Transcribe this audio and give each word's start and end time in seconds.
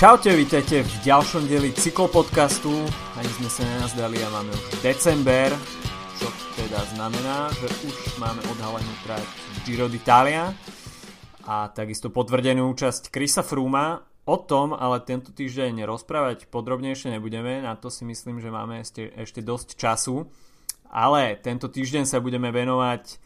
Čaute, 0.00 0.32
vítajte 0.32 0.80
v 0.80 0.94
ďalšom 1.04 1.44
dieli 1.44 1.76
cyklopodcastu. 1.76 2.72
Ani 3.20 3.30
sme 3.36 3.52
sa 3.52 3.68
nenazdali 3.68 4.16
a 4.24 4.32
máme 4.32 4.48
už 4.48 4.80
december, 4.80 5.52
čo 6.16 6.24
teda 6.56 6.80
znamená, 6.96 7.52
že 7.52 7.68
už 7.84 8.16
máme 8.16 8.40
odhalenú 8.48 8.88
trať 9.04 9.20
Giro 9.68 9.92
d'Italia 9.92 10.56
a 11.44 11.68
takisto 11.68 12.08
potvrdenú 12.08 12.72
účasť 12.72 13.12
Krisa 13.12 13.44
Fruma. 13.44 14.00
O 14.24 14.40
tom 14.40 14.72
ale 14.72 15.04
tento 15.04 15.36
týždeň 15.36 15.84
rozprávať 15.84 16.48
podrobnejšie 16.48 17.20
nebudeme, 17.20 17.60
na 17.60 17.76
to 17.76 17.92
si 17.92 18.08
myslím, 18.08 18.40
že 18.40 18.48
máme 18.48 18.80
ešte, 18.80 19.12
ešte 19.12 19.44
dosť 19.44 19.76
času. 19.76 20.24
Ale 20.88 21.36
tento 21.44 21.68
týždeň 21.68 22.08
sa 22.08 22.24
budeme 22.24 22.48
venovať 22.48 23.20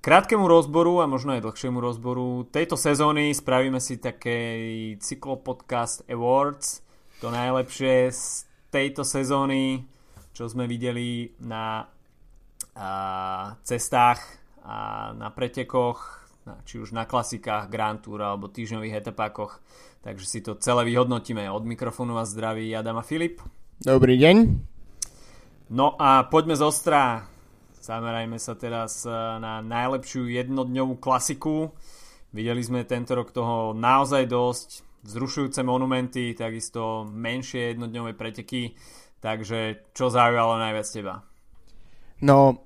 krátkemu 0.00 0.48
rozboru 0.48 1.04
a 1.04 1.06
možno 1.06 1.36
aj 1.36 1.44
dlhšiemu 1.44 1.78
rozboru 1.78 2.48
tejto 2.48 2.76
sezóny 2.80 3.36
spravíme 3.36 3.76
si 3.78 4.00
taký 4.00 4.96
cyklopodcast 4.96 6.08
Awards, 6.08 6.80
to 7.20 7.28
najlepšie 7.28 8.08
z 8.08 8.48
tejto 8.72 9.04
sezóny, 9.04 9.84
čo 10.32 10.48
sme 10.48 10.64
videli 10.64 11.36
na 11.44 11.84
a, 12.72 12.90
cestách 13.60 14.24
a 14.64 15.10
na 15.12 15.28
pretekoch, 15.28 16.24
či 16.64 16.80
už 16.80 16.96
na 16.96 17.04
klasikách, 17.04 17.68
Grand 17.68 18.00
Tour 18.00 18.24
alebo 18.24 18.48
týždňových 18.48 19.04
etapákoch. 19.04 19.60
Takže 20.00 20.24
si 20.24 20.40
to 20.40 20.56
celé 20.56 20.88
vyhodnotíme. 20.88 21.44
Od 21.52 21.60
mikrofónu 21.68 22.16
vás 22.16 22.32
zdraví 22.32 22.72
Adam 22.72 22.96
a 22.96 23.04
Filip. 23.04 23.44
Dobrý 23.84 24.16
deň. 24.16 24.36
No 25.76 25.92
a 26.00 26.24
poďme 26.24 26.56
z 26.56 26.64
ostra 26.64 27.29
Zamerajme 27.90 28.38
sa 28.38 28.54
teraz 28.54 29.02
e, 29.02 29.10
na 29.42 29.58
najlepšiu 29.58 30.30
jednodňovú 30.30 31.02
klasiku. 31.02 31.74
Videli 32.30 32.62
sme 32.62 32.86
tento 32.86 33.18
rok 33.18 33.34
toho 33.34 33.74
naozaj 33.74 34.30
dosť. 34.30 34.86
Vzrušujúce 35.02 35.66
monumenty, 35.66 36.30
takisto 36.38 37.02
menšie 37.10 37.74
jednodňové 37.74 38.14
preteky. 38.14 38.78
Takže 39.18 39.90
čo 39.90 40.06
zaujalo 40.06 40.54
najviac 40.62 40.86
teba? 40.86 41.26
No, 42.22 42.62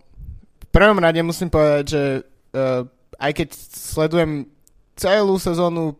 v 0.61 0.69
prvom 0.69 1.01
rade 1.01 1.25
musím 1.25 1.49
povedať, 1.49 1.85
že 1.89 2.03
uh, 2.21 2.85
aj 3.17 3.33
keď 3.33 3.49
sledujem 3.81 4.45
celú 4.93 5.41
sezónu, 5.41 5.97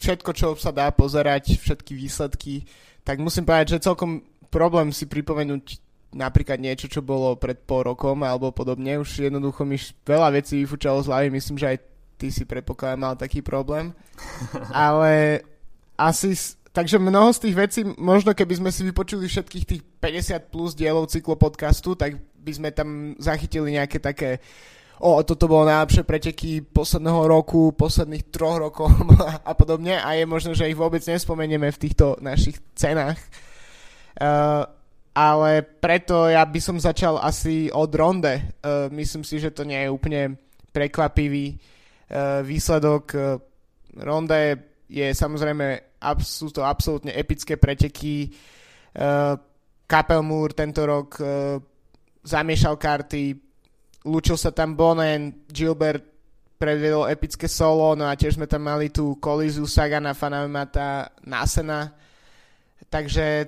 všetko, 0.00 0.30
čo 0.32 0.48
sa 0.56 0.72
dá 0.72 0.88
pozerať, 0.88 1.60
všetky 1.60 1.92
výsledky, 1.92 2.64
tak 3.04 3.20
musím 3.20 3.44
povedať, 3.44 3.76
že 3.76 3.84
celkom 3.84 4.24
problém 4.48 4.88
si 4.88 5.04
pripomenúť 5.04 5.83
napríklad 6.14 6.62
niečo, 6.62 6.86
čo 6.86 7.02
bolo 7.02 7.34
pred 7.34 7.58
pol 7.66 7.90
rokom 7.90 8.22
alebo 8.22 8.54
podobne. 8.54 9.02
Už 9.02 9.26
jednoducho 9.26 9.66
mi 9.66 9.76
veľa 10.06 10.30
vecí 10.30 10.62
vyfúčalo 10.62 11.02
z 11.02 11.10
hlavy, 11.10 11.28
myslím, 11.34 11.58
že 11.58 11.70
aj 11.74 11.78
ty 12.16 12.30
si 12.30 12.46
predpokladám 12.46 13.00
mal 13.02 13.14
taký 13.18 13.42
problém. 13.42 13.90
Ale 14.70 15.42
asi, 15.98 16.38
takže 16.70 17.02
mnoho 17.02 17.34
z 17.34 17.42
tých 17.50 17.54
vecí, 17.58 17.80
možno 17.98 18.30
keby 18.32 18.62
sme 18.62 18.70
si 18.70 18.86
vypočuli 18.86 19.26
všetkých 19.26 19.64
tých 19.66 19.82
50 19.98 20.54
plus 20.54 20.78
dielov 20.78 21.10
cyklopodcastu, 21.10 21.98
tak 21.98 22.22
by 22.38 22.52
sme 22.54 22.70
tam 22.70 23.18
zachytili 23.18 23.74
nejaké 23.74 23.98
také 23.98 24.38
o, 25.00 25.18
toto 25.26 25.50
bolo 25.50 25.66
najlepšie 25.66 26.06
preteky 26.06 26.50
posledného 26.62 27.26
roku, 27.26 27.74
posledných 27.74 28.30
troch 28.30 28.62
rokov 28.62 28.88
a 29.50 29.52
podobne 29.58 29.98
a 29.98 30.14
je 30.14 30.24
možno, 30.28 30.54
že 30.54 30.70
ich 30.70 30.78
vôbec 30.78 31.02
nespomenieme 31.02 31.68
v 31.72 31.80
týchto 31.80 32.16
našich 32.22 32.60
cenách. 32.78 33.18
Uh, 34.14 34.62
ale 35.14 35.62
preto 35.62 36.26
ja 36.26 36.42
by 36.42 36.60
som 36.60 36.76
začal 36.82 37.22
asi 37.22 37.70
od 37.70 37.94
ronde. 37.94 38.34
Uh, 38.60 38.90
myslím 38.90 39.22
si, 39.22 39.38
že 39.38 39.54
to 39.54 39.62
nie 39.62 39.78
je 39.86 39.94
úplne 39.94 40.34
prekvapivý 40.74 41.54
uh, 41.54 42.42
výsledok. 42.42 43.04
Uh, 43.14 43.38
ronde 44.02 44.58
je 44.90 45.06
samozrejme 45.14 45.94
sú 46.20 46.50
to 46.50 46.66
absolútne 46.66 47.14
epické 47.14 47.56
preteky. 47.56 48.34
Uh, 48.92 49.38
Kapelmúr 49.86 50.50
tento 50.52 50.82
rok 50.82 51.16
uh, 51.22 51.62
zamiešal 52.26 52.74
karty, 52.74 53.38
lúčil 54.08 54.34
sa 54.34 54.50
tam 54.50 54.74
Bonen, 54.74 55.46
Gilbert 55.46 56.02
predviedol 56.58 57.10
epické 57.12 57.46
solo, 57.46 57.92
no 57.92 58.08
a 58.08 58.16
tiež 58.16 58.40
sme 58.40 58.48
tam 58.48 58.64
mali 58.64 58.88
tú 58.88 59.20
kolízu 59.20 59.68
Sagana, 59.68 60.16
Fanamata, 60.16 61.12
Nasena. 61.28 61.92
Takže 62.88 63.46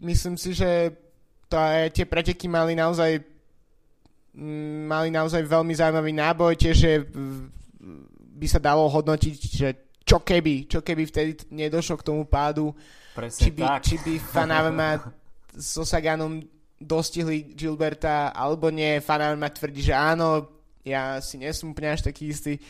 myslím 0.00 0.36
si, 0.36 0.52
že 0.52 0.92
to 1.46 1.56
aj, 1.56 1.94
tie 1.94 2.04
preteky 2.04 2.50
mali 2.50 2.74
naozaj 2.74 3.22
mm, 4.34 4.90
mali 4.90 5.08
naozaj 5.10 5.42
veľmi 5.46 5.72
zaujímavý 5.72 6.12
náboj, 6.12 6.52
tiež 6.58 6.76
že 6.76 6.92
by 8.36 8.46
sa 8.50 8.60
dalo 8.60 8.84
hodnotiť, 8.90 9.36
že 9.56 9.68
čo 10.06 10.22
keby, 10.22 10.70
čo 10.70 10.84
keby 10.86 11.02
vtedy 11.08 11.30
nedošlo 11.50 11.98
k 11.98 12.06
tomu 12.06 12.22
pádu, 12.28 12.70
Presne 13.16 13.40
či 13.42 13.48
by, 13.50 13.62
tak. 13.64 13.80
či 13.82 13.96
by 14.04 14.14
Fanavema 14.20 14.90
so 15.56 15.82
Saganom 15.82 16.44
dostihli 16.76 17.56
Gilberta, 17.56 18.30
alebo 18.30 18.68
nie, 18.68 19.00
Fanavema 19.00 19.48
tvrdí, 19.48 19.82
že 19.82 19.96
áno, 19.96 20.46
ja 20.86 21.18
si 21.18 21.40
nesom 21.40 21.74
úplne 21.74 21.96
až 21.96 22.06
taký 22.06 22.30
istý. 22.30 22.60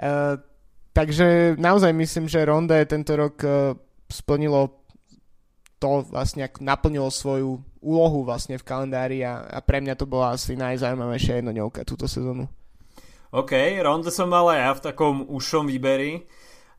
Uh, 0.00 0.40
takže 0.96 1.58
naozaj 1.60 1.92
myslím, 1.92 2.30
že 2.30 2.46
Ronde 2.48 2.78
tento 2.88 3.12
rok 3.12 3.36
uh, 3.44 3.76
splnilo 4.08 4.79
to 5.80 6.04
vlastne 6.12 6.44
naplnilo 6.60 7.08
svoju 7.08 7.64
úlohu 7.80 8.20
vlastne 8.28 8.60
v 8.60 8.66
kalendári 8.68 9.24
a, 9.24 9.48
a 9.48 9.58
pre 9.64 9.80
mňa 9.80 9.96
to 9.96 10.04
bola 10.04 10.36
asi 10.36 10.52
najzaujímavejšia 10.54 11.40
jednodňovka 11.40 11.88
túto 11.88 12.04
sezónu. 12.04 12.46
OK, 13.32 13.80
ronde 13.80 14.12
som 14.12 14.28
mal 14.28 14.44
aj 14.52 14.60
ja 14.60 14.70
v 14.76 14.84
takom 14.92 15.14
ušom 15.24 15.64
výberi. 15.72 16.28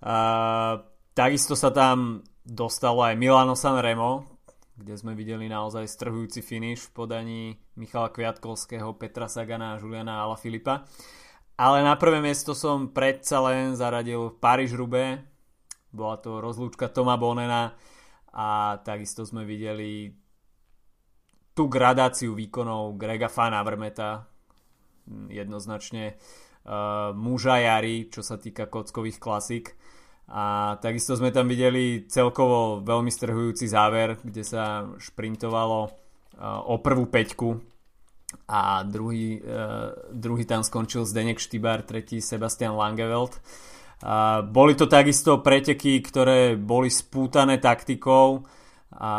Uh, 0.04 0.86
takisto 1.18 1.58
sa 1.58 1.74
tam 1.74 2.22
dostalo 2.46 3.02
aj 3.02 3.18
Milano 3.18 3.58
Sanremo, 3.58 4.38
kde 4.78 4.94
sme 4.94 5.18
videli 5.18 5.50
naozaj 5.50 5.88
strhujúci 5.90 6.46
finish 6.46 6.86
v 6.86 6.94
podaní 6.94 7.42
Michala 7.80 8.14
Kviatkovského, 8.14 8.94
Petra 9.02 9.26
Sagana 9.26 9.74
a 9.74 9.80
Juliana 9.82 10.22
Alaphilippa. 10.22 10.86
Ale 11.58 11.82
na 11.82 11.98
prvé 11.98 12.22
miesto 12.22 12.54
som 12.54 12.94
predsa 12.94 13.42
len 13.50 13.74
zaradil 13.74 14.38
Paríž-Roubaix. 14.38 15.24
Bola 15.90 16.18
to 16.20 16.38
rozlúčka 16.44 16.92
Toma 16.92 17.16
Bonena 17.16 17.74
a 18.32 18.80
takisto 18.84 19.28
sme 19.28 19.44
videli 19.44 20.12
tú 21.52 21.68
gradáciu 21.68 22.32
výkonov 22.32 22.96
Grega 22.96 23.28
Fana 23.28 23.60
Vrmeta 23.62 24.24
jednoznačne 25.28 26.16
uh, 26.16 27.12
muža 27.12 27.60
jary, 27.60 28.08
čo 28.08 28.24
sa 28.24 28.40
týka 28.40 28.72
kockových 28.72 29.20
klasik 29.20 29.76
a 30.32 30.78
takisto 30.80 31.20
sme 31.20 31.36
tam 31.36 31.52
videli 31.52 32.08
celkovo 32.08 32.80
veľmi 32.80 33.12
strhujúci 33.12 33.68
záver, 33.68 34.16
kde 34.24 34.44
sa 34.48 34.88
šprintovalo 34.96 35.80
uh, 35.84 35.92
o 36.72 36.80
prvú 36.80 37.12
peťku 37.12 37.60
a 38.48 38.88
druhý, 38.88 39.44
uh, 39.44 39.92
druhý 40.16 40.48
tam 40.48 40.64
skončil 40.64 41.04
Zdenek 41.04 41.36
Štýbar, 41.36 41.84
tretí 41.84 42.24
Sebastian 42.24 42.80
Langeveld. 42.80 43.36
A 44.02 44.42
boli 44.42 44.74
to 44.74 44.90
takisto 44.90 45.46
preteky, 45.46 46.02
ktoré 46.02 46.58
boli 46.58 46.90
spútané 46.90 47.62
taktikou 47.62 48.42
a 48.98 49.12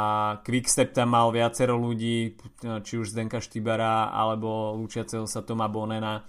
Quickstep 0.44 0.92
tam 0.92 1.16
mal 1.16 1.32
viacero 1.32 1.78
ľudí, 1.78 2.36
či 2.60 2.94
už 2.98 3.14
Zdenka 3.14 3.40
Štybara 3.40 4.12
alebo 4.12 4.74
lúčiaceho 4.76 5.24
sa 5.24 5.46
Toma 5.46 5.70
Bonena. 5.70 6.20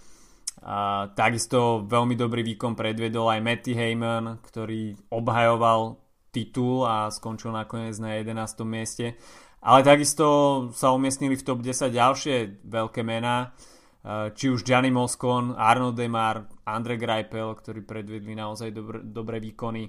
A 0.64 1.10
takisto 1.12 1.84
veľmi 1.84 2.16
dobrý 2.16 2.40
výkon 2.46 2.72
predviedol 2.72 3.28
aj 3.28 3.44
Matty 3.44 3.74
Heyman, 3.76 4.40
ktorý 4.40 4.96
obhajoval 5.12 6.00
titul 6.32 6.88
a 6.88 7.12
skončil 7.12 7.52
nakoniec 7.52 8.00
na 8.00 8.16
11. 8.16 8.64
mieste. 8.64 9.20
Ale 9.60 9.84
takisto 9.84 10.26
sa 10.72 10.96
umiestnili 10.96 11.36
v 11.36 11.46
top 11.46 11.60
10 11.60 11.92
ďalšie 11.92 12.36
veľké 12.64 13.02
mená 13.04 13.52
či 14.36 14.52
už 14.52 14.68
Gianni 14.68 14.92
Moscon, 14.92 15.56
Arno 15.56 15.96
Demar, 15.96 16.44
Andre 16.68 17.00
Greipel, 17.00 17.56
ktorí 17.56 17.88
predvedli 17.88 18.36
naozaj 18.36 18.76
dobré, 18.76 19.00
dobré 19.00 19.38
výkony. 19.40 19.88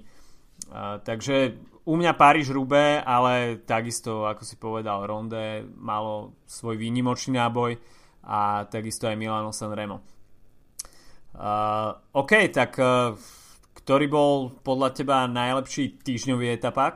Eh, 0.65 0.99
takže 1.03 1.53
u 1.85 1.93
mňa 1.99 2.17
Paríž 2.17 2.49
Rube, 2.49 2.97
ale 3.03 3.61
takisto, 3.61 4.25
ako 4.25 4.41
si 4.41 4.55
povedal, 4.57 5.05
Ronde 5.05 5.67
malo 5.77 6.33
svoj 6.49 6.81
výnimočný 6.81 7.37
náboj 7.37 7.77
a 8.25 8.65
takisto 8.65 9.05
aj 9.05 9.19
Milano 9.19 9.53
Sanremo. 9.53 10.01
Uh, 11.35 11.91
OK, 12.15 12.47
tak 12.47 12.79
uh, 12.79 13.11
ktorý 13.75 14.07
bol 14.07 14.55
podľa 14.63 14.95
teba 14.95 15.27
najlepší 15.27 15.99
týždňový 16.01 16.57
etapák? 16.57 16.95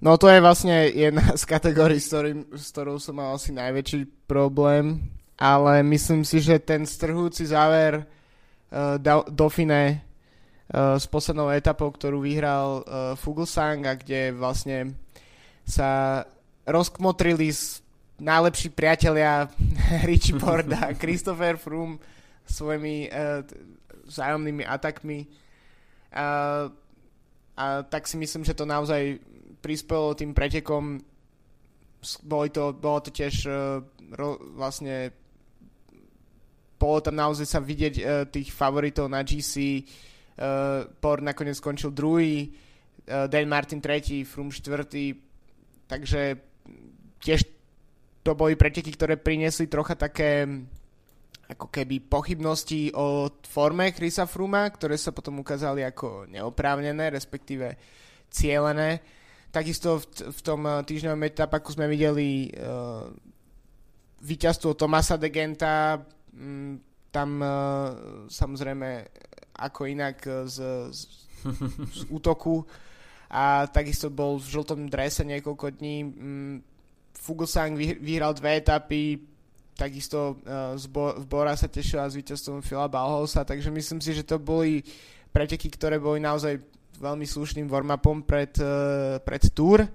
No 0.00 0.16
to 0.16 0.30
je 0.30 0.38
vlastne 0.38 0.88
jedna 0.88 1.34
z 1.36 1.44
kategórií, 1.44 1.98
s, 2.00 2.08
ktorým, 2.08 2.56
s 2.56 2.72
ktorou 2.72 2.96
som 3.02 3.18
mal 3.20 3.36
asi 3.36 3.52
najväčší 3.52 4.30
problém 4.30 5.12
ale 5.42 5.82
myslím 5.82 6.22
si, 6.22 6.38
že 6.38 6.62
ten 6.62 6.86
strhujúci 6.86 7.50
záver 7.50 8.06
uh, 8.06 8.94
Dauphine 9.26 9.98
uh, 9.98 10.94
s 10.94 11.10
poslednou 11.10 11.50
etapou, 11.50 11.90
ktorú 11.90 12.22
vyhral 12.22 12.86
uh, 12.86 13.18
Fuglsang 13.18 13.82
a 13.90 13.98
kde 13.98 14.30
vlastne 14.30 14.94
sa 15.66 16.22
rozkmotrili 16.62 17.50
s 17.50 17.82
najlepší 18.22 18.70
priatelia 18.70 19.50
Richie 20.10 20.38
Port 20.38 20.70
a 20.70 20.94
Christopher 21.02 21.58
Froome 21.58 21.98
svojimi 22.46 23.10
uh, 23.10 23.42
vzájomnými 24.06 24.62
atakmi. 24.62 25.26
Uh, 26.14 26.70
a 27.58 27.82
tak 27.82 28.06
si 28.06 28.14
myslím, 28.14 28.46
že 28.46 28.54
to 28.54 28.62
naozaj 28.62 29.18
prispelo 29.58 30.14
tým 30.14 30.38
pretekom 30.38 31.02
bolo 32.22 32.46
to, 32.50 32.74
bolo 32.74 32.98
to 33.02 33.10
tiež 33.10 33.34
uh, 33.46 33.82
ro, 34.14 34.38
vlastne 34.54 35.21
bolo 36.82 36.98
tam 36.98 37.14
naozaj 37.14 37.46
sa 37.46 37.62
vidieť 37.62 37.94
uh, 38.02 38.04
tých 38.26 38.50
favoritov 38.50 39.06
na 39.06 39.22
GC 39.22 39.54
uh, 39.78 40.90
Por 40.98 41.22
nakoniec 41.22 41.62
skončil 41.62 41.94
druhý 41.94 42.50
uh, 43.06 43.30
Dan 43.30 43.46
Martin 43.46 43.78
tretí, 43.78 44.26
Frum 44.26 44.50
štvrtý 44.50 45.30
takže 45.92 46.40
tiež 47.20 47.44
to 48.24 48.32
boli 48.32 48.56
preteky, 48.56 48.96
ktoré 48.96 49.20
priniesli 49.20 49.68
trocha 49.68 49.92
také 49.92 50.48
ako 51.52 51.68
keby 51.68 52.00
pochybnosti 52.08 52.94
o 52.96 53.28
forme 53.44 53.92
Chrisa 53.92 54.24
Fruma, 54.24 54.64
ktoré 54.72 54.96
sa 54.96 55.12
potom 55.12 55.44
ukázali 55.44 55.84
ako 55.84 56.30
neoprávnené, 56.32 57.12
respektíve 57.12 57.76
cielené. 58.32 59.04
Takisto 59.52 60.00
v, 60.00 60.32
v 60.32 60.40
tom 60.40 60.64
týždňovom 60.64 61.28
etapaku 61.28 61.76
sme 61.76 61.90
videli 61.92 62.48
uh, 62.56 63.04
víťazstvo 64.24 64.72
Tomasa 64.72 65.20
de 65.20 65.28
Genta, 65.28 66.00
tam 67.12 67.28
uh, 67.44 67.50
samozrejme 68.28 68.88
ako 69.52 69.80
inak 69.84 70.16
z, 70.48 70.56
z, 70.88 71.00
z 71.92 72.00
útoku. 72.16 72.64
A 73.32 73.64
takisto 73.68 74.12
bol 74.12 74.36
v 74.36 74.48
žltom 74.48 74.88
drese 74.92 75.24
niekoľko 75.24 75.66
dní. 75.76 75.96
Um, 76.04 76.56
Fuglsang 77.12 77.78
vyhral 77.78 78.34
dve 78.34 78.58
etapy, 78.58 79.14
takisto 79.78 80.42
z, 80.74 80.84
Bo- 80.90 81.14
v 81.14 81.24
Bora 81.30 81.54
sa 81.54 81.70
tešila 81.70 82.10
s 82.10 82.18
víťazstvom 82.18 82.66
Fila 82.66 82.90
Balhosa, 82.90 83.46
takže 83.46 83.70
myslím 83.70 84.02
si, 84.02 84.10
že 84.10 84.26
to 84.26 84.42
boli 84.42 84.82
preteky, 85.30 85.70
ktoré 85.70 86.02
boli 86.02 86.18
naozaj 86.18 86.58
veľmi 86.98 87.22
slušným 87.22 87.70
warm-upom 87.70 88.26
pred, 88.26 88.58
pred 89.22 89.42
Tour 89.54 89.86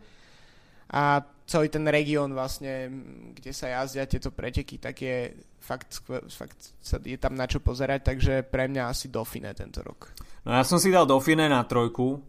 a 0.91 1.21
celý 1.47 1.71
ten 1.71 1.87
región 1.87 2.35
vlastne, 2.35 2.91
kde 3.31 3.51
sa 3.55 3.71
jazdia 3.71 4.03
tieto 4.03 4.35
preteky, 4.35 4.79
tak 4.79 4.99
je 4.99 5.31
fakt, 5.63 6.03
fakt 6.31 6.59
je 7.03 7.17
tam 7.19 7.35
na 7.35 7.47
čo 7.47 7.63
pozerať, 7.63 8.03
takže 8.03 8.33
pre 8.47 8.67
mňa 8.67 8.91
asi 8.91 9.07
Dauphine 9.07 9.55
tento 9.55 9.79
rok. 9.83 10.11
No 10.43 10.55
ja 10.55 10.63
som 10.67 10.79
si 10.79 10.91
dal 10.91 11.07
Dauphine 11.07 11.47
na 11.47 11.63
trojku. 11.63 12.23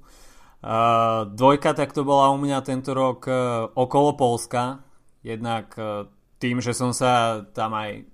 Uh, 0.58 1.22
dvojka 1.38 1.70
tak 1.70 1.94
to 1.94 2.02
bola 2.02 2.34
u 2.34 2.38
mňa 2.38 2.58
tento 2.66 2.90
rok 2.90 3.30
uh, 3.30 3.70
okolo 3.78 4.18
Polska. 4.18 4.82
Jednak 5.22 5.70
uh, 5.78 6.10
tým, 6.38 6.58
že 6.58 6.74
som 6.74 6.90
sa 6.90 7.42
tam 7.54 7.78
aj 7.78 8.06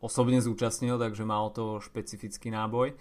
osobne 0.00 0.40
zúčastnil, 0.40 0.96
takže 0.96 1.28
mal 1.28 1.52
to 1.52 1.76
špecifický 1.84 2.48
náboj. 2.48 2.96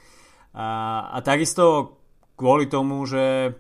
A, 0.52 0.68
a 1.16 1.18
takisto 1.24 1.96
kvôli 2.36 2.68
tomu, 2.68 3.08
že 3.08 3.56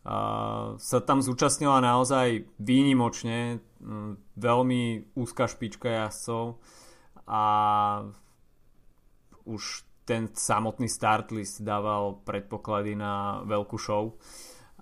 sa 0.00 0.98
tam 1.04 1.18
zúčastnila 1.20 1.80
naozaj 1.84 2.48
výnimočne, 2.56 3.60
veľmi 4.36 5.12
úzka 5.16 5.44
špička 5.44 5.88
jazdcov 6.04 6.56
a 7.28 7.44
už 9.44 9.62
ten 10.08 10.32
samotný 10.32 10.88
start 10.88 11.30
list 11.30 11.62
dával 11.62 12.18
predpoklady 12.24 12.96
na 12.96 13.44
veľkú 13.46 13.76
show, 13.76 14.16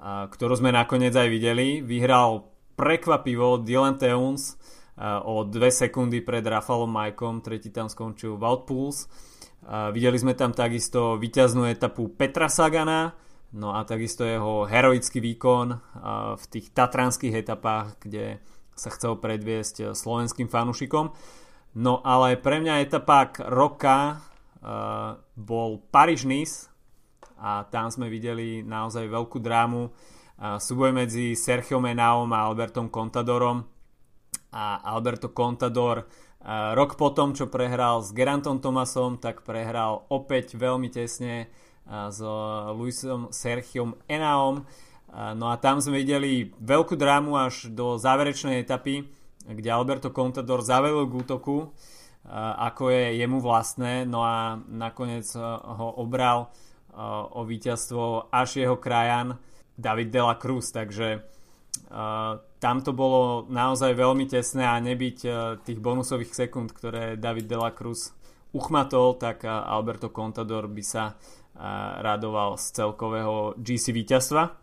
ktorú 0.03 0.55
sme 0.57 0.71
nakoniec 0.71 1.13
aj 1.13 1.29
videli. 1.29 1.83
Vyhral 1.83 2.49
prekvapivo 2.79 3.59
Dylan 3.61 3.99
Teuns 3.99 4.55
o 5.03 5.43
dve 5.47 5.71
sekundy 5.75 6.23
pred 6.23 6.47
Rafalom 6.47 6.91
Majkom, 6.91 7.43
tretí 7.43 7.71
tam 7.75 7.91
skončil 7.91 8.39
Wout. 8.39 8.71
Uh, 9.59 9.91
videli 9.91 10.15
sme 10.15 10.39
tam 10.39 10.55
takisto 10.55 11.19
víťaznú 11.19 11.67
etapu 11.67 12.07
Petra 12.15 12.47
Sagana, 12.47 13.13
No 13.49 13.73
a 13.73 13.85
takisto 13.89 14.29
jeho 14.29 14.69
heroický 14.69 15.25
výkon 15.25 15.67
v 16.37 16.45
tých 16.53 16.69
tatranských 16.77 17.33
etapách, 17.41 17.97
kde 17.97 18.45
sa 18.77 18.93
chcel 18.93 19.17
predviesť 19.17 19.97
slovenským 19.97 20.53
fanúšikom. 20.53 21.17
No 21.81 22.05
ale 22.05 22.37
pre 22.37 22.61
mňa 22.61 22.85
etapák 22.85 23.49
roka 23.49 24.21
bol 25.33 25.81
Paríž-Nice 25.89 26.69
a 27.41 27.65
tam 27.73 27.89
sme 27.89 28.13
videli 28.13 28.61
naozaj 28.61 29.09
veľkú 29.09 29.41
drámu. 29.41 29.91
Súboj 30.39 30.93
medzi 30.93 31.33
Sergio 31.33 31.81
Menaom 31.81 32.31
a 32.37 32.47
Albertom 32.47 32.93
Contadorom 32.93 33.65
a 34.53 34.85
Alberto 34.85 35.33
Contador 35.33 36.05
rok 36.77 36.95
potom, 36.95 37.35
čo 37.35 37.51
prehral 37.51 38.05
s 38.05 38.15
Gerantom 38.15 38.63
Tomasom, 38.63 39.19
tak 39.19 39.43
prehral 39.43 40.07
opäť 40.13 40.55
veľmi 40.55 40.93
tesne 40.93 41.51
s 41.89 42.21
Luisom 42.77 43.33
Serchiom 43.33 43.97
Enaom. 44.05 44.69
No 45.11 45.49
a 45.49 45.57
tam 45.57 45.81
sme 45.81 46.05
videli 46.05 46.53
veľkú 46.61 46.93
drámu 46.93 47.33
až 47.41 47.73
do 47.73 47.97
záverečnej 47.97 48.61
etapy, 48.61 49.09
kde 49.49 49.73
Alberto 49.73 50.13
Contador 50.13 50.61
zavelil 50.61 51.09
k 51.09 51.17
útoku, 51.17 51.73
ako 52.61 52.93
je 52.93 53.17
jemu 53.25 53.41
vlastné, 53.41 54.05
no 54.05 54.21
a 54.21 54.61
nakoniec 54.69 55.25
ho 55.41 55.89
obral 55.97 56.53
o 57.33 57.41
víťazstvo 57.41 58.29
až 58.29 58.61
jeho 58.61 58.77
krajan 58.77 59.41
David 59.73 60.13
de 60.13 60.21
la 60.21 60.37
Cruz, 60.37 60.69
takže 60.69 61.25
tam 62.61 62.77
to 62.85 62.93
bolo 62.93 63.49
naozaj 63.49 63.97
veľmi 63.97 64.29
tesné 64.29 64.69
a 64.69 64.77
nebyť 64.77 65.19
tých 65.65 65.81
bonusových 65.81 66.37
sekúnd, 66.37 66.69
ktoré 66.77 67.17
David 67.17 67.49
de 67.49 67.57
la 67.57 67.73
Cruz 67.73 68.13
uchmatol, 68.53 69.17
tak 69.17 69.49
Alberto 69.49 70.13
Contador 70.13 70.69
by 70.69 70.85
sa 70.85 71.17
radoval 71.99 72.55
z 72.55 72.65
celkového 72.71 73.59
GC 73.59 73.91
víťazstva. 73.91 74.55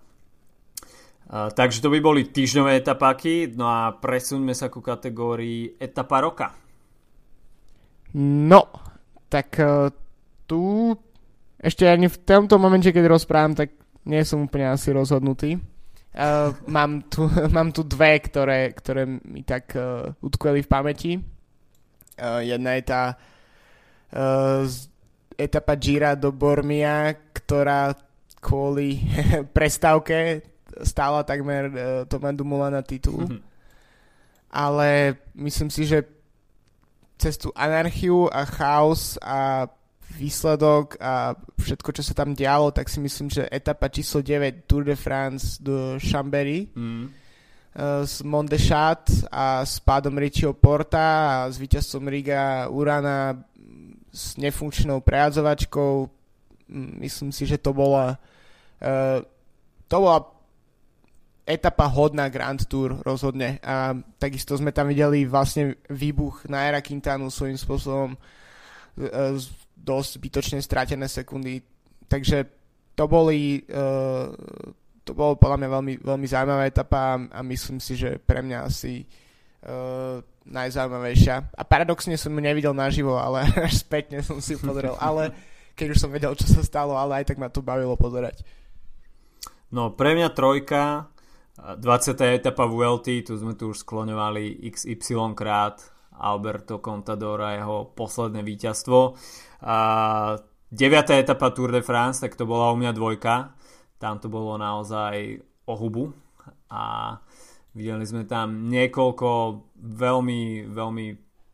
Takže 1.28 1.82
to 1.84 1.90
by 1.92 2.00
boli 2.00 2.30
týždňové 2.30 2.80
etapáky, 2.80 3.52
no 3.52 3.68
a 3.68 3.92
presuňme 3.92 4.56
sa 4.56 4.72
ku 4.72 4.80
kategórii 4.80 5.76
etapa 5.76 6.22
roka. 6.22 6.54
No, 8.16 8.72
tak 9.28 9.60
uh, 9.60 9.92
tu 10.48 10.94
ešte 11.60 11.84
ani 11.84 12.08
v 12.08 12.18
tomto 12.24 12.56
momente, 12.56 12.88
keď 12.94 13.12
rozprávam, 13.12 13.58
tak 13.58 13.76
nie 14.06 14.24
som 14.24 14.48
úplne 14.48 14.72
asi 14.72 14.96
rozhodnutý. 14.96 15.60
Uh, 16.16 16.56
mám, 16.70 17.04
tu, 17.12 17.28
mám 17.56 17.76
tu 17.76 17.84
dve, 17.84 18.24
ktoré, 18.24 18.72
ktoré 18.72 19.04
mi 19.04 19.44
tak 19.44 19.76
uh, 19.76 20.16
utkveli 20.24 20.64
v 20.64 20.72
pamäti. 20.72 21.12
Uh, 22.16 22.40
jedna 22.40 22.80
je 22.80 22.84
tá 22.88 23.04
uh, 24.16 24.64
etapa 25.38 25.76
Gira 25.76 26.16
do 26.16 26.32
Bormia, 26.32 27.16
ktorá 27.36 27.94
kvôli 28.42 29.02
prestávke 29.58 30.44
stála 30.84 31.24
takmer 31.24 31.64
uh, 31.72 31.78
Toma 32.06 32.36
Dumula 32.36 32.68
na 32.68 32.84
titul. 32.84 33.26
Mm-hmm. 33.26 33.42
Ale 34.56 35.20
myslím 35.36 35.70
si, 35.72 35.84
že 35.84 36.04
cez 37.16 37.40
tú 37.40 37.52
anarchiu 37.56 38.28
a 38.28 38.44
chaos 38.44 39.16
a 39.24 39.68
výsledok 40.16 40.96
a 41.00 41.36
všetko, 41.60 41.90
čo 41.92 42.04
sa 42.04 42.14
tam 42.16 42.36
dialo, 42.36 42.72
tak 42.72 42.88
si 42.88 43.04
myslím, 43.04 43.28
že 43.28 43.48
etapa 43.52 43.92
číslo 43.92 44.24
9 44.24 44.68
Tour 44.68 44.84
de 44.88 44.96
France 44.96 45.60
do 45.60 46.00
Chambéry 46.00 46.72
mm. 46.72 47.06
s 48.06 48.24
Mondechat 48.24 49.12
a 49.28 49.68
s 49.68 49.80
pádom 49.84 50.16
Richieho 50.16 50.56
Porta 50.56 51.44
a 51.44 51.52
s 51.52 51.60
víťazstvom 51.60 52.08
Riga 52.08 52.72
Urana 52.72 53.36
s 54.16 54.40
nefunkčnou 54.40 55.04
prejadzovačkou. 55.04 56.08
Myslím 57.04 57.36
si, 57.36 57.44
že 57.44 57.60
to 57.60 57.76
bola 57.76 58.16
uh, 58.80 59.20
to 59.86 59.96
bola 60.00 60.32
etapa 61.46 61.86
hodná 61.86 62.26
Grand 62.32 62.58
Tour 62.66 63.06
rozhodne 63.06 63.62
a 63.62 63.94
takisto 64.18 64.58
sme 64.58 64.74
tam 64.74 64.90
videli 64.90 65.30
vlastne 65.30 65.78
výbuch 65.94 66.50
na 66.50 66.66
Era 66.66 66.82
Quintanu 66.82 67.30
svojím 67.30 67.60
spôsobom 67.60 68.18
uh, 68.18 69.38
dosť 69.78 70.10
zbytočne 70.18 70.60
stratené 70.64 71.06
sekundy 71.06 71.62
takže 72.10 72.50
to 72.98 73.06
boli 73.06 73.62
uh, 73.70 74.34
to 75.06 75.14
bolo 75.14 75.38
podľa 75.38 75.58
mňa 75.62 75.70
veľmi, 75.70 75.94
veľmi 76.02 76.28
zaujímavá 76.28 76.66
etapa 76.66 77.22
a 77.30 77.40
myslím 77.46 77.78
si, 77.78 77.94
že 77.94 78.18
pre 78.18 78.42
mňa 78.42 78.60
asi 78.66 79.06
uh, 79.06 80.18
najzaujímavejšia. 80.46 81.58
A 81.58 81.64
paradoxne 81.66 82.16
som 82.16 82.34
ju 82.34 82.42
nevidel 82.42 82.74
naživo, 82.78 83.18
ale 83.18 83.50
až 83.58 83.82
spätne 83.86 84.22
som 84.22 84.38
si 84.40 84.56
ju 84.56 84.60
pozrel. 84.62 84.94
Ale 85.02 85.34
keď 85.76 85.98
už 85.98 86.00
som 86.00 86.14
vedel, 86.14 86.32
čo 86.38 86.48
sa 86.48 86.62
stalo, 86.62 86.96
ale 86.96 87.22
aj 87.22 87.34
tak 87.34 87.42
ma 87.42 87.52
to 87.52 87.66
bavilo 87.66 87.98
pozerať. 88.00 88.46
No 89.74 89.92
pre 89.92 90.16
mňa 90.16 90.30
trojka, 90.32 91.12
20. 91.58 91.82
etapa 92.36 92.64
v 92.70 92.74
ULT, 92.84 93.08
tu 93.26 93.34
sme 93.36 93.58
tu 93.58 93.74
už 93.74 93.84
skloňovali 93.84 94.64
XY 94.72 95.36
krát 95.36 95.82
Alberto 96.16 96.80
Contador 96.80 97.44
a 97.44 97.56
jeho 97.60 97.92
posledné 97.92 98.44
víťazstvo. 98.44 99.16
A 99.66 99.78
9. 100.72 101.22
etapa 101.22 101.52
Tour 101.52 101.72
de 101.72 101.82
France, 101.84 102.20
tak 102.20 102.36
to 102.36 102.48
bola 102.48 102.72
u 102.72 102.80
mňa 102.80 102.92
dvojka. 102.92 103.56
Tam 104.00 104.20
to 104.20 104.28
bolo 104.28 104.60
naozaj 104.60 105.40
o. 105.66 105.76
A 106.70 107.16
Videli 107.76 108.08
sme 108.08 108.24
tam 108.24 108.72
niekoľko 108.72 109.30
veľmi, 109.76 110.72
veľmi 110.72 111.06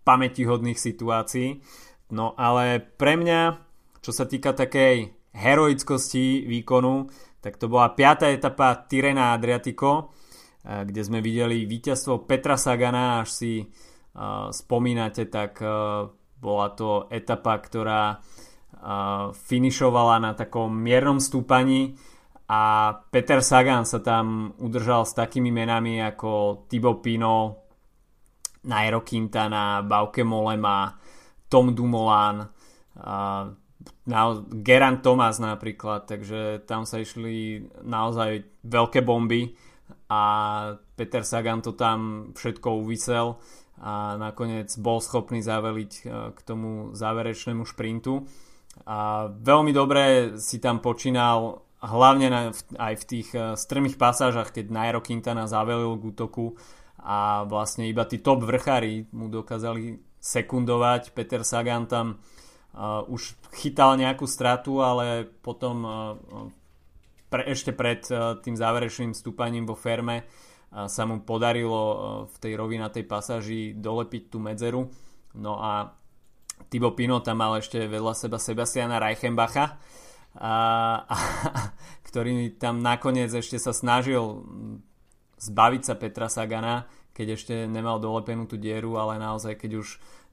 pamätihodných 0.06 0.78
situácií. 0.78 1.58
No 2.13 2.38
ale 2.38 2.78
pre 2.78 3.18
mňa, 3.18 3.58
čo 4.06 4.13
sa 4.13 4.30
týka 4.30 4.54
takej 4.54 5.10
heroickosti 5.34 6.46
výkonu, 6.46 7.10
tak 7.42 7.58
to 7.58 7.66
bola 7.66 7.98
piata 7.98 8.30
etapa 8.30 8.86
Tirena 8.86 9.34
Adriatico, 9.34 10.13
kde 10.62 11.01
sme 11.01 11.25
videli 11.25 11.66
víťazstvo 11.66 12.30
Petra 12.30 12.54
Sagana, 12.54 13.25
až 13.25 13.30
si 13.34 13.54
spomínate, 14.54 15.25
tak 15.25 15.58
bola 16.38 16.68
to 16.78 17.10
etapa, 17.10 17.58
ktorá 17.58 18.22
finišovala 19.34 20.22
na 20.22 20.32
takom 20.38 20.70
miernom 20.70 21.18
stúpaní 21.18 21.98
a 22.51 22.91
Peter 23.08 23.39
Sagan 23.39 23.88
sa 23.88 24.03
tam 24.03 24.51
udržal 24.60 25.08
s 25.08 25.15
takými 25.15 25.55
menami 25.55 26.03
ako 26.03 26.63
Thibaut 26.67 27.00
Pino, 27.00 27.63
Nairo 28.67 29.08
Quintana, 29.08 29.79
Bauke 29.88 30.27
Molema, 30.27 30.91
Tom 31.48 31.72
Dumoulin, 31.72 32.43
na, 34.03 34.22
Geran 34.51 35.00
Thomas 35.00 35.39
napríklad, 35.39 36.12
takže 36.12 36.67
tam 36.67 36.84
sa 36.84 37.00
išli 37.00 37.63
naozaj 37.88 38.62
veľké 38.67 39.00
bomby 39.00 39.55
a 40.12 40.22
Peter 41.00 41.24
Sagan 41.24 41.63
to 41.63 41.72
tam 41.72 42.31
všetko 42.36 42.84
uvysel 42.84 43.39
a 43.79 44.20
nakoniec 44.20 44.75
bol 44.77 45.00
schopný 45.00 45.39
zaveliť 45.41 45.91
e, 45.91 46.01
k 46.36 46.39
tomu 46.46 46.93
záverečnému 46.93 47.65
šprintu. 47.65 48.29
A 48.86 49.25
veľmi 49.25 49.74
dobre 49.74 50.36
si 50.38 50.62
tam 50.62 50.77
počínal 50.84 51.65
hlavne 51.81 52.27
na, 52.29 52.41
aj 52.77 52.93
v 53.01 53.07
tých 53.09 53.29
e, 53.33 53.57
strmých 53.57 53.97
pasážach, 53.97 54.53
keď 54.53 54.69
Nairo 54.69 55.01
Quintana 55.01 55.50
zavelil 55.50 55.97
k 55.97 56.07
útoku 56.13 56.53
a 57.01 57.43
vlastne 57.50 57.89
iba 57.89 58.05
tí 58.05 58.21
top 58.21 58.45
vrchári 58.45 59.09
mu 59.09 59.25
dokázali 59.25 59.97
sekundovať. 60.21 61.17
Peter 61.17 61.41
Sagan 61.41 61.89
tam 61.89 62.21
uh, 62.77 63.01
už 63.09 63.33
chytal 63.57 63.97
nejakú 63.97 64.29
stratu, 64.29 64.85
ale 64.85 65.25
potom 65.25 65.75
uh, 65.81 65.91
pre, 67.25 67.50
ešte 67.50 67.73
pred 67.73 68.05
uh, 68.13 68.38
tým 68.38 68.53
záverečným 68.53 69.17
stúpaním 69.17 69.65
vo 69.65 69.73
ferme 69.73 70.21
uh, 70.21 70.85
sa 70.85 71.09
mu 71.09 71.25
podarilo 71.25 71.81
uh, 71.81 71.97
v 72.29 72.35
tej 72.38 72.53
rovinatej 72.53 73.03
pasáži 73.09 73.73
dolepiť 73.73 74.29
tú 74.29 74.38
medzeru. 74.38 74.85
No 75.33 75.57
a 75.57 75.89
Tibo 76.69 76.93
Pino 76.93 77.17
tam 77.25 77.41
mal 77.41 77.57
ešte 77.57 77.89
vedľa 77.89 78.13
seba 78.13 78.38
Sebastiana 78.38 79.01
Reichenbacha, 79.01 79.81
a, 80.38 80.53
a, 81.07 81.17
ktorý 82.07 82.55
tam 82.55 82.79
nakoniec 82.79 83.31
ešte 83.31 83.59
sa 83.59 83.75
snažil 83.75 84.43
zbaviť 85.41 85.81
sa 85.81 85.93
Petra 85.97 86.29
Sagana, 86.29 86.85
keď 87.11 87.27
ešte 87.35 87.53
nemal 87.67 87.97
dolepenú 88.00 88.47
tú 88.47 88.55
dieru, 88.55 88.95
ale 88.95 89.19
naozaj 89.19 89.57
keď 89.57 89.71
už 89.81 89.88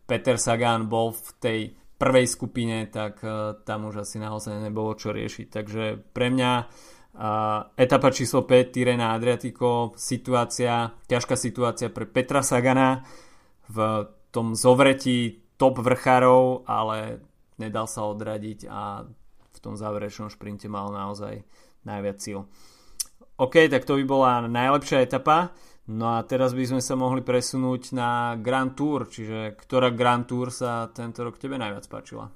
Peter 0.04 0.36
Sagan 0.36 0.86
bol 0.86 1.16
v 1.16 1.30
tej 1.42 1.60
prvej 1.98 2.26
skupine, 2.30 2.86
tak 2.86 3.18
uh, 3.26 3.58
tam 3.66 3.90
už 3.90 4.06
asi 4.06 4.22
naozaj 4.22 4.62
nebolo 4.62 4.94
čo 4.94 5.10
riešiť. 5.10 5.46
Takže 5.50 5.84
pre 6.14 6.30
mňa 6.30 6.52
uh, 6.62 7.74
etapa 7.74 8.14
číslo 8.14 8.46
5 8.46 8.70
Tirena 8.70 9.12
Adriatico, 9.18 9.98
situácia, 9.98 10.94
ťažká 11.10 11.34
situácia 11.34 11.90
pre 11.90 12.06
Petra 12.06 12.40
Sagana 12.46 13.02
v 13.66 14.06
tom 14.30 14.54
zovretí 14.54 15.42
top 15.58 15.82
vrchárov, 15.82 16.64
ale 16.70 17.20
nedal 17.58 17.90
sa 17.90 18.06
odradiť 18.06 18.70
a 18.70 19.02
v 19.58 19.64
tom 19.66 19.74
záverečnom 19.74 20.30
šprinte 20.30 20.70
mal 20.70 20.94
naozaj 20.94 21.42
najviac 21.82 22.18
síl. 22.22 22.46
OK, 23.38 23.70
tak 23.70 23.86
to 23.86 23.98
by 23.98 24.04
bola 24.06 24.30
najlepšia 24.46 25.02
etapa. 25.02 25.54
No 25.88 26.20
a 26.20 26.20
teraz 26.20 26.52
by 26.52 26.68
sme 26.68 26.82
sa 26.84 26.94
mohli 27.00 27.24
presunúť 27.24 27.96
na 27.96 28.36
Grand 28.36 28.76
Tour, 28.76 29.08
čiže 29.08 29.56
ktorá 29.56 29.88
Grand 29.88 30.28
Tour 30.28 30.52
sa 30.52 30.92
tento 30.92 31.24
rok 31.24 31.40
tebe 31.40 31.56
najviac 31.56 31.88
páčila? 31.88 32.28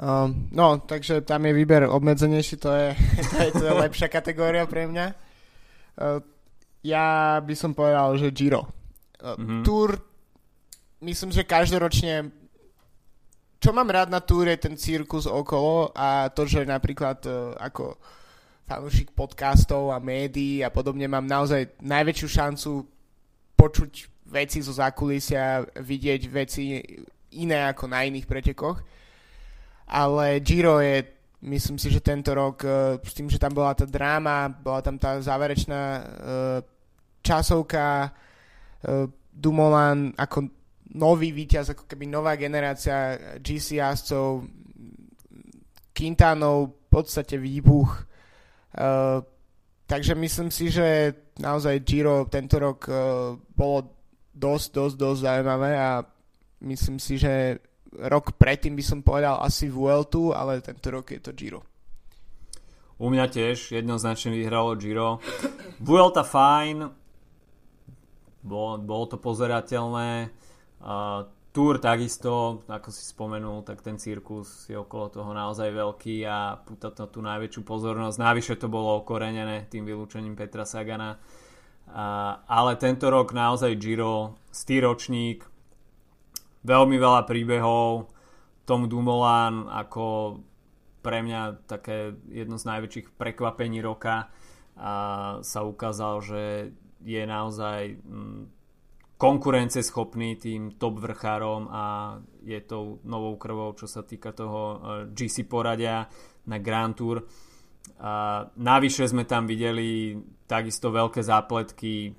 Um, 0.00 0.48
no, 0.48 0.80
takže 0.80 1.20
tam 1.20 1.44
je 1.44 1.52
výber 1.52 1.84
obmedzenejší, 1.84 2.56
to 2.56 2.72
je, 2.72 2.88
to 3.30 3.36
je, 3.36 3.48
to 3.52 3.64
je 3.68 3.74
lepšia 3.76 4.08
kategória 4.08 4.64
pre 4.64 4.88
mňa. 4.88 5.06
Uh, 6.00 6.24
ja 6.80 7.36
by 7.44 7.52
som 7.52 7.76
povedal, 7.76 8.16
že 8.16 8.32
Giro. 8.32 8.64
Uh, 9.20 9.36
mm-hmm. 9.36 9.60
Tour, 9.60 10.00
myslím, 11.04 11.36
že 11.36 11.44
každoročne 11.44 12.39
čo 13.60 13.76
mám 13.76 13.92
rád 13.92 14.08
na 14.08 14.24
túre 14.24 14.56
ten 14.56 14.72
cirkus 14.74 15.28
okolo 15.28 15.92
a 15.92 16.32
to, 16.32 16.48
že 16.48 16.64
napríklad 16.64 17.20
uh, 17.28 17.52
ako 17.60 18.00
fanúšik 18.64 19.12
podcastov 19.12 19.92
a 19.92 20.00
médií 20.00 20.64
a 20.64 20.72
podobne 20.72 21.04
mám 21.04 21.28
naozaj 21.28 21.76
najväčšiu 21.84 22.28
šancu 22.28 22.70
počuť 23.60 23.92
veci 24.30 24.64
zo 24.64 24.72
zákulisia, 24.72 25.60
vidieť 25.76 26.22
veci 26.32 26.80
iné 27.36 27.68
ako 27.68 27.84
na 27.84 28.08
iných 28.08 28.24
pretekoch. 28.24 28.80
Ale 29.90 30.40
Giro 30.40 30.80
je, 30.80 31.02
myslím 31.44 31.76
si, 31.76 31.92
že 31.92 32.00
tento 32.00 32.32
rok, 32.32 32.64
uh, 32.64 32.96
s 33.04 33.12
tým, 33.12 33.28
že 33.28 33.36
tam 33.36 33.52
bola 33.52 33.76
tá 33.76 33.84
dráma, 33.84 34.48
bola 34.48 34.80
tam 34.80 34.96
tá 34.96 35.20
záverečná 35.20 35.82
uh, 36.00 36.58
časovka, 37.20 38.16
Dumoulin 39.28 40.16
ako 40.16 40.59
nový 40.94 41.30
víťaz, 41.30 41.74
ako 41.74 41.86
keby 41.86 42.10
nová 42.10 42.34
generácia 42.34 43.18
GC 43.38 43.78
jazdcov, 43.78 44.46
Quintanov 45.94 46.74
v 46.74 46.88
podstate 46.90 47.38
výbuch 47.38 48.10
Eh, 48.70 49.18
takže 49.86 50.14
myslím 50.14 50.50
si, 50.50 50.70
že 50.70 51.14
naozaj 51.42 51.82
Giro 51.82 52.30
tento 52.30 52.62
rok 52.62 52.86
uh, 52.86 53.34
bolo 53.34 53.96
dosť, 54.30 54.66
dosť, 54.70 54.94
dosť 54.94 55.20
zaujímavé 55.26 55.70
a 55.74 56.04
myslím 56.62 57.02
si, 57.02 57.18
že 57.18 57.58
rok 57.98 58.38
predtým 58.38 58.78
by 58.78 58.84
som 58.86 59.02
povedal 59.02 59.42
asi 59.42 59.66
Vueltu, 59.66 60.30
ale 60.30 60.62
tento 60.62 60.94
rok 60.94 61.10
je 61.10 61.18
to 61.18 61.34
Giro. 61.34 61.66
U 63.02 63.10
mňa 63.10 63.26
tiež 63.26 63.74
jednoznačne 63.74 64.30
vyhralo 64.30 64.78
Giro. 64.78 65.18
Vuelta 65.82 66.22
fajn, 66.22 66.86
bolo, 68.46 68.78
bolo 68.78 69.04
to 69.10 69.16
pozerateľné. 69.18 70.30
Uh, 70.80 71.28
Tour 71.50 71.82
takisto, 71.82 72.62
ako 72.70 72.94
si 72.94 73.02
spomenul, 73.02 73.66
tak 73.66 73.82
ten 73.82 73.98
cirkus 73.98 74.70
je 74.70 74.78
okolo 74.78 75.10
toho 75.10 75.34
naozaj 75.34 75.74
veľký 75.74 76.22
a 76.22 76.54
púta 76.62 76.94
to 76.94 77.10
tú 77.10 77.18
najväčšiu 77.26 77.66
pozornosť. 77.66 78.22
Navyše 78.22 78.54
to 78.54 78.70
bolo 78.70 79.02
okorenené 79.02 79.66
tým 79.66 79.82
vylúčením 79.82 80.38
Petra 80.38 80.62
Sagana. 80.62 81.18
A, 81.90 82.38
ale 82.46 82.78
tento 82.78 83.10
rok 83.10 83.34
naozaj 83.34 83.74
Giro, 83.82 84.38
stýročník, 84.54 85.42
veľmi 86.62 86.96
veľa 87.02 87.26
príbehov, 87.26 88.14
Tom 88.62 88.86
Dumoulin 88.86 89.66
ako 89.66 90.38
pre 91.02 91.18
mňa 91.26 91.66
také 91.66 92.14
jedno 92.30 92.62
z 92.62 92.64
najväčších 92.70 93.18
prekvapení 93.18 93.82
roka 93.82 94.30
a 94.78 94.92
sa 95.42 95.66
ukázal, 95.66 96.14
že 96.22 96.42
je 97.02 97.22
naozaj 97.26 97.98
mm, 97.98 98.59
konkurenceschopný 99.20 100.40
tým 100.40 100.80
top 100.80 101.04
vrchárom 101.04 101.68
a 101.68 102.16
je 102.40 102.56
tou 102.64 103.04
novou 103.04 103.36
krvou, 103.36 103.76
čo 103.76 103.84
sa 103.84 104.00
týka 104.00 104.32
toho 104.32 104.60
eh, 104.64 104.78
GC 105.12 105.44
poradia 105.44 106.08
na 106.48 106.56
Grand 106.56 106.96
Tour. 106.96 107.20
A 108.00 108.44
navyše 108.56 109.04
sme 109.04 109.28
tam 109.28 109.44
videli 109.44 110.16
takisto 110.48 110.88
veľké 110.88 111.20
zápletky, 111.20 112.16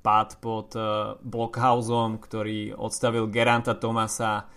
pád 0.00 0.40
pod 0.40 0.72
uh, 0.80 1.12
Blockhausom, 1.20 2.18
ktorý 2.24 2.72
odstavil 2.72 3.28
Geranta 3.28 3.76
Tomasa 3.76 4.48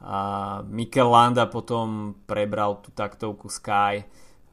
a 0.00 0.18
Mikel 0.64 1.10
Landa 1.12 1.50
potom 1.50 2.18
prebral 2.24 2.80
tú 2.80 2.94
taktovku 2.94 3.50
Sky 3.52 4.00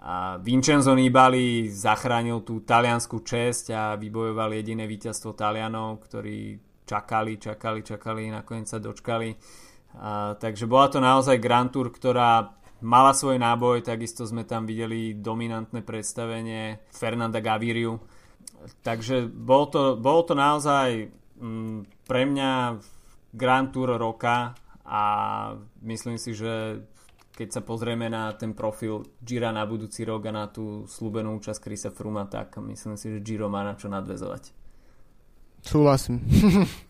a 0.01 0.37
Vincenzo 0.41 0.93
Nibali 0.93 1.69
zachránil 1.69 2.41
tú 2.45 2.61
taliansku 2.61 3.21
česť 3.21 3.65
a 3.73 3.83
vybojoval 3.97 4.57
jediné 4.57 4.85
víťazstvo 4.85 5.33
Talianov, 5.33 6.01
ktorí 6.05 6.57
čakali, 6.85 7.41
čakali, 7.41 7.81
čakali, 7.83 8.31
nakoniec 8.31 8.69
sa 8.69 8.79
dočkali. 8.79 9.33
A, 9.99 10.37
takže 10.37 10.69
bola 10.69 10.87
to 10.87 10.99
naozaj 11.01 11.41
Grand 11.41 11.73
Tour, 11.73 11.89
ktorá 11.91 12.55
mala 12.85 13.11
svoj 13.17 13.41
náboj, 13.41 13.81
takisto 13.81 14.23
sme 14.27 14.45
tam 14.45 14.69
videli 14.69 15.17
dominantné 15.17 15.81
predstavenie 15.81 16.85
Fernanda 16.93 17.41
Gaviriu. 17.41 17.97
Takže 18.85 19.29
bol 19.29 19.69
to, 19.69 19.97
bolo 19.97 20.21
to 20.25 20.33
naozaj 20.37 21.09
m, 21.41 21.45
mm, 21.45 21.77
pre 22.05 22.25
mňa 22.29 22.51
Grand 23.33 23.69
Tour 23.73 23.97
roka 23.97 24.55
a 24.85 25.01
myslím 25.81 26.21
si, 26.21 26.37
že 26.37 26.85
keď 27.35 27.49
sa 27.51 27.61
pozrieme 27.61 28.07
na 28.07 28.31
ten 28.31 28.55
profil 28.55 29.03
Gira 29.19 29.51
na 29.51 29.67
budúci 29.67 30.07
rok 30.07 30.23
a 30.31 30.31
na 30.31 30.45
tú 30.47 30.87
slúbenú 30.87 31.35
účasť 31.35 31.59
Krisa 31.59 31.91
Fruma, 31.91 32.31
tak 32.31 32.55
myslím 32.63 32.95
si, 32.95 33.11
že 33.11 33.19
Giro 33.19 33.51
má 33.51 33.59
na 33.67 33.75
čo 33.75 33.91
nadvezovať. 33.91 34.64
Súhlasím. 35.65 36.21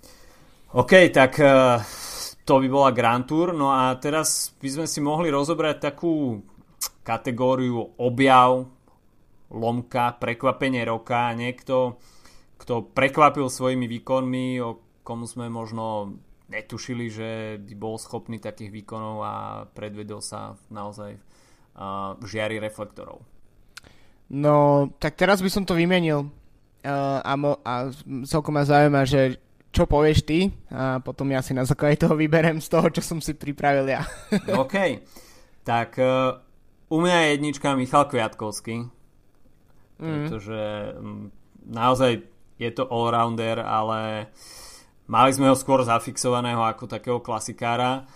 OK, 0.81 1.07
tak 1.15 1.39
uh, 1.39 1.79
to 2.43 2.59
by 2.59 2.67
bola 2.67 2.91
Grand 2.91 3.23
Tour. 3.23 3.55
No 3.55 3.71
a 3.71 3.95
teraz 3.95 4.51
by 4.59 4.67
sme 4.67 4.85
si 4.85 4.99
mohli 4.99 5.31
rozobrať 5.31 5.79
takú 5.79 6.43
kategóriu 7.07 7.95
objav, 7.95 8.67
lomka, 9.55 10.19
prekvapenie 10.19 10.83
roka. 10.83 11.31
Niekto, 11.31 11.95
kto 12.59 12.91
prekvapil 12.91 13.47
svojimi 13.47 13.87
výkonmi, 13.87 14.59
o 14.59 14.99
komu 15.07 15.23
sme 15.23 15.47
možno 15.47 16.19
netušili, 16.51 17.05
že 17.07 17.29
by 17.63 17.73
bol 17.79 17.95
schopný 17.95 18.43
takých 18.43 18.75
výkonov 18.75 19.15
a 19.23 19.33
predvedol 19.71 20.19
sa 20.19 20.59
naozaj 20.67 21.15
uh, 21.15 22.19
v 22.19 22.23
žiari 22.27 22.59
reflektorov. 22.59 23.23
No, 24.35 24.89
tak 24.99 25.15
teraz 25.15 25.39
by 25.39 25.47
som 25.47 25.63
to 25.63 25.77
vymenil 25.77 26.27
uh, 26.85 27.19
a, 27.25 27.33
mo- 27.33 27.59
a 27.65 27.89
celkom 28.29 28.53
ma 28.53 28.63
zaujíma, 28.63 29.03
že 29.09 29.41
čo 29.75 29.83
povieš 29.83 30.23
ty 30.23 30.55
a 30.71 31.03
potom 31.03 31.27
ja 31.35 31.43
si 31.43 31.51
na 31.51 31.67
základe 31.67 31.99
toho 31.99 32.15
vyberem 32.15 32.63
z 32.63 32.71
toho, 32.71 32.87
čo 32.87 33.03
som 33.03 33.19
si 33.19 33.35
pripravil 33.35 33.91
ja. 33.91 34.07
OK. 34.63 35.03
Tak 35.67 35.99
uh, 35.99 36.39
u 36.87 36.97
mňa 37.03 37.15
je 37.19 37.27
jednička 37.35 37.75
Michal 37.75 38.07
Kviatkovský, 38.07 38.87
mm. 39.99 39.99
pretože 39.99 40.61
um, 40.95 41.27
naozaj 41.67 42.23
je 42.55 42.71
to 42.71 42.87
allrounder, 42.87 43.59
ale 43.59 44.31
mali 45.11 45.31
sme 45.35 45.51
ho 45.51 45.57
skôr 45.59 45.83
zafixovaného 45.83 46.63
ako 46.63 46.87
takého 46.87 47.19
klasikára 47.19 48.07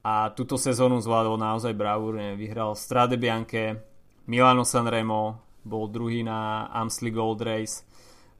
a 0.00 0.30
túto 0.32 0.54
sezónu 0.54 1.02
zvládol 1.02 1.36
naozaj 1.36 1.74
bravúrne. 1.74 2.38
Vyhral 2.38 2.78
Strade 2.78 3.18
Bianche, 3.18 3.82
Milano 4.30 4.62
Sanremo, 4.62 5.42
bol 5.60 5.92
druhý 5.92 6.24
na 6.24 6.70
Amstel 6.72 7.12
Gold 7.12 7.44
Race, 7.44 7.84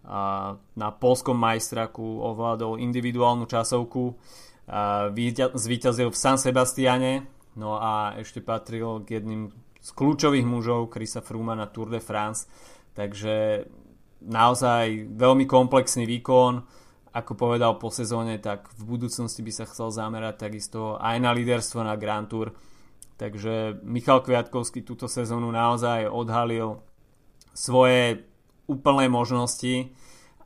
na 0.04 0.88
polskom 0.96 1.36
majstraku 1.36 2.02
ovládol 2.24 2.80
individuálnu 2.80 3.44
časovku, 3.44 4.16
a 4.70 5.10
zvíťazil 5.54 6.08
v 6.08 6.16
San 6.16 6.38
Sebastiane, 6.38 7.26
no 7.58 7.74
a 7.76 8.14
ešte 8.22 8.38
patril 8.38 9.02
k 9.02 9.18
jedným 9.18 9.50
z 9.80 9.90
kľúčových 9.96 10.46
mužov 10.46 10.92
Krisa 10.92 11.24
Fruma 11.24 11.58
na 11.58 11.66
Tour 11.66 11.90
de 11.90 11.98
France, 11.98 12.46
takže 12.94 13.66
naozaj 14.22 15.10
veľmi 15.16 15.48
komplexný 15.48 16.04
výkon, 16.04 16.62
ako 17.10 17.32
povedal 17.34 17.74
po 17.82 17.90
sezóne, 17.90 18.38
tak 18.38 18.70
v 18.78 18.94
budúcnosti 18.94 19.42
by 19.42 19.50
sa 19.50 19.66
chcel 19.66 19.90
zamerať 19.90 20.46
takisto 20.46 20.94
aj 21.02 21.18
na 21.18 21.34
líderstvo 21.34 21.82
na 21.82 21.98
Grand 21.98 22.30
Tour. 22.30 22.54
Takže 23.18 23.82
Michal 23.82 24.22
Kviatkovský 24.22 24.86
túto 24.86 25.10
sezónu 25.10 25.50
naozaj 25.50 26.06
odhalil 26.06 26.78
svoje 27.50 28.29
úplné 28.70 29.10
možnosti 29.10 29.90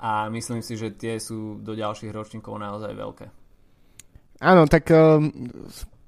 a 0.01 0.33
myslím 0.33 0.65
si, 0.65 0.81
že 0.81 0.97
tie 0.97 1.21
sú 1.21 1.61
do 1.61 1.77
ďalších 1.77 2.13
ročníkov 2.13 2.57
naozaj 2.57 2.93
veľké. 2.93 3.27
Áno, 4.45 4.69
tak 4.69 4.91
um, 4.93 5.31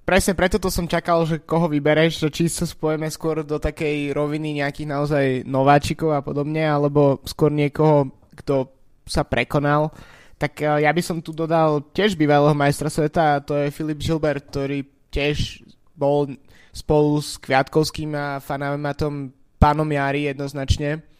presne 0.05 0.37
preto 0.37 0.61
to 0.61 0.69
som 0.69 0.91
čakal, 0.91 1.25
že 1.25 1.45
koho 1.45 1.71
vybereš, 1.71 2.27
že 2.27 2.29
či 2.29 2.45
sa 2.51 2.69
spojeme 2.69 3.09
skôr 3.09 3.41
do 3.47 3.57
takej 3.57 4.13
roviny 4.13 4.61
nejakých 4.61 4.89
naozaj 4.91 5.25
nováčikov 5.49 6.13
a 6.13 6.21
podobne, 6.21 6.67
alebo 6.67 7.23
skôr 7.25 7.49
niekoho, 7.49 8.13
kto 8.37 8.69
sa 9.07 9.25
prekonal. 9.25 9.95
Tak 10.37 10.53
uh, 10.61 10.83
ja 10.83 10.93
by 10.93 11.03
som 11.05 11.25
tu 11.25 11.33
dodal 11.33 11.81
tiež 11.97 12.19
bývalého 12.19 12.53
majstra 12.53 12.93
sveta 12.93 13.39
a 13.39 13.43
to 13.45 13.57
je 13.57 13.73
Filip 13.73 14.03
Gilbert, 14.03 14.53
ktorý 14.53 14.85
tiež 15.09 15.65
bol 15.97 16.29
spolu 16.77 17.25
s 17.25 17.41
Kviatkovským 17.41 18.13
a 18.13 18.37
Fanamatom 18.45 19.33
pánom 19.57 19.89
Jari 19.89 20.29
jednoznačne 20.29 21.16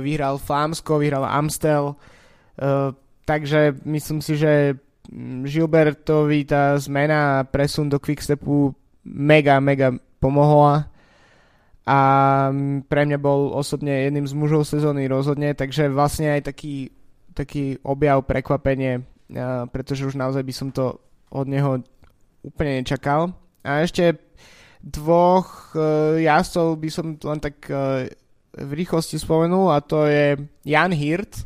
vyhral 0.00 0.38
Flámsko, 0.38 0.98
vyhral 0.98 1.24
Amstel, 1.24 1.94
eh, 2.58 2.92
takže 3.24 3.76
myslím 3.84 4.22
si, 4.22 4.36
že 4.36 4.74
Gilbertovi 5.46 6.48
tá 6.48 6.74
zmena 6.82 7.38
a 7.38 7.46
presun 7.46 7.86
do 7.86 8.02
Quickstepu 8.02 8.74
mega, 9.06 9.62
mega 9.62 9.94
pomohla 10.18 10.90
a 11.86 11.98
mm, 12.50 12.90
pre 12.90 13.06
mňa 13.06 13.18
bol 13.22 13.54
osobne 13.54 14.10
jedným 14.10 14.26
z 14.26 14.34
mužov 14.34 14.66
sezóny 14.66 15.06
rozhodne, 15.06 15.54
takže 15.54 15.92
vlastne 15.92 16.34
aj 16.34 16.50
taký, 16.50 16.90
taký 17.36 17.78
objav, 17.86 18.26
prekvapenie, 18.26 18.98
eh, 18.98 19.64
pretože 19.70 20.08
už 20.08 20.18
naozaj 20.18 20.42
by 20.42 20.54
som 20.56 20.68
to 20.74 20.98
od 21.30 21.46
neho 21.46 21.84
úplne 22.42 22.82
nečakal. 22.82 23.30
A 23.66 23.82
ešte 23.82 24.14
dvoch 24.78 25.74
jazdcov 26.14 26.78
by 26.78 26.88
som 26.94 27.18
len 27.18 27.42
tak 27.42 27.66
v 28.56 28.72
rýchlosti 28.72 29.20
spomenul 29.20 29.68
a 29.68 29.84
to 29.84 30.08
je 30.08 30.36
Jan 30.64 30.92
Hirt 30.96 31.44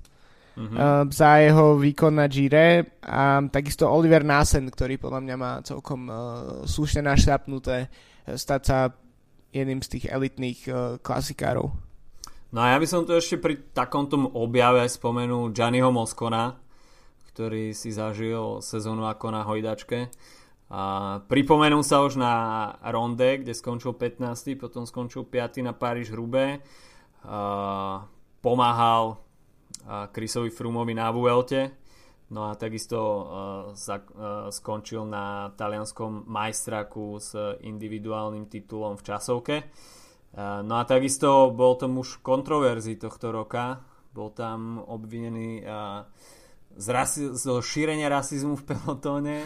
uh-huh. 0.55 0.71
uh, 0.71 1.05
za 1.11 1.43
jeho 1.43 1.75
výkon 1.75 2.15
na 2.15 2.31
Gire 2.31 3.01
a 3.03 3.43
takisto 3.51 3.91
Oliver 3.91 4.23
Nasen, 4.23 4.71
ktorý 4.71 5.03
podľa 5.03 5.21
mňa 5.27 5.37
má 5.37 5.53
celkom 5.67 6.07
uh, 6.07 6.17
slušne 6.71 7.03
našľapnuté 7.03 7.87
uh, 7.87 8.39
stať 8.39 8.63
sa 8.63 8.79
jedným 9.51 9.83
z 9.83 9.99
tých 9.99 10.05
elitných 10.07 10.61
uh, 10.71 10.75
klasikárov. 11.03 11.75
No 12.51 12.59
a 12.67 12.75
ja 12.75 12.79
by 12.83 12.87
som 12.87 13.07
tu 13.07 13.15
ešte 13.15 13.39
pri 13.39 13.71
takomto 13.71 14.19
objave 14.35 14.83
spomenul 14.87 15.55
Gianniho 15.55 15.95
Moskona, 15.95 16.59
ktorý 17.31 17.71
si 17.71 17.95
zažil 17.95 18.59
sezónu 18.59 19.07
ako 19.07 19.27
na 19.31 19.47
hojdačke. 19.47 20.11
A 20.71 20.83
pripomenul 21.27 21.83
sa 21.83 22.03
už 22.03 22.19
na 22.19 22.35
Ronde, 22.91 23.43
kde 23.43 23.55
skončil 23.55 23.95
15. 23.95 24.55
potom 24.55 24.87
skončil 24.87 25.27
5. 25.27 25.67
na 25.67 25.75
Paríž 25.75 26.15
Hrubé 26.15 26.63
pomáhal 28.41 29.21
Chrisovi 30.13 30.51
Frumovi 30.51 30.95
na 30.95 31.11
Vuelte 31.11 31.81
no 32.31 32.47
a 32.47 32.55
takisto 32.55 33.27
skončil 34.55 35.03
na 35.03 35.51
talianskom 35.59 36.31
majstraku 36.31 37.19
s 37.19 37.35
individuálnym 37.67 38.47
titulom 38.47 38.95
v 38.95 39.03
časovke. 39.03 39.57
No 40.39 40.75
a 40.79 40.83
takisto 40.87 41.51
bol 41.51 41.75
to 41.75 41.91
muž 41.91 42.23
kontroverzí 42.23 42.95
tohto 43.03 43.35
roka. 43.35 43.83
Bol 44.15 44.31
tam 44.31 44.79
obvinený 44.79 45.67
z, 46.71 46.87
rasi- 46.95 47.35
z 47.35 47.45
šírenia 47.59 48.07
rasizmu 48.07 48.55
v 48.63 48.67
pelotóne 48.75 49.43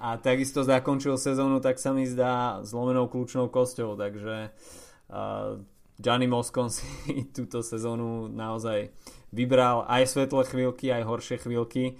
a 0.00 0.16
takisto 0.16 0.64
zakončil 0.64 1.20
sezónu, 1.20 1.60
tak 1.60 1.76
sa 1.76 1.92
mi 1.92 2.08
zdá, 2.08 2.64
zlomenou 2.64 3.08
kľúčnou 3.08 3.52
kosťou, 3.52 4.00
takže 4.00 4.48
Gianni 5.98 6.26
Moscon 6.26 6.70
si 6.70 6.86
túto 7.36 7.62
sezónu 7.62 8.26
naozaj 8.30 8.90
vybral 9.34 9.86
aj 9.90 10.06
svetlé 10.10 10.42
chvíľky, 10.46 10.94
aj 10.94 11.06
horšie 11.06 11.36
chvíľky 11.42 11.98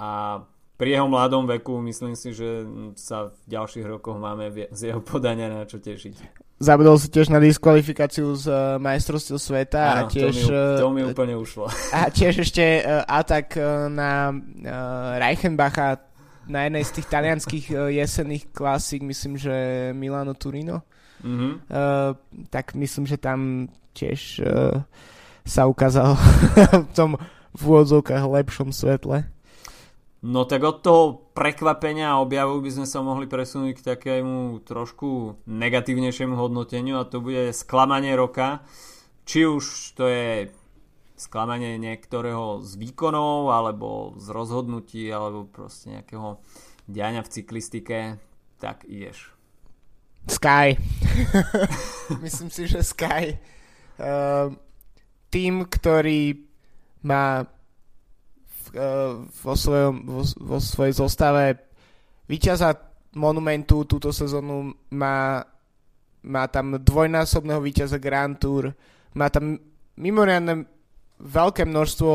a 0.00 0.42
pri 0.80 0.96
jeho 0.96 1.12
mladom 1.12 1.44
veku 1.44 1.76
myslím 1.84 2.16
si, 2.16 2.32
že 2.32 2.64
sa 2.96 3.28
v 3.28 3.36
ďalších 3.52 3.84
rokoch 3.84 4.16
máme 4.16 4.48
z 4.72 4.80
jeho 4.88 5.04
podania 5.04 5.52
na 5.52 5.68
čo 5.68 5.76
tešiť. 5.76 6.40
Zabudol 6.60 6.96
si 6.96 7.08
tiež 7.12 7.32
na 7.32 7.40
diskvalifikáciu 7.40 8.36
z 8.36 8.44
uh, 8.48 8.76
majstrovstiev 8.80 9.40
sveta 9.40 9.80
Áno, 9.80 10.08
a 10.08 10.12
tiež... 10.12 10.34
To 10.44 10.48
mi, 10.48 10.80
to 10.80 10.88
mi 10.92 11.02
úplne 11.08 11.36
ušlo. 11.36 11.68
A 11.92 12.12
tiež 12.12 12.44
ešte 12.44 12.84
uh, 12.84 13.04
atak 13.08 13.56
uh, 13.56 13.88
na 13.92 14.28
uh, 14.32 15.20
Reichenbacha 15.20 16.04
na 16.48 16.68
jednej 16.68 16.84
z 16.84 16.92
tých 17.00 17.06
talianských 17.12 17.66
uh, 17.72 17.88
jesenných 17.88 18.52
klasík, 18.52 19.00
myslím, 19.04 19.40
že 19.40 19.56
Milano 19.96 20.36
Turino 20.36 20.84
mm-hmm. 21.22 21.52
uh, 21.68 22.16
tak 22.48 22.74
myslím, 22.74 23.04
že 23.06 23.16
tam 23.16 23.68
tiež 23.94 24.20
uh, 24.42 24.82
sa 25.44 25.66
ukázal 25.66 26.16
v 26.88 26.92
tom 26.94 27.16
v 27.50 27.60
úvodzovkách 27.66 28.24
lepšom 28.30 28.70
svetle. 28.70 29.26
No 30.20 30.44
tak 30.44 30.60
od 30.62 30.84
toho 30.84 31.32
prekvapenia 31.32 32.12
a 32.12 32.20
objavu 32.20 32.60
by 32.60 32.70
sme 32.70 32.86
sa 32.86 33.00
mohli 33.00 33.24
presunúť 33.24 33.80
k 33.80 33.86
takému 33.96 34.60
trošku 34.68 35.40
negatívnejšiemu 35.48 36.36
hodnoteniu 36.36 37.00
a 37.00 37.08
to 37.08 37.24
bude 37.24 37.56
sklamanie 37.56 38.12
roka. 38.12 38.60
Či 39.24 39.48
už 39.48 39.64
to 39.96 40.04
je 40.12 40.52
sklamanie 41.16 41.80
niektorého 41.80 42.60
z 42.60 42.76
výkonov 42.76 43.48
alebo 43.48 44.12
z 44.20 44.28
rozhodnutí 44.28 45.08
alebo 45.08 45.48
proste 45.48 46.00
nejakého 46.00 46.36
diania 46.84 47.24
v 47.24 47.32
cyklistike, 47.40 47.98
tak 48.60 48.84
ideš. 48.84 49.32
Sky. 50.28 50.76
Myslím 52.24 52.50
si, 52.50 52.66
že 52.66 52.82
Sky. 52.82 53.38
Uh, 54.00 54.52
tým, 55.30 55.64
ktorý 55.64 56.36
má 57.06 57.44
v, 57.44 58.64
uh, 58.76 59.24
vo, 59.24 59.54
svojom, 59.56 59.94
vo, 60.04 60.22
vo 60.24 60.58
svojej 60.60 60.94
zostave 60.98 61.70
víťaza 62.28 62.90
Monumentu 63.10 63.82
túto 63.90 64.14
sezónu 64.14 64.70
má, 64.94 65.42
má 66.22 66.44
tam 66.46 66.78
dvojnásobného 66.78 67.58
víťaza 67.58 67.98
Grand 67.98 68.38
Tour, 68.38 68.70
má 69.18 69.26
tam 69.26 69.58
mimoriadne 69.98 70.62
veľké 71.18 71.66
množstvo 71.66 72.12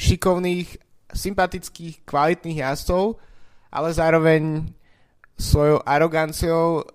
šikovných, 0.00 0.80
sympatických, 1.12 2.08
kvalitných 2.08 2.64
jazdcov, 2.64 3.20
ale 3.68 3.88
zároveň 3.92 4.64
svojou 5.36 5.84
aroganciou 5.84 6.88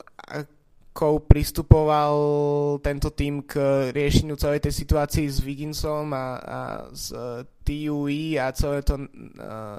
ako 0.95 1.27
pristupoval 1.27 2.15
tento 2.79 3.11
tým 3.11 3.43
k 3.43 3.59
riešeniu 3.91 4.39
celej 4.39 4.63
tej 4.63 4.79
situácii 4.79 5.27
s 5.27 5.43
Wigginsom 5.43 6.07
a, 6.15 6.39
a 6.39 6.59
s 6.87 7.11
e, 7.11 7.43
TUI 7.67 8.39
a 8.39 8.55
celé 8.55 8.79
to 8.79 8.95
uh, 8.95 9.75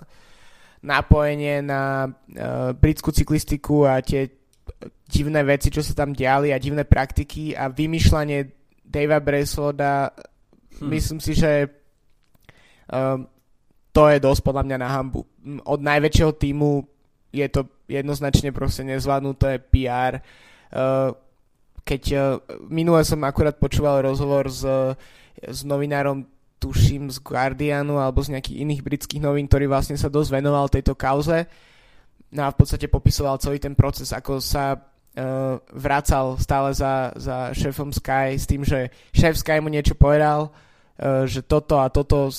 napojenie 0.85 1.65
na 1.65 2.05
uh, 2.05 2.75
britskú 2.77 3.15
cyklistiku 3.17 3.89
a 3.89 4.03
tie 4.05 4.29
divné 5.09 5.41
veci, 5.47 5.73
čo 5.73 5.81
sa 5.81 5.97
tam 5.97 6.13
diali 6.13 6.53
a 6.53 6.61
divné 6.61 6.85
praktiky 6.85 7.57
a 7.57 7.73
vymýšľanie 7.73 8.39
Davea 8.85 9.23
Bresloda 9.23 10.11
hmm. 10.13 10.85
myslím 10.91 11.23
si, 11.23 11.33
že 11.33 11.65
uh, 12.93 13.23
to 13.95 14.03
je 14.13 14.19
dosť 14.21 14.43
podľa 14.45 14.67
mňa 14.69 14.79
na 14.83 14.89
hambu. 14.93 15.25
Od 15.65 15.81
najväčšieho 15.81 16.33
týmu 16.37 16.85
je 17.33 17.47
to 17.49 17.71
jednoznačne 17.89 18.53
proste 18.53 18.85
nezvládnuté 18.85 19.65
PR. 19.73 20.21
Uh, 20.21 20.55
keď 21.87 22.03
uh, 22.13 22.23
minule 22.67 23.07
som 23.07 23.23
akurát 23.23 23.55
počúval 23.55 24.03
rozhovor 24.03 24.51
s, 24.51 24.67
s 25.39 25.61
novinárom 25.63 26.27
tuším 26.59 27.13
z 27.13 27.23
Guardianu 27.23 28.01
alebo 28.01 28.25
z 28.25 28.35
nejakých 28.35 28.61
iných 28.67 28.83
britských 28.83 29.23
novín, 29.23 29.47
ktorý 29.47 29.71
vlastne 29.71 29.95
sa 29.95 30.11
dosť 30.11 30.31
venoval 30.35 30.67
tejto 30.67 30.99
kauze. 30.99 31.47
No 32.35 32.43
a 32.43 32.51
v 32.51 32.59
podstate 32.59 32.91
popisoval 32.91 33.39
celý 33.39 33.63
ten 33.63 33.79
proces, 33.79 34.11
ako 34.11 34.43
sa 34.43 34.75
uh, 34.75 35.57
vracal 35.71 36.41
stále 36.43 36.75
za, 36.75 37.15
za 37.15 37.55
šéfom 37.55 37.95
Sky 37.95 38.35
s 38.35 38.51
tým, 38.51 38.67
že 38.67 38.91
šéf 39.15 39.39
Sky 39.39 39.63
mu 39.63 39.71
niečo 39.71 39.95
povedal, 39.95 40.51
uh, 40.51 41.23
že 41.23 41.47
toto 41.47 41.79
a 41.79 41.87
toto 41.87 42.33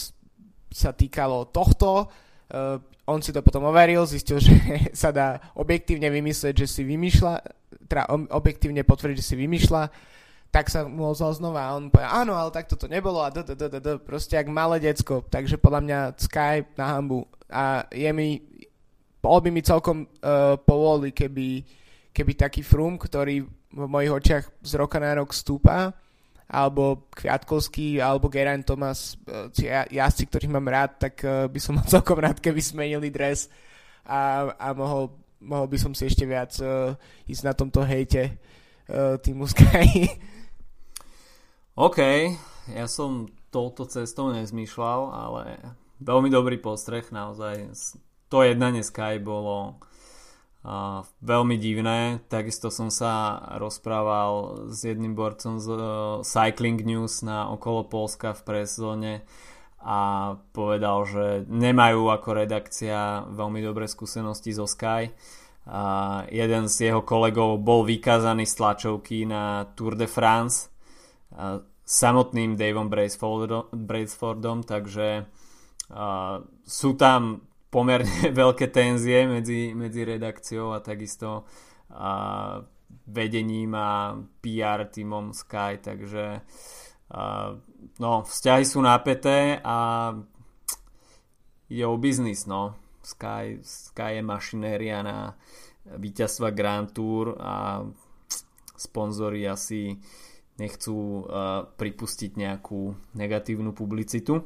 sa 0.68 0.92
týkalo 0.92 1.48
tohto, 1.56 2.12
uh, 2.52 2.78
on 3.08 3.24
si 3.24 3.32
to 3.32 3.40
potom 3.40 3.64
overil, 3.72 4.04
zistil, 4.04 4.44
že 4.44 4.54
sa 4.92 5.16
dá 5.16 5.40
objektívne 5.56 6.12
vymyslieť, 6.12 6.66
že 6.66 6.68
si 6.68 6.82
vymýšľa, 6.84 7.34
teda 7.88 8.12
objektívne 8.36 8.84
potvrdiť, 8.84 9.18
že 9.18 9.28
si 9.34 9.36
vymýšľa, 9.40 9.84
tak 10.52 10.72
sa 10.72 10.88
mu 10.88 11.12
ozval 11.12 11.36
znova 11.36 11.62
a 11.68 11.76
on 11.76 11.92
povedal, 11.92 12.24
áno, 12.24 12.34
ale 12.36 12.52
tak 12.56 12.72
toto 12.72 12.88
nebolo 12.88 13.20
a 13.20 13.32
d, 13.32 13.44
d, 13.44 13.56
d, 13.56 13.68
d, 13.68 13.78
d, 13.80 13.90
proste 14.00 14.40
jak 14.40 14.48
malé 14.48 14.80
decko, 14.80 15.24
takže 15.28 15.60
podľa 15.60 15.82
mňa 15.84 16.00
Sky 16.16 16.64
na 16.80 16.96
hambu 16.96 17.28
a 17.52 17.88
je 17.92 18.08
mi, 18.16 18.40
bol 19.20 19.40
by 19.44 19.50
mi 19.52 19.64
celkom 19.64 20.08
uh, 20.08 20.56
povoli, 20.60 21.12
keby, 21.12 21.64
keby 22.12 22.32
taký 22.36 22.62
Frum, 22.64 22.96
ktorý 22.96 23.44
v 23.48 23.86
mojich 23.88 24.12
očiach 24.12 24.46
z 24.64 24.72
roka 24.80 25.00
na 25.00 25.20
rok 25.20 25.36
stúpa, 25.36 25.92
alebo 26.48 27.12
Kviatkovský, 27.12 28.00
alebo 28.00 28.32
Geraint 28.32 28.64
Thomas, 28.64 29.20
uh, 29.28 29.52
jazdci, 29.92 30.32
ktorých 30.32 30.54
mám 30.56 30.68
rád, 30.72 31.12
tak 31.12 31.20
uh, 31.28 31.52
by 31.52 31.60
som 31.60 31.76
mal 31.80 31.88
celkom 31.88 32.20
rád, 32.24 32.40
keby 32.40 32.60
zmenili 32.64 33.12
dres 33.12 33.52
a, 34.08 34.52
a 34.56 34.72
mohol, 34.72 35.12
mohol 35.42 35.68
by 35.70 35.78
som 35.78 35.92
si 35.94 36.10
ešte 36.10 36.26
viac 36.26 36.54
uh, 36.60 36.98
ísť 37.30 37.44
na 37.46 37.54
tomto 37.54 37.84
hejte 37.86 38.38
uh, 38.90 39.16
týmu 39.22 39.46
Sky. 39.46 40.10
OK, 41.78 42.00
ja 42.74 42.86
som 42.90 43.30
touto 43.54 43.86
cestou 43.86 44.34
nezmýšľal, 44.34 45.02
ale 45.14 45.42
veľmi 46.02 46.30
dobrý 46.34 46.58
postreh, 46.58 47.06
naozaj. 47.14 47.70
To 48.34 48.44
jednanie 48.44 48.82
Sky 48.82 49.22
bolo 49.22 49.78
uh, 50.66 51.06
veľmi 51.22 51.56
divné. 51.62 52.20
Takisto 52.28 52.74
som 52.74 52.90
sa 52.90 53.40
rozprával 53.62 54.68
s 54.74 54.84
jedným 54.84 55.14
borcom 55.14 55.62
z 55.62 55.68
uh, 55.70 55.80
Cycling 56.26 56.82
News 56.82 57.22
na 57.22 57.48
okolo 57.54 57.86
Polska 57.86 58.34
v 58.34 58.42
preszóne 58.44 59.14
a 59.82 60.00
povedal, 60.52 61.06
že 61.06 61.26
nemajú 61.48 62.10
ako 62.10 62.30
redakcia 62.34 63.30
veľmi 63.30 63.62
dobré 63.62 63.86
skúsenosti 63.86 64.52
zo 64.52 64.66
Sky. 64.66 65.14
A 65.68 66.24
jeden 66.32 66.72
z 66.72 66.92
jeho 66.92 67.04
kolegov 67.04 67.60
bol 67.60 67.84
vykázaný 67.84 68.48
z 68.48 68.54
tlačovky 68.56 69.28
na 69.28 69.68
Tour 69.76 70.00
de 70.00 70.08
France 70.08 70.72
samotným 71.88 72.60
Davom 72.60 72.92
Bracefordom, 73.72 74.60
takže 74.68 75.24
uh, 75.24 76.44
sú 76.68 77.00
tam 77.00 77.48
pomerne 77.72 78.32
veľké 78.44 78.68
tenzie 78.68 79.24
medzi, 79.24 79.72
medzi 79.72 80.04
redakciou 80.04 80.76
a 80.76 80.84
takisto 80.84 81.48
uh, 81.96 82.60
vedením 83.08 83.72
a 83.72 84.20
PR 84.44 84.92
týmom 84.92 85.32
Sky, 85.32 85.80
takže 85.80 86.44
uh, 86.44 87.56
no, 88.00 88.24
vzťahy 88.26 88.64
sú 88.66 88.80
napäté 88.82 89.62
a 89.64 90.12
je 91.68 91.84
o 91.84 91.96
biznis, 92.00 92.48
no. 92.48 92.76
Sky, 93.04 93.64
Sky 93.64 94.20
je 94.20 94.24
mašinéria 94.24 95.00
na 95.04 95.36
víťazstva 95.88 96.52
Grand 96.52 96.92
Tour 96.92 97.40
a 97.40 97.84
sponzori 98.76 99.48
asi 99.48 99.96
nechcú 100.58 101.24
uh, 101.24 101.64
pripustiť 101.70 102.36
nejakú 102.36 102.92
negatívnu 103.16 103.72
publicitu. 103.72 104.44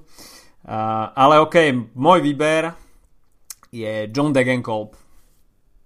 Uh, 0.62 1.10
ale 1.18 1.42
ok, 1.42 1.56
môj 1.98 2.20
výber 2.22 2.76
je 3.74 4.12
John 4.12 4.36
Degenkolb. 4.36 4.94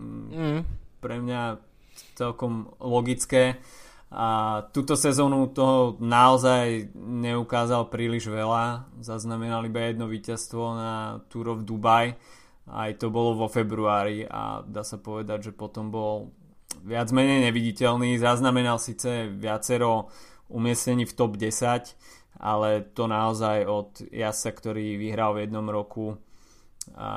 Mm. 0.02 0.28
mm. 0.34 0.60
Pre 1.00 1.16
mňa 1.22 1.42
celkom 2.18 2.74
logické. 2.82 3.62
A 4.14 4.62
túto 4.70 4.94
sezónu 4.94 5.50
toho 5.50 5.98
naozaj 5.98 6.94
neukázal 6.96 7.90
príliš 7.90 8.30
veľa. 8.30 8.86
Zaznamenali 9.02 9.68
iba 9.68 9.82
jedno 9.90 10.06
víťazstvo 10.06 10.64
na 10.78 10.92
Tour 11.28 11.58
of 11.58 11.66
Dubai. 11.66 12.16
Aj 12.66 12.92
to 12.98 13.14
bolo 13.14 13.38
vo 13.38 13.48
februári 13.50 14.26
a 14.26 14.66
dá 14.66 14.82
sa 14.82 14.98
povedať, 14.98 15.50
že 15.50 15.58
potom 15.58 15.94
bol 15.94 16.34
viac 16.86 17.10
menej 17.14 17.50
neviditeľný, 17.50 18.18
zaznamenal 18.18 18.82
síce 18.82 19.30
viacero 19.30 20.10
umiestnení 20.50 21.06
v 21.06 21.14
top 21.14 21.38
10, 21.38 21.94
ale 22.42 22.86
to 22.94 23.10
naozaj 23.10 23.66
od 23.66 23.90
Jasa, 24.10 24.54
ktorý 24.54 24.98
vyhral 24.98 25.38
v 25.38 25.50
jednom 25.50 25.66
roku 25.70 26.18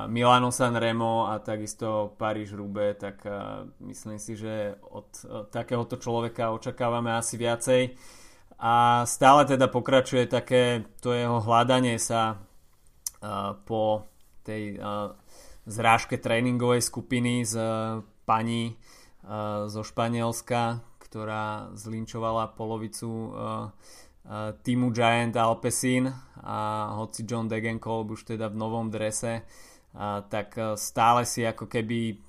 Milano 0.09 0.49
Sanremo 0.49 1.29
a 1.29 1.39
takisto 1.45 2.17
Paríž 2.17 2.57
Rube, 2.57 2.97
tak 2.97 3.21
myslím 3.85 4.17
si, 4.17 4.33
že 4.37 4.81
od 4.89 5.07
takéhoto 5.53 6.01
človeka 6.01 6.57
očakávame 6.57 7.13
asi 7.13 7.37
viacej. 7.37 7.83
A 8.59 9.05
stále 9.07 9.47
teda 9.47 9.71
pokračuje 9.71 10.27
také 10.27 10.89
to 10.99 11.13
jeho 11.15 11.39
hľadanie 11.39 12.01
sa 12.01 12.43
po 13.69 14.09
tej 14.43 14.81
zrážke 15.69 16.17
tréningovej 16.17 16.83
skupiny 16.83 17.45
z 17.45 17.55
pani 18.25 18.75
zo 19.69 19.83
Španielska, 19.85 20.81
ktorá 20.99 21.71
zlinčovala 21.77 22.57
polovicu 22.57 23.37
týmu 24.63 24.93
Giant 24.93 25.37
Alpecin 25.37 26.13
a 26.45 26.93
hoci 27.01 27.25
John 27.25 27.49
Degenkolb 27.49 28.13
už 28.13 28.37
teda 28.37 28.53
v 28.53 28.61
novom 28.61 28.93
drese, 28.93 29.43
tak 30.29 30.55
uh, 30.61 30.77
stále 30.77 31.25
si 31.25 31.43
ako 31.43 31.67
keby 31.67 32.21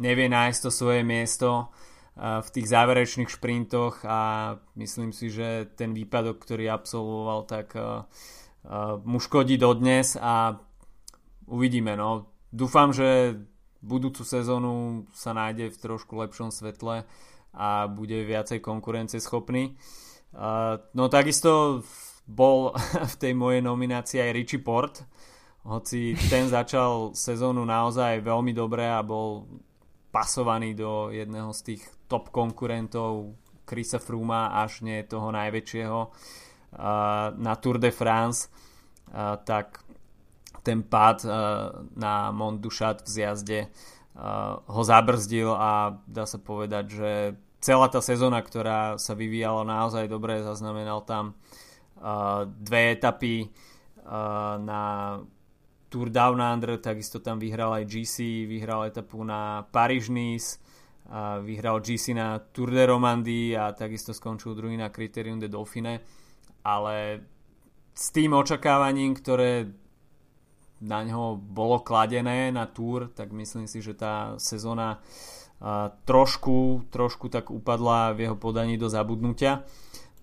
nevie 0.00 0.26
nájsť 0.26 0.60
to 0.66 0.70
svoje 0.72 1.06
miesto 1.06 1.68
uh, 1.68 2.40
v 2.40 2.48
tých 2.48 2.66
záverečných 2.72 3.30
šprintoch 3.30 4.02
a 4.08 4.20
myslím 4.80 5.12
si, 5.12 5.28
že 5.30 5.68
ten 5.76 5.92
výpadok, 5.92 6.40
ktorý 6.42 6.72
absolvoval, 6.72 7.46
tak 7.46 7.76
uh, 7.76 8.02
mu 9.04 9.20
škodí 9.20 9.60
dodnes 9.60 10.16
a 10.16 10.56
uvidíme. 11.46 11.94
No. 11.94 12.32
Dúfam, 12.48 12.94
že 12.94 13.36
budúcu 13.84 14.24
sezónu 14.24 15.04
sa 15.12 15.36
nájde 15.36 15.68
v 15.68 15.76
trošku 15.76 16.16
lepšom 16.16 16.48
svetle 16.48 17.04
a 17.52 17.86
bude 17.86 18.24
viacej 18.24 18.64
konkurencieschopný. 20.34 20.90
No 20.94 21.04
takisto 21.08 21.82
bol 22.26 22.74
v 23.12 23.14
tej 23.18 23.32
mojej 23.32 23.62
nominácii 23.62 24.18
aj 24.20 24.34
Richie 24.34 24.60
Port, 24.60 25.06
hoci 25.64 26.12
ten 26.28 26.44
začal 26.50 27.16
sezónu 27.16 27.64
naozaj 27.64 28.20
veľmi 28.20 28.52
dobre 28.52 28.84
a 28.84 29.00
bol 29.00 29.48
pasovaný 30.12 30.76
do 30.76 31.08
jedného 31.08 31.50
z 31.56 31.60
tých 31.72 31.82
top 32.04 32.28
konkurentov 32.28 33.32
Chrisa 33.64 33.96
Fruma 33.96 34.52
až 34.52 34.84
nie 34.84 35.00
toho 35.08 35.32
najväčšieho 35.32 35.98
na 37.40 37.54
Tour 37.56 37.80
de 37.80 37.88
France 37.88 38.52
tak 39.48 39.80
ten 40.64 40.80
pád 40.80 41.18
uh, 41.28 41.36
na 41.94 42.32
Mont 42.32 42.56
Duchat 42.58 43.04
v 43.04 43.08
zjazde 43.08 43.60
uh, 43.68 44.58
ho 44.64 44.82
zabrzdil 44.82 45.52
a 45.52 46.00
dá 46.08 46.24
sa 46.24 46.40
povedať, 46.40 46.84
že 46.88 47.10
celá 47.64 47.88
tá 47.88 48.04
sezóna, 48.04 48.44
ktorá 48.44 49.00
sa 49.00 49.16
vyvíjala 49.16 49.64
naozaj 49.64 50.04
dobre, 50.04 50.44
zaznamenal 50.44 51.00
tam 51.08 51.32
uh, 51.96 52.44
dve 52.44 52.92
etapy 52.92 53.48
uh, 54.04 54.60
na 54.60 54.82
Tour 55.88 56.12
Down 56.12 56.44
Under, 56.44 56.76
takisto 56.76 57.24
tam 57.24 57.40
vyhral 57.40 57.72
aj 57.72 57.88
GC, 57.88 58.44
vyhral 58.44 58.84
etapu 58.84 59.24
na 59.24 59.64
Paris-Nice, 59.72 60.60
uh, 61.08 61.40
vyhral 61.40 61.80
GC 61.80 62.12
na 62.12 62.36
Tour 62.52 62.68
de 62.68 62.84
Romandie 62.84 63.56
a 63.56 63.72
takisto 63.72 64.12
skončil 64.12 64.52
druhý 64.52 64.76
na 64.76 64.92
Criterium 64.92 65.40
de 65.40 65.48
Dauphine, 65.48 66.04
ale 66.68 67.24
s 67.96 68.12
tým 68.12 68.36
očakávaním, 68.36 69.16
ktoré 69.16 69.72
na 70.84 71.00
ňo 71.00 71.40
bolo 71.40 71.80
kladené 71.80 72.52
na 72.52 72.68
túr, 72.68 73.08
tak 73.08 73.32
myslím 73.32 73.64
si, 73.64 73.80
že 73.80 73.96
tá 73.96 74.36
sezóna 74.36 75.00
trošku, 76.04 76.84
trošku 76.92 77.32
tak 77.32 77.48
upadla 77.48 78.12
v 78.12 78.28
jeho 78.28 78.36
podaní 78.36 78.76
do 78.76 78.92
zabudnutia. 78.92 79.64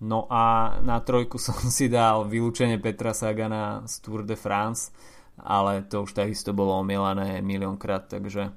No 0.02 0.26
a 0.30 0.76
na 0.82 0.98
trojku 1.02 1.38
som 1.42 1.58
si 1.66 1.90
dal 1.90 2.26
vylúčenie 2.26 2.78
Petra 2.78 3.14
Sagana 3.14 3.82
z 3.86 3.94
Tour 4.02 4.22
de 4.22 4.38
France, 4.38 4.94
ale 5.42 5.82
to 5.86 6.06
už 6.06 6.14
takisto 6.14 6.54
bolo 6.54 6.78
omielané 6.78 7.42
miliónkrát, 7.42 8.06
takže 8.06 8.54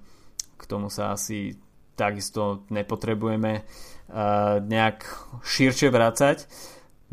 k 0.55 0.63
tomu 0.65 0.93
sa 0.93 1.13
asi 1.13 1.57
takisto 1.95 2.67
nepotrebujeme 2.69 3.63
uh, 3.63 4.59
nejak 4.59 5.07
širšie 5.41 5.87
vracať. 5.87 6.37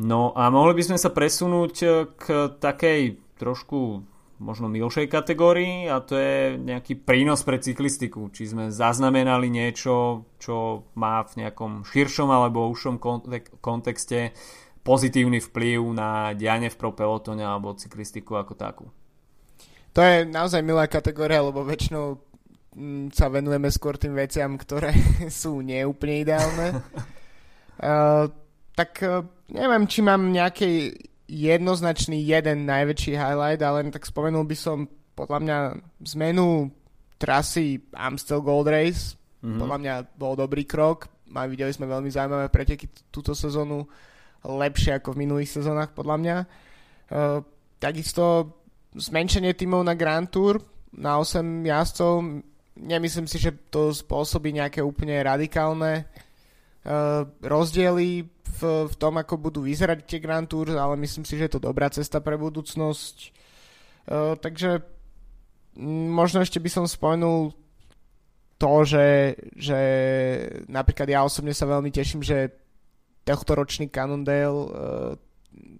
No 0.03 0.35
a 0.35 0.51
mohli 0.51 0.75
by 0.75 0.83
sme 0.83 0.99
sa 0.99 1.15
presunúť 1.15 1.75
k 2.19 2.25
takej 2.59 3.23
trošku 3.39 4.03
možno 4.43 4.67
milšej 4.67 5.07
kategórii 5.07 5.87
a 5.87 6.03
to 6.03 6.19
je 6.19 6.59
nejaký 6.59 6.99
prínos 6.99 7.47
pre 7.47 7.63
cyklistiku. 7.63 8.27
Či 8.35 8.51
sme 8.51 8.75
zaznamenali 8.75 9.47
niečo, 9.47 10.27
čo 10.43 10.91
má 10.99 11.23
v 11.23 11.47
nejakom 11.47 11.87
širšom 11.87 12.27
alebo 12.27 12.67
užšom 12.75 12.99
kontexte 13.63 14.35
pozitívny 14.83 15.39
vplyv 15.39 15.79
na 15.95 16.35
dianie 16.35 16.67
v 16.67 16.77
pro 16.77 16.91
pelotone 16.91 17.47
alebo 17.47 17.79
cyklistiku 17.79 18.35
ako 18.35 18.55
takú. 18.59 18.85
To 19.95 20.01
je 20.03 20.27
naozaj 20.27 20.65
milá 20.65 20.91
kategória, 20.91 21.45
lebo 21.45 21.63
väčšinou 21.63 22.19
mm, 22.75 23.15
sa 23.15 23.31
venujeme 23.31 23.71
skôr 23.71 23.95
tým 23.95 24.19
veciam, 24.19 24.59
ktoré 24.59 24.91
sú 25.31 25.63
neúplne 25.63 26.27
ideálne. 26.27 26.67
uh, 27.79 28.27
tak 28.79 28.91
uh, 29.07 29.23
neviem, 29.55 29.85
či 29.87 30.03
mám 30.03 30.33
nejaký 30.35 30.91
jednoznačný 31.33 32.21
jeden 32.21 32.69
najväčší 32.69 33.17
highlight, 33.17 33.65
ale 33.65 33.89
tak 33.89 34.05
spomenul 34.05 34.45
by 34.45 34.57
som 34.57 34.85
podľa 35.17 35.39
mňa 35.41 35.59
zmenu 36.13 36.69
trasy 37.17 37.81
Amstel 37.97 38.45
Gold 38.45 38.69
Race. 38.69 39.17
Mm-hmm. 39.41 39.59
Podľa 39.59 39.79
mňa 39.81 39.95
bol 40.21 40.37
dobrý 40.37 40.69
krok. 40.69 41.09
A 41.33 41.49
videli 41.49 41.73
sme 41.73 41.89
veľmi 41.89 42.13
zaujímavé 42.13 42.53
preteky 42.53 42.93
túto 43.09 43.33
sezónu 43.33 43.89
lepšie 44.45 45.01
ako 45.01 45.17
v 45.17 45.25
minulých 45.25 45.49
sezónach 45.49 45.97
podľa 45.97 46.17
mňa. 46.21 46.37
Uh, 47.09 47.41
takisto 47.81 48.53
zmenšenie 48.93 49.57
tímov 49.57 49.81
na 49.81 49.97
Grand 49.97 50.29
Tour 50.29 50.61
na 50.93 51.17
8 51.17 51.41
jazdcov. 51.65 52.45
Nemyslím 52.77 53.25
si, 53.25 53.41
že 53.41 53.57
to 53.73 53.97
spôsobí 53.97 54.53
nejaké 54.53 54.85
úplne 54.85 55.17
radikálne 55.25 56.05
rozdiely 57.43 58.27
v, 58.27 58.61
v 58.91 58.95
tom, 58.99 59.15
ako 59.19 59.39
budú 59.39 59.61
vyzerať 59.63 60.03
tie 60.03 60.19
Grand 60.19 60.47
Tour, 60.47 60.75
ale 60.75 60.99
myslím 60.99 61.23
si, 61.23 61.39
že 61.39 61.47
je 61.47 61.55
to 61.59 61.67
dobrá 61.67 61.87
cesta 61.89 62.19
pre 62.19 62.35
budúcnosť. 62.35 63.17
Uh, 64.03 64.35
takže 64.35 64.83
možno 66.11 66.43
ešte 66.43 66.59
by 66.59 66.71
som 66.71 66.85
spomenul 66.91 67.55
to, 68.59 68.73
že, 68.87 69.39
že 69.55 69.81
napríklad 70.67 71.07
ja 71.11 71.23
osobne 71.23 71.55
sa 71.55 71.71
veľmi 71.71 71.91
teším, 71.91 72.23
že 72.23 72.51
tohto 73.23 73.55
ročný 73.55 73.87
Cannondale 73.91 74.51
uh, 74.51 75.15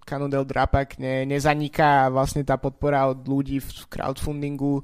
Cannondale 0.03 0.45
Drapak 0.45 0.99
ne, 0.99 1.25
nezaniká 1.25 2.07
a 2.07 2.11
vlastne 2.13 2.45
tá 2.45 2.59
podpora 2.59 3.09
od 3.09 3.25
ľudí 3.25 3.59
v 3.59 3.69
crowdfundingu 3.89 4.83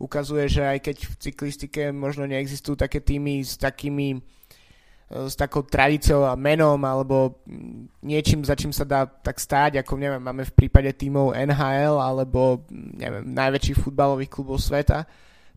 ukazuje, 0.00 0.48
že 0.48 0.62
aj 0.64 0.78
keď 0.80 0.96
v 1.06 1.14
cyklistike 1.20 1.82
možno 1.92 2.24
neexistujú 2.24 2.78
také 2.78 3.04
týmy 3.04 3.44
s 3.44 3.60
takými 3.60 4.24
s 5.10 5.34
takou 5.34 5.66
tradíciou 5.66 6.22
a 6.22 6.38
menom 6.38 6.78
alebo 6.86 7.42
niečím, 7.98 8.46
za 8.46 8.54
čím 8.54 8.70
sa 8.70 8.86
dá 8.86 9.10
tak 9.10 9.42
stáť, 9.42 9.82
ako 9.82 9.98
neviem, 9.98 10.22
máme 10.22 10.46
v 10.46 10.54
prípade 10.54 10.86
tímov 10.94 11.34
NHL 11.34 11.98
alebo 11.98 12.62
neviem, 12.70 13.26
najväčších 13.26 13.82
futbalových 13.82 14.30
klubov 14.30 14.62
sveta, 14.62 15.02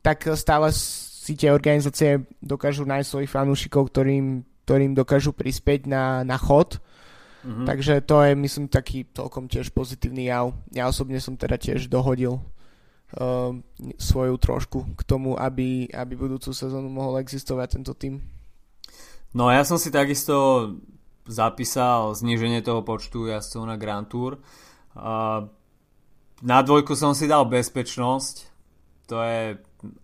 tak 0.01 0.25
stále 0.33 0.73
si 0.73 1.37
tie 1.37 1.53
organizácie 1.53 2.25
dokážu 2.41 2.81
nájsť 2.83 3.07
svojich 3.07 3.31
fanúšikov, 3.31 3.93
ktorým, 3.93 4.41
ktorým 4.65 4.97
dokážu 4.97 5.31
prispieť 5.37 5.85
na, 5.85 6.25
na 6.25 6.35
chod. 6.35 6.81
Mm-hmm. 7.45 7.67
Takže 7.69 7.93
to 8.03 8.25
je, 8.25 8.31
myslím, 8.33 8.65
taký 8.67 9.05
celkom 9.13 9.45
tiež 9.45 9.69
pozitívny 9.69 10.33
jav. 10.33 10.51
Ja 10.73 10.89
osobne 10.89 11.21
som 11.21 11.37
teda 11.37 11.61
tiež 11.61 11.87
dohodil 11.93 12.41
uh, 12.41 13.51
svoju 14.01 14.35
trošku 14.41 14.97
k 14.97 15.01
tomu, 15.05 15.37
aby, 15.37 15.87
aby 15.93 16.13
budúcu 16.17 16.51
sezónu 16.51 16.89
mohol 16.89 17.21
existovať 17.21 17.79
tento 17.79 17.93
tým. 17.95 18.19
No 19.33 19.49
ja 19.49 19.65
som 19.65 19.81
si 19.81 19.89
takisto 19.89 20.69
zapísal 21.25 22.13
zníženie 22.13 22.61
toho 22.61 22.85
počtu 22.85 23.29
jazdcov 23.29 23.63
na 23.65 23.75
Grand 23.81 24.05
Tour. 24.05 24.37
Na 26.43 26.59
dvojku 26.61 26.93
som 26.93 27.17
si 27.17 27.25
dal 27.25 27.49
bezpečnosť. 27.49 28.35
To 29.09 29.17
je 29.23 29.57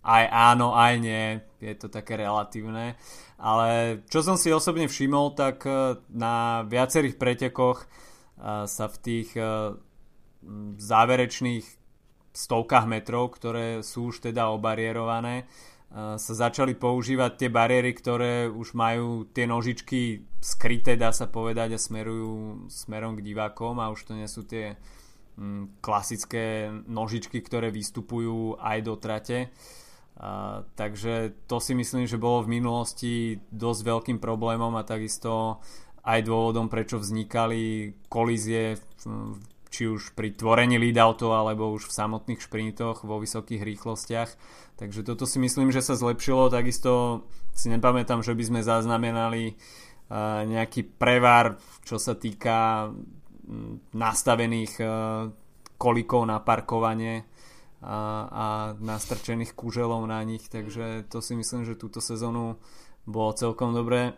aj 0.04 0.24
áno, 0.28 0.76
aj 0.76 0.94
nie. 1.00 1.39
Je 1.60 1.76
to 1.76 1.88
také 1.92 2.20
relatívne. 2.20 2.96
Ale 3.39 4.02
čo 4.12 4.20
som 4.24 4.36
si 4.36 4.52
osobne 4.52 4.92
všimol, 4.92 5.32
tak 5.36 5.63
e, 5.63 5.96
na 6.12 6.68
viacerých 6.68 7.15
pretekoch 7.15 7.84
e, 7.84 7.88
sa 8.68 8.86
v 8.92 8.98
tých 9.00 9.30
e, 9.39 9.76
záverečných 10.76 11.63
stovkách 12.36 12.86
metrov, 12.88 13.32
ktoré 13.36 13.80
sú 13.80 14.12
už 14.12 14.32
teda 14.32 14.52
obarierované, 14.52 15.48
sa 15.89 16.34
začali 16.38 16.78
používať 16.78 17.32
tie 17.45 17.49
bariéry, 17.49 17.97
ktoré 17.97 18.45
už 18.45 18.78
majú 18.78 19.25
tie 19.34 19.49
nožičky 19.49 20.21
skryté, 20.38 20.93
dá 20.93 21.10
sa 21.10 21.25
povedať, 21.25 21.73
a 21.73 21.80
smerujú 21.82 22.65
smerom 22.69 23.17
k 23.17 23.25
divákom 23.25 23.82
a 23.82 23.89
už 23.89 24.06
to 24.06 24.13
nie 24.13 24.30
sú 24.30 24.45
tie 24.45 24.78
mm, 25.41 25.82
klasické 25.82 26.69
nožičky, 26.86 27.41
ktoré 27.41 27.73
vystupujú 27.73 28.62
aj 28.62 28.78
do 28.86 28.93
trate. 29.02 29.49
A, 30.21 30.62
takže 30.78 31.34
to 31.49 31.58
si 31.58 31.73
myslím, 31.73 32.06
že 32.06 32.21
bolo 32.21 32.45
v 32.45 32.62
minulosti 32.62 33.41
dosť 33.49 33.82
veľkým 33.82 34.17
problémom 34.21 34.78
a 34.78 34.86
takisto 34.86 35.58
aj 36.06 36.21
dôvodom, 36.21 36.69
prečo 36.69 37.02
vznikali 37.02 37.97
kolízie 38.06 38.78
či 39.69 39.86
už 39.86 40.17
pri 40.17 40.34
tvorení 40.34 40.82
leadoutov 40.82 41.34
alebo 41.34 41.69
už 41.71 41.89
v 41.89 41.95
samotných 41.95 42.41
šprintoch 42.41 43.05
vo 43.05 43.21
vysokých 43.21 43.62
rýchlostiach. 43.62 44.29
Takže 44.82 45.05
toto 45.05 45.29
si 45.29 45.38
myslím, 45.38 45.69
že 45.69 45.86
sa 45.86 45.93
zlepšilo. 45.93 46.49
Takisto 46.49 47.23
si 47.53 47.69
nepamätám, 47.69 48.25
že 48.25 48.34
by 48.34 48.43
sme 48.43 48.62
zaznamenali 48.65 49.53
nejaký 50.49 50.97
prevar, 50.97 51.62
čo 51.86 52.01
sa 52.01 52.17
týka 52.17 52.89
nastavených 53.93 54.82
kolikov 55.77 56.25
na 56.25 56.41
parkovanie 56.41 57.29
a, 57.79 58.75
nastrčených 58.75 59.55
kuželov 59.55 60.03
na 60.10 60.19
nich, 60.25 60.49
takže 60.51 61.08
to 61.08 61.23
si 61.23 61.38
myslím, 61.38 61.63
že 61.63 61.79
túto 61.79 62.03
sezónu 62.03 62.60
bolo 63.08 63.32
celkom 63.38 63.71
dobre 63.71 64.17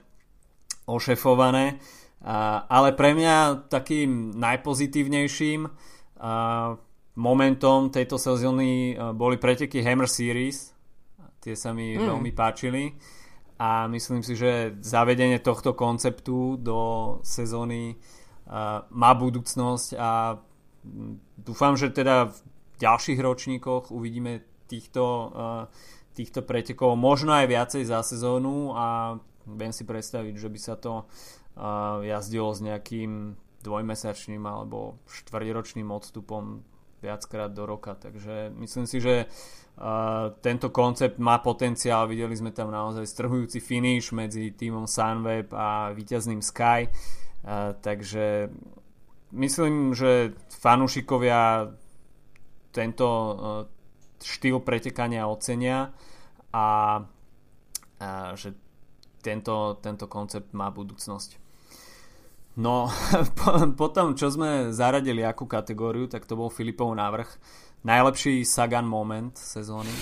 ošefované. 0.90 1.78
A, 2.22 2.66
ale 2.70 2.94
pre 2.94 3.18
mňa 3.18 3.68
takým 3.70 4.38
najpozitívnejším 4.38 5.66
a, 5.66 5.72
momentom 7.18 7.92
tejto 7.92 8.16
sezóny 8.16 8.96
boli 9.18 9.36
preteky 9.36 9.84
Hammer 9.84 10.08
Series. 10.08 10.72
Tie 11.42 11.58
sa 11.58 11.74
mi 11.74 11.98
mm. 11.98 12.08
veľmi 12.08 12.32
páčili 12.32 12.94
a 13.58 13.90
myslím 13.92 14.22
si, 14.22 14.38
že 14.38 14.78
zavedenie 14.80 15.42
tohto 15.42 15.74
konceptu 15.74 16.62
do 16.62 16.80
sezóny 17.26 17.98
a, 18.48 18.86
má 18.90 19.12
budúcnosť 19.18 19.90
a 19.98 20.38
dúfam, 21.38 21.78
že 21.78 21.94
teda 21.94 22.30
v 22.32 22.38
ďalších 22.82 23.20
ročníkoch 23.22 23.94
uvidíme 23.94 24.42
týchto, 24.66 25.30
týchto 26.18 26.42
pretekov 26.42 26.98
možno 26.98 27.38
aj 27.38 27.46
viacej 27.46 27.84
za 27.86 28.02
sezónu 28.02 28.74
a 28.74 29.20
viem 29.46 29.70
si 29.70 29.86
predstaviť, 29.86 30.34
že 30.34 30.50
by 30.50 30.60
sa 30.60 30.76
to 30.82 31.06
jazdilo 32.02 32.52
s 32.54 32.60
nejakým 32.64 33.36
dvojmesačným 33.62 34.42
alebo 34.46 34.98
štvrťročným 35.06 35.90
odstupom 35.92 36.66
viackrát 37.02 37.50
do 37.50 37.66
roka. 37.66 37.98
Takže 37.98 38.54
myslím 38.62 38.86
si, 38.86 39.02
že 39.02 39.26
uh, 39.26 40.34
tento 40.42 40.70
koncept 40.70 41.18
má 41.18 41.42
potenciál. 41.42 42.06
Videli 42.06 42.38
sme 42.38 42.54
tam 42.54 42.70
naozaj 42.70 43.10
strhujúci 43.10 43.58
finish 43.58 44.14
medzi 44.14 44.54
týmom 44.54 44.86
Sunweb 44.86 45.50
a 45.54 45.90
víťazným 45.98 46.46
Sky. 46.46 46.90
Uh, 47.42 47.74
takže 47.82 48.54
myslím, 49.34 49.98
že 49.98 50.38
fanúšikovia 50.62 51.74
tento 52.70 53.08
uh, 53.10 53.36
štýl 54.22 54.62
pretekania 54.62 55.26
ocenia 55.26 55.90
a, 56.54 57.02
že 58.38 58.54
tento, 59.26 59.82
tento 59.82 60.06
koncept 60.06 60.54
má 60.54 60.70
budúcnosť. 60.70 61.41
No, 62.58 62.92
po, 63.80 63.88
tom, 63.90 64.16
čo 64.16 64.28
sme 64.28 64.76
zaradili 64.76 65.24
akú 65.24 65.48
kategóriu, 65.48 66.12
tak 66.12 66.28
to 66.28 66.36
bol 66.36 66.52
Filipov 66.52 66.92
návrh. 66.92 67.30
Najlepší 67.82 68.46
Sagan 68.46 68.86
moment 68.86 69.34
sezóny. 69.38 69.90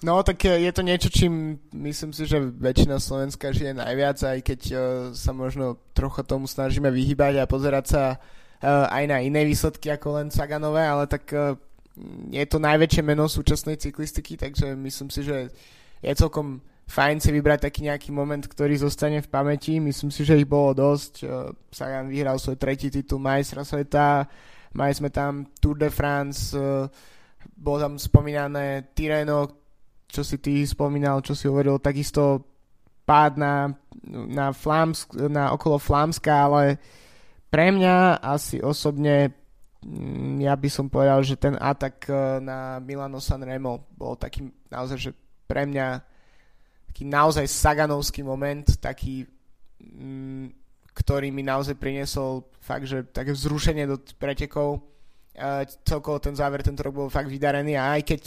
No, 0.00 0.24
tak 0.24 0.48
je 0.48 0.72
to 0.72 0.80
niečo, 0.80 1.12
čím 1.12 1.60
myslím 1.76 2.16
si, 2.16 2.24
že 2.24 2.40
väčšina 2.40 2.96
Slovenska 2.96 3.52
žije 3.52 3.76
najviac, 3.76 4.16
aj 4.16 4.38
keď 4.40 4.60
uh, 4.72 4.80
sa 5.12 5.36
možno 5.36 5.76
trocha 5.92 6.24
tomu 6.24 6.48
snažíme 6.48 6.88
vyhybať 6.88 7.36
a 7.36 7.44
pozerať 7.44 7.84
sa 7.84 8.02
uh, 8.16 8.88
aj 8.88 9.04
na 9.04 9.20
iné 9.20 9.44
výsledky 9.44 9.92
ako 9.92 10.16
len 10.16 10.32
Saganové, 10.32 10.88
ale 10.88 11.04
tak 11.04 11.28
uh, 11.36 11.52
je 12.32 12.44
to 12.48 12.56
najväčšie 12.56 13.04
meno 13.04 13.28
súčasnej 13.28 13.76
cyklistiky, 13.76 14.40
takže 14.40 14.72
myslím 14.72 15.12
si, 15.12 15.20
že 15.20 15.52
je 16.00 16.12
celkom 16.16 16.64
fajn 16.90 17.22
si 17.22 17.30
vybrať 17.30 17.70
taký 17.70 17.86
nejaký 17.86 18.10
moment, 18.10 18.42
ktorý 18.42 18.74
zostane 18.74 19.22
v 19.22 19.30
pamäti. 19.30 19.78
Myslím 19.78 20.10
si, 20.10 20.26
že 20.26 20.34
ich 20.34 20.50
bolo 20.50 20.74
dosť. 20.74 21.22
Sagan 21.70 22.10
vyhral 22.10 22.42
svoj 22.42 22.58
tretí 22.58 22.90
titul 22.90 23.22
majstra 23.22 23.62
sveta, 23.62 24.26
mali 24.74 24.90
sme 24.90 25.14
tam 25.14 25.46
Tour 25.62 25.78
de 25.78 25.86
France, 25.86 26.50
bolo 27.54 27.78
tam 27.78 27.94
spomínané 27.94 28.90
Tireno, 28.90 29.46
čo 30.10 30.26
si 30.26 30.42
ty 30.42 30.66
spomínal, 30.66 31.22
čo 31.22 31.38
si 31.38 31.46
hovoril, 31.46 31.78
takisto 31.78 32.42
pád 33.06 33.38
na, 33.38 33.70
na, 34.10 34.50
Flámsk, 34.50 35.14
na 35.30 35.54
okolo 35.54 35.78
Flámska, 35.78 36.50
ale 36.50 36.82
pre 37.46 37.70
mňa 37.70 38.18
asi 38.18 38.58
osobne 38.58 39.30
mm, 39.82 40.42
ja 40.42 40.58
by 40.58 40.68
som 40.70 40.90
povedal, 40.90 41.22
že 41.22 41.38
ten 41.38 41.54
atak 41.54 42.10
na 42.42 42.82
Milano 42.82 43.22
Sanremo 43.22 43.86
bol 43.94 44.18
taký 44.18 44.50
naozaj, 44.70 44.98
že 44.98 45.10
pre 45.46 45.66
mňa 45.66 46.02
taký 46.90 47.06
naozaj 47.06 47.46
saganovský 47.46 48.26
moment, 48.26 48.66
taký 48.82 49.22
mm, 49.78 50.50
ktorý 50.90 51.30
mi 51.30 51.46
naozaj 51.46 51.78
priniesol 51.78 52.50
fakt, 52.58 52.90
že 52.90 53.06
také 53.06 53.30
vzrušenie 53.30 53.86
do 53.86 53.96
pretekov. 54.18 54.82
Uh, 55.38 55.62
celkovo 55.86 56.18
ten 56.18 56.34
záver 56.34 56.66
tento 56.66 56.82
rok 56.82 57.06
bol 57.06 57.08
fakt 57.08 57.30
vydarený 57.30 57.78
a 57.78 57.94
aj 57.94 58.02
keď 58.02 58.22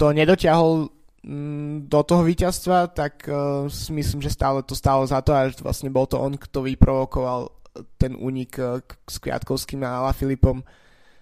to 0.00 0.10
nedotiahol 0.10 0.88
mm, 1.20 1.86
do 1.86 2.00
toho 2.02 2.24
víťazstva, 2.24 2.90
tak 2.90 3.28
si 3.68 3.92
myslím, 3.92 4.24
že 4.24 4.32
stále 4.32 4.64
to 4.64 4.72
stálo 4.72 5.04
za 5.04 5.20
to 5.20 5.36
a 5.36 5.52
vlastne 5.60 5.92
bol 5.92 6.08
to 6.08 6.16
on, 6.16 6.40
kto 6.40 6.64
vyprovokoval 6.64 7.52
ten 8.00 8.16
únik 8.16 8.56
uh, 8.56 8.80
s 9.04 9.20
Kviatkovským 9.20 9.84
a 9.84 10.08
Filipom. 10.16 10.64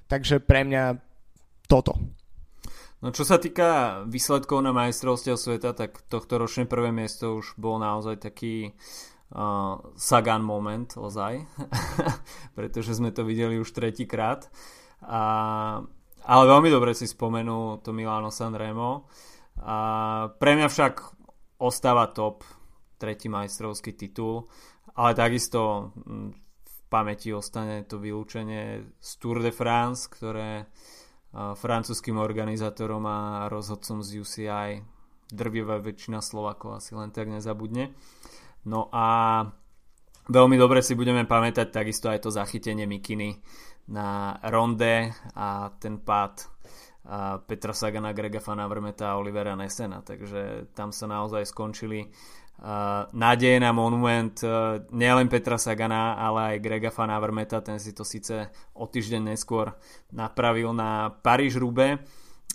Takže 0.06 0.38
pre 0.38 0.62
mňa 0.62 0.94
toto. 1.66 1.98
No 3.02 3.10
čo 3.10 3.26
sa 3.26 3.42
týka 3.42 4.02
výsledkov 4.06 4.62
na 4.62 4.70
majstrovstiev 4.70 5.34
sveta, 5.34 5.74
tak 5.74 6.06
tohto 6.06 6.38
ročné 6.38 6.70
prvé 6.70 6.94
miesto 6.94 7.42
už 7.42 7.58
bol 7.58 7.82
naozaj 7.82 8.22
taký 8.22 8.70
uh, 9.34 9.82
Sagan 9.98 10.46
moment 10.46 10.86
ozaj, 10.94 11.42
pretože 12.56 12.94
sme 12.94 13.10
to 13.10 13.26
videli 13.26 13.58
už 13.58 13.74
tretíkrát. 13.74 14.46
A, 15.02 15.22
ale 16.22 16.42
veľmi 16.46 16.70
dobre 16.70 16.94
si 16.94 17.10
spomenul 17.10 17.82
to 17.82 17.90
Milano 17.90 18.30
Sanremo. 18.30 19.10
A 19.66 19.76
pre 20.38 20.54
mňa 20.54 20.70
však 20.70 20.94
ostáva 21.58 22.06
top 22.14 22.46
tretí 23.02 23.26
majstrovský 23.26 23.98
titul, 23.98 24.46
ale 24.94 25.18
takisto 25.18 25.90
hm, 25.90 26.30
v 26.62 26.76
pamäti 26.86 27.34
ostane 27.34 27.82
to 27.82 27.98
vylúčenie 27.98 28.94
z 28.94 29.10
Tour 29.18 29.42
de 29.42 29.50
France, 29.50 30.06
ktoré 30.06 30.62
uh, 30.62 31.01
francúzským 31.32 32.20
organizátorom 32.20 33.04
a 33.08 33.48
rozhodcom 33.48 34.04
z 34.04 34.20
UCI 34.20 34.70
drvivá 35.32 35.80
väčšina 35.80 36.20
Slovakov 36.20 36.76
asi 36.76 36.92
len 36.92 37.08
tak 37.08 37.32
nezabudne. 37.32 37.96
No 38.68 38.92
a 38.92 39.40
veľmi 40.28 40.60
dobre 40.60 40.84
si 40.84 40.92
budeme 40.92 41.24
pamätať 41.24 41.72
takisto 41.72 42.12
aj 42.12 42.28
to 42.28 42.30
zachytenie 42.30 42.84
Mikiny 42.84 43.40
na 43.88 44.38
ronde 44.44 45.10
a 45.32 45.72
ten 45.80 45.98
pád 45.98 46.46
Petra 47.48 47.74
Sagana, 47.74 48.14
Grega 48.14 48.38
Fana 48.38 48.70
Vrmeta 48.70 49.10
a 49.10 49.18
Olivera 49.18 49.58
Nesena. 49.58 50.06
Takže 50.06 50.70
tam 50.76 50.94
sa 50.94 51.10
naozaj 51.10 51.48
skončili 51.50 52.06
nádeje 53.10 53.58
na 53.58 53.74
monument 53.74 54.38
uh, 54.46 54.78
nielen 54.94 55.26
Petra 55.26 55.58
Sagana, 55.58 56.14
ale 56.14 56.54
aj 56.54 56.62
Grega 56.62 56.90
Fana 56.94 57.18
Vrmeta. 57.18 57.58
Ten 57.58 57.82
si 57.82 57.90
to 57.90 58.06
síce 58.06 58.54
o 58.78 58.86
týždeň 58.86 59.34
neskôr 59.34 59.74
napravil 60.14 60.70
na 60.70 61.10
Paríž 61.10 61.58
Rube. 61.58 61.98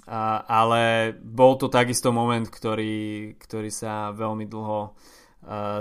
Uh, 0.07 0.39
ale 0.47 1.11
bol 1.19 1.59
to 1.59 1.67
takisto 1.67 2.15
moment, 2.15 2.47
ktorý, 2.47 3.35
ktorý 3.35 3.67
sa 3.67 4.15
veľmi 4.15 4.47
dlho 4.47 4.95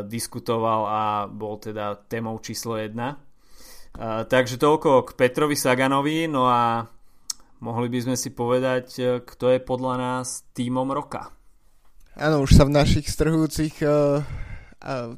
diskutoval 0.07 0.83
a 0.87 1.03
bol 1.27 1.59
teda 1.59 1.99
témou 2.07 2.39
číslo 2.39 2.79
1. 2.79 2.93
Uh, 2.95 4.23
takže 4.29 4.63
toľko 4.63 5.11
k 5.11 5.11
Petrovi 5.19 5.59
Saganovi, 5.59 6.31
no 6.31 6.47
a 6.47 6.87
mohli 7.65 7.91
by 7.91 7.99
sme 8.07 8.17
si 8.19 8.31
povedať, 8.31 9.23
kto 9.27 9.45
je 9.55 9.59
podľa 9.59 9.95
nás 9.99 10.47
týmom 10.55 10.87
roka. 10.95 11.35
Áno, 12.17 12.49
už 12.49 12.57
sa 12.57 12.65
v 12.65 12.73
našich 12.73 13.13
strhujúcich 13.13 13.85
uh, 13.85 14.25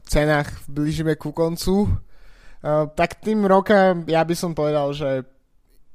cenách 0.03 0.51
blížime 0.67 1.15
ku 1.15 1.31
koncu. 1.31 1.87
Uh, 1.87 2.91
tak 2.91 3.23
tým 3.23 3.47
roka 3.47 3.95
ja 4.11 4.27
by 4.27 4.35
som 4.35 4.51
povedal, 4.51 4.91
že 4.91 5.23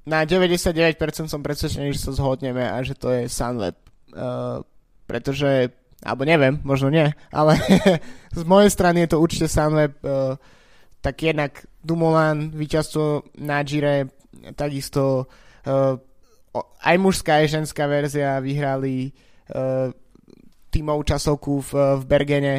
na 0.08 0.24
99% 0.24 0.96
som 1.28 1.44
presvedčený, 1.44 1.92
že 1.92 2.08
sa 2.08 2.16
zhodneme 2.16 2.63
a 2.63 2.80
že 2.88 2.96
to 2.96 3.12
je 3.12 3.28
Sunweb. 3.28 3.76
Uh, 4.16 4.63
pretože 5.04 5.76
alebo 6.08 6.24
neviem, 6.24 6.63
možno 6.63 6.88
nie, 6.88 7.12
ale 7.36 7.60
z 8.39 8.44
mojej 8.48 8.72
strany 8.72 9.04
je 9.04 9.12
to 9.12 9.20
určite 9.20 9.52
Sunweb, 9.52 10.00
uh, 10.08 10.39
tak 11.04 11.20
jednak 11.20 11.68
Dumoulin, 11.84 12.56
víťazstvo 12.56 13.36
na 13.44 13.60
Gire, 13.68 14.08
takisto 14.56 15.28
uh, 15.68 16.00
aj 16.80 16.96
mužská 16.96 17.44
aj 17.44 17.60
ženská 17.60 17.92
verzia 17.92 18.39
vyhrali 18.39 19.12
uh, 19.52 19.92
tímov 20.73 21.05
časovku 21.05 21.62
v, 21.62 21.71
v 22.01 22.03
Bergene, 22.09 22.55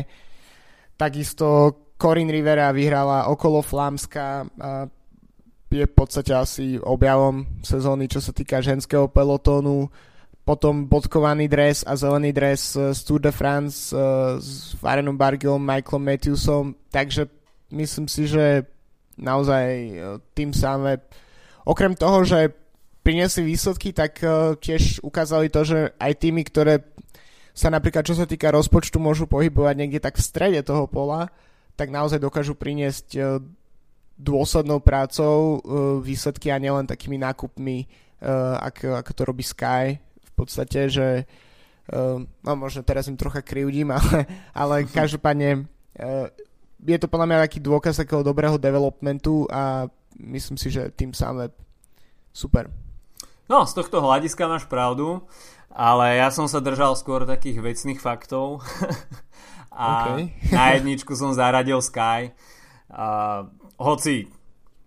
takisto 0.95 1.75
Corin 1.99 2.31
Rivera 2.31 2.71
vyhrala 2.71 3.27
okolo 3.27 3.59
Flámska 3.59 4.47
je 5.75 5.87
v 5.91 5.95
podstate 5.95 6.31
asi 6.31 6.79
objavom 6.79 7.43
sezóny, 7.67 8.07
čo 8.07 8.23
sa 8.23 8.31
týka 8.31 8.63
ženského 8.63 9.11
pelotónu 9.11 9.91
potom 10.45 10.85
bodkovaný 10.85 11.49
dres 11.49 11.83
a 11.89 11.97
zelený 11.97 12.31
dres 12.37 12.77
z 12.77 13.01
Tour 13.09 13.21
de 13.25 13.33
France 13.33 13.91
uh, 13.97 14.37
s 14.37 14.77
Varenom 14.77 15.17
Bargilom, 15.17 15.59
Michaelom 15.59 16.05
Matthewsom, 16.05 16.77
takže 16.93 17.33
myslím 17.73 18.07
si, 18.13 18.29
že 18.29 18.69
naozaj 19.17 19.67
uh, 19.97 20.21
tým 20.37 20.53
samé 20.53 21.01
okrem 21.65 21.97
toho, 21.97 22.29
že 22.29 22.53
priniesli 23.01 23.41
výsledky, 23.41 23.97
tak 23.97 24.21
uh, 24.21 24.53
tiež 24.61 25.01
ukázali 25.01 25.49
to, 25.49 25.65
že 25.65 25.97
aj 25.97 26.13
týmy, 26.21 26.45
ktoré 26.45 26.85
sa 27.55 27.71
napríklad 27.71 28.03
čo 28.03 28.19
sa 28.19 28.27
týka 28.27 28.51
rozpočtu 28.51 28.99
môžu 28.99 29.31
pohybovať 29.31 29.75
niekde 29.79 30.03
tak 30.03 30.19
v 30.19 30.27
strede 30.27 30.61
toho 30.67 30.91
pola, 30.91 31.31
tak 31.79 31.95
naozaj 31.95 32.19
dokážu 32.19 32.59
priniesť 32.59 33.07
uh, 33.17 33.39
dôslednou 34.19 34.83
prácou 34.83 35.59
uh, 35.59 35.59
výsledky 36.03 36.51
a 36.51 36.59
nielen 36.59 36.85
takými 36.85 37.19
nákupmi, 37.19 38.05
ako, 38.25 38.97
ako 39.05 39.11
to 39.13 39.23
robí 39.29 39.45
Sky 39.45 40.01
podstate, 40.35 40.91
že 40.91 41.07
no 42.43 42.53
možno 42.59 42.83
teraz 42.83 43.07
im 43.07 43.15
trocha 43.15 43.41
krivdím, 43.41 43.95
ale, 43.97 44.27
ale 44.51 44.77
každopádne 44.99 45.71
je 46.85 46.99
to 47.01 47.07
podľa 47.09 47.27
mňa 47.31 47.45
taký 47.49 47.59
dôkaz 47.63 48.03
takého 48.03 48.27
dobrého 48.27 48.59
developmentu 48.59 49.47
a 49.49 49.87
myslím 50.21 50.59
si, 50.59 50.69
že 50.69 50.93
tým 50.93 51.15
samé 51.15 51.49
super. 52.35 52.69
No, 53.49 53.65
z 53.65 53.73
tohto 53.77 54.05
hľadiska 54.05 54.45
máš 54.51 54.65
pravdu, 54.69 55.23
ale 55.75 56.23
ja 56.23 56.31
som 56.31 56.47
sa 56.47 56.63
držal 56.63 56.95
skôr 56.95 57.27
takých 57.27 57.59
vecných 57.59 57.99
faktov 57.99 58.63
a 59.75 60.15
okay. 60.15 60.31
na 60.55 60.79
jedničku 60.79 61.19
som 61.19 61.35
zaradil 61.35 61.83
Sky. 61.83 62.31
A, 62.95 63.43
hoci 63.75 64.31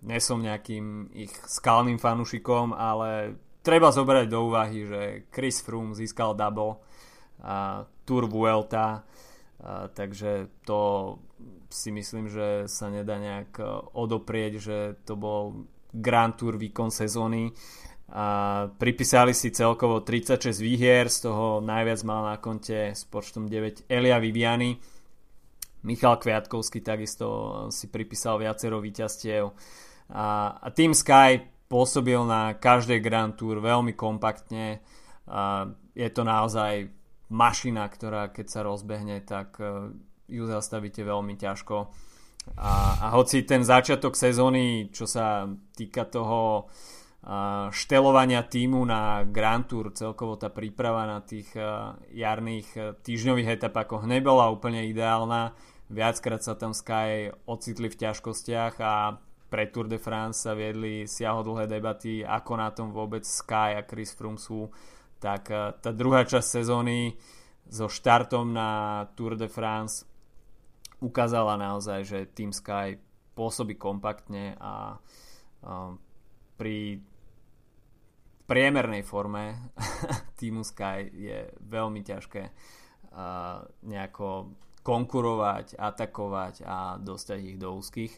nesom 0.08 0.40
nejakým 0.40 1.12
ich 1.12 1.34
skalným 1.44 2.00
fanúšikom, 2.00 2.72
ale 2.72 3.36
treba 3.60 3.92
zobrať 3.92 4.26
do 4.32 4.48
úvahy, 4.48 4.88
že 4.88 5.02
Chris 5.28 5.60
Froome 5.60 5.92
získal 5.92 6.40
double 6.40 6.80
a 7.44 7.84
Tour 8.08 8.32
Vuelta, 8.32 9.04
a, 9.60 9.92
takže 9.92 10.64
to 10.64 10.80
si 11.68 11.92
myslím, 11.92 12.32
že 12.32 12.72
sa 12.72 12.88
nedá 12.88 13.20
nejak 13.20 13.60
odoprieť, 13.92 14.54
že 14.56 14.78
to 15.04 15.20
bol 15.20 15.68
Grand 15.92 16.36
Tour 16.36 16.56
výkon 16.56 16.92
sezóny. 16.92 17.52
A 18.08 18.26
pripísali 18.80 19.36
si 19.36 19.52
celkovo 19.52 20.00
36 20.00 20.64
výhier, 20.64 21.12
z 21.12 21.28
toho 21.28 21.60
najviac 21.60 22.00
mal 22.08 22.24
na 22.24 22.40
konte 22.40 22.96
s 22.96 23.04
počtom 23.04 23.52
9 23.52 23.92
Elia 23.92 24.16
Viviani. 24.16 24.80
Michal 25.84 26.16
Kviatkovský 26.16 26.80
takisto 26.80 27.28
si 27.68 27.92
pripísal 27.92 28.40
viacero 28.40 28.80
víťazstiev. 28.80 29.52
A, 30.16 30.56
a 30.56 30.68
Team 30.72 30.96
Sky 30.96 31.44
pôsobil 31.68 32.20
na 32.24 32.56
každej 32.56 33.04
Grand 33.04 33.36
Tour 33.36 33.60
veľmi 33.60 33.92
kompaktne. 33.92 34.80
A 35.28 35.68
je 35.92 36.08
to 36.08 36.24
naozaj 36.24 36.88
mašina, 37.28 37.84
ktorá 37.92 38.32
keď 38.32 38.48
sa 38.48 38.62
rozbehne, 38.64 39.20
tak 39.28 39.60
e, 39.60 39.92
ju 40.32 40.44
zastavíte 40.48 41.04
veľmi 41.04 41.36
ťažko. 41.36 41.92
A, 42.56 42.72
a 43.04 43.08
hoci 43.12 43.44
ten 43.44 43.68
začiatok 43.68 44.16
sezóny, 44.16 44.88
čo 44.96 45.04
sa 45.04 45.52
týka 45.76 46.08
toho 46.08 46.64
a, 46.64 46.97
štelovania 47.76 48.48
týmu 48.48 48.88
na 48.88 49.28
Grand 49.28 49.68
Tour, 49.68 49.92
celkovo 49.92 50.40
tá 50.40 50.48
príprava 50.48 51.04
na 51.04 51.20
tých 51.20 51.52
e, 51.60 51.64
jarných 52.16 52.70
e, 52.72 52.82
týždňových 53.04 53.60
etapách 53.60 54.08
nebola 54.08 54.48
úplne 54.48 54.88
ideálna. 54.88 55.52
Viackrát 55.92 56.40
sa 56.40 56.56
tam 56.56 56.72
Sky 56.72 57.28
ocitli 57.44 57.92
v 57.92 58.00
ťažkostiach 58.00 58.74
a 58.80 59.20
pre 59.52 59.68
Tour 59.68 59.92
de 59.92 60.00
France 60.00 60.48
sa 60.48 60.56
viedli 60.56 61.04
siahodlhé 61.04 61.68
debaty, 61.68 62.24
ako 62.24 62.52
na 62.56 62.72
tom 62.72 62.96
vôbec 62.96 63.28
Sky 63.28 63.76
a 63.76 63.84
Chris 63.84 64.16
Froome 64.16 64.40
sú, 64.40 64.72
tak 65.20 65.52
eh, 65.52 65.76
tá 65.84 65.92
druhá 65.92 66.24
časť 66.24 66.64
sezóny 66.64 67.12
so 67.68 67.92
štartom 67.92 68.56
na 68.56 69.04
Tour 69.20 69.36
de 69.36 69.52
France 69.52 70.08
ukázala 71.04 71.60
naozaj, 71.60 72.00
že 72.08 72.20
Team 72.32 72.56
Sky 72.56 72.96
pôsobí 73.36 73.78
kompaktne 73.78 74.58
a 74.58 74.98
uh, 74.98 75.94
pri 76.58 76.98
priemernej 78.48 79.04
forme 79.04 79.72
týmu 80.40 80.64
Sky 80.64 81.12
je 81.12 81.52
veľmi 81.68 82.02
ťažké 82.02 82.44
uh, 82.48 83.62
nejako 83.84 84.56
konkurovať, 84.82 85.76
atakovať 85.76 86.64
a 86.64 86.96
dostať 86.96 87.40
ich 87.44 87.58
do 87.60 87.76
úzkých. 87.76 88.14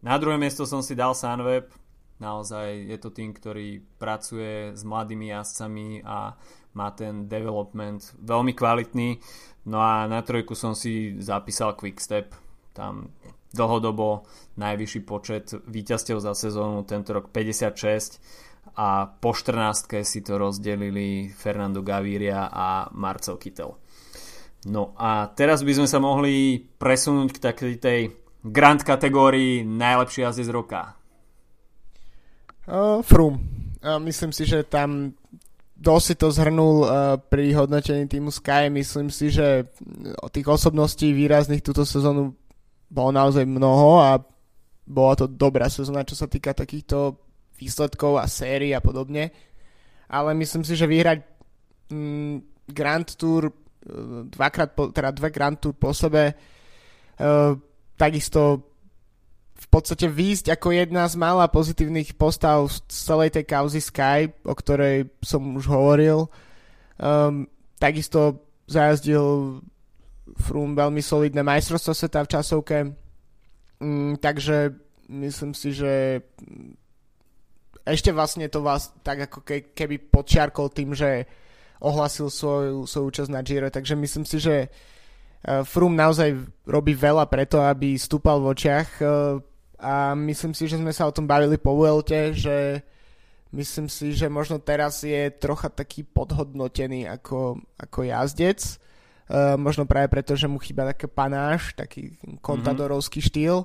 Na 0.00 0.16
druhé 0.16 0.40
miesto 0.40 0.64
som 0.64 0.80
si 0.80 0.96
dal 0.96 1.12
Sunweb, 1.12 1.68
Naozaj 2.16 2.88
je 2.88 2.96
to 2.96 3.12
tým, 3.12 3.36
ktorý 3.36 3.84
pracuje 4.00 4.72
s 4.72 4.80
mladými 4.88 5.28
jazdcami 5.36 6.00
a 6.00 6.32
má 6.72 6.88
ten 6.96 7.28
development 7.28 8.16
veľmi 8.24 8.56
kvalitný. 8.56 9.20
No 9.68 9.84
a 9.84 10.08
na 10.08 10.24
trojku 10.24 10.56
som 10.56 10.72
si 10.72 11.20
zapísal 11.20 11.76
Quickstep. 11.76 12.32
Tam 12.72 13.12
dlhodobo 13.52 14.24
najvyšší 14.56 15.00
počet 15.04 15.52
víťazstiev 15.68 16.20
za 16.20 16.32
sezónu, 16.32 16.84
tento 16.88 17.12
rok 17.16 17.32
56 17.32 18.20
a 18.76 19.08
po 19.08 19.32
14 19.32 20.04
si 20.04 20.20
to 20.20 20.36
rozdelili 20.36 21.32
Fernando 21.32 21.80
Gaviria 21.80 22.52
a 22.52 22.92
Marcel 22.92 23.40
Kittel. 23.40 23.72
No 24.68 24.92
a 25.00 25.32
teraz 25.32 25.64
by 25.64 25.72
sme 25.80 25.88
sa 25.88 25.96
mohli 25.96 26.60
presunúť 26.60 27.28
k 27.32 27.42
takej 27.42 27.74
tej 27.80 28.00
grand 28.44 28.84
kategórii 28.84 29.64
najlepší 29.64 30.28
jazdec 30.28 30.48
roka. 30.52 30.92
Uh, 32.68 33.00
Frum. 33.00 33.40
Uh, 33.80 33.96
myslím 34.04 34.34
si, 34.34 34.44
že 34.44 34.66
tam 34.66 35.14
dosť 35.78 36.08
to 36.18 36.28
zhrnul 36.34 36.76
uh, 36.82 37.16
pri 37.16 37.54
hodnotení 37.54 38.10
týmu 38.10 38.28
Sky. 38.28 38.68
Myslím 38.68 39.08
si, 39.08 39.30
že 39.30 39.70
o 40.20 40.28
tých 40.28 40.50
osobností 40.50 41.14
výrazných 41.14 41.62
túto 41.62 41.86
sezónu 41.86 42.34
bolo 42.90 43.10
naozaj 43.14 43.46
mnoho 43.46 44.02
a 44.02 44.18
bola 44.86 45.14
to 45.18 45.26
dobrá 45.26 45.66
sezóna, 45.66 46.06
čo 46.06 46.14
sa 46.14 46.30
týka 46.30 46.54
takýchto 46.54 47.25
výsledkov 47.56 48.20
a 48.20 48.28
sérií 48.28 48.76
a 48.76 48.84
podobne. 48.84 49.32
Ale 50.06 50.34
myslím 50.38 50.62
si, 50.62 50.76
že 50.78 50.86
vyhrať 50.86 51.18
mm, 51.90 52.36
Grand 52.70 53.08
Tour 53.16 53.50
dvakrát, 54.30 54.74
po, 54.74 54.90
teda 54.90 55.10
dve 55.10 55.30
Grand 55.30 55.58
Tour 55.58 55.74
po 55.74 55.94
sebe. 55.94 56.34
Uh, 57.16 57.56
takisto 57.96 58.66
v 59.56 59.66
podstate 59.72 60.04
výjsť 60.04 60.52
ako 60.52 60.68
jedna 60.68 61.08
z 61.08 61.16
mála 61.16 61.48
pozitívnych 61.48 62.12
postav 62.20 62.68
z 62.68 62.76
celej 62.92 63.32
tej 63.32 63.44
kauzy 63.48 63.80
Sky, 63.80 64.28
o 64.44 64.52
ktorej 64.52 65.08
som 65.24 65.40
už 65.56 65.64
hovoril. 65.72 66.28
Um, 67.00 67.48
takisto 67.80 68.44
zajazdil 68.68 69.58
Froome 70.36 70.74
veľmi 70.74 71.00
solidné 71.00 71.40
majstrovstvo 71.40 71.96
sveta 71.96 72.20
v 72.26 72.30
časovke. 72.36 72.78
Um, 73.80 74.20
takže 74.20 74.76
myslím 75.08 75.56
si, 75.56 75.72
že 75.72 76.20
ešte 77.86 78.10
vlastne 78.10 78.50
to 78.50 78.60
vás 78.66 78.90
tak 79.06 79.30
ako 79.30 79.46
ke, 79.46 79.70
keby 79.70 80.10
počiarkol 80.10 80.68
tým, 80.74 80.92
že 80.92 81.24
ohlasil 81.78 82.26
svoju, 82.26 82.84
svoju 82.84 83.06
účasť 83.14 83.30
na 83.30 83.40
Giro, 83.46 83.70
takže 83.70 83.94
myslím 83.94 84.24
si, 84.26 84.42
že 84.42 84.66
e, 84.66 84.68
Froome 85.62 85.94
naozaj 85.94 86.34
robí 86.66 86.96
veľa 86.96 87.30
preto, 87.30 87.62
aby 87.62 87.94
stúpal 87.94 88.42
v 88.42 88.50
očiach 88.50 88.88
e, 88.98 89.04
a 89.76 90.16
myslím 90.16 90.56
si, 90.56 90.66
že 90.66 90.80
sme 90.80 90.90
sa 90.90 91.06
o 91.06 91.14
tom 91.14 91.28
bavili 91.28 91.60
po 91.60 91.76
Vuelte, 91.76 92.32
že 92.32 92.80
myslím 93.52 93.88
si, 93.88 94.16
že 94.16 94.26
možno 94.32 94.58
teraz 94.58 95.04
je 95.04 95.30
trocha 95.36 95.68
taký 95.68 96.02
podhodnotený 96.02 97.08
ako, 97.08 97.60
ako 97.76 97.98
jazdec, 98.08 98.60
uh, 99.30 99.54
možno 99.56 99.88
práve 99.88 100.08
preto, 100.12 100.36
že 100.36 100.50
mu 100.50 100.60
chýba 100.60 100.88
taký 100.88 101.08
panáš, 101.08 101.72
taký 101.76 102.16
kontadorovský 102.40 103.20
mm-hmm. 103.20 103.32
štýl, 103.32 103.56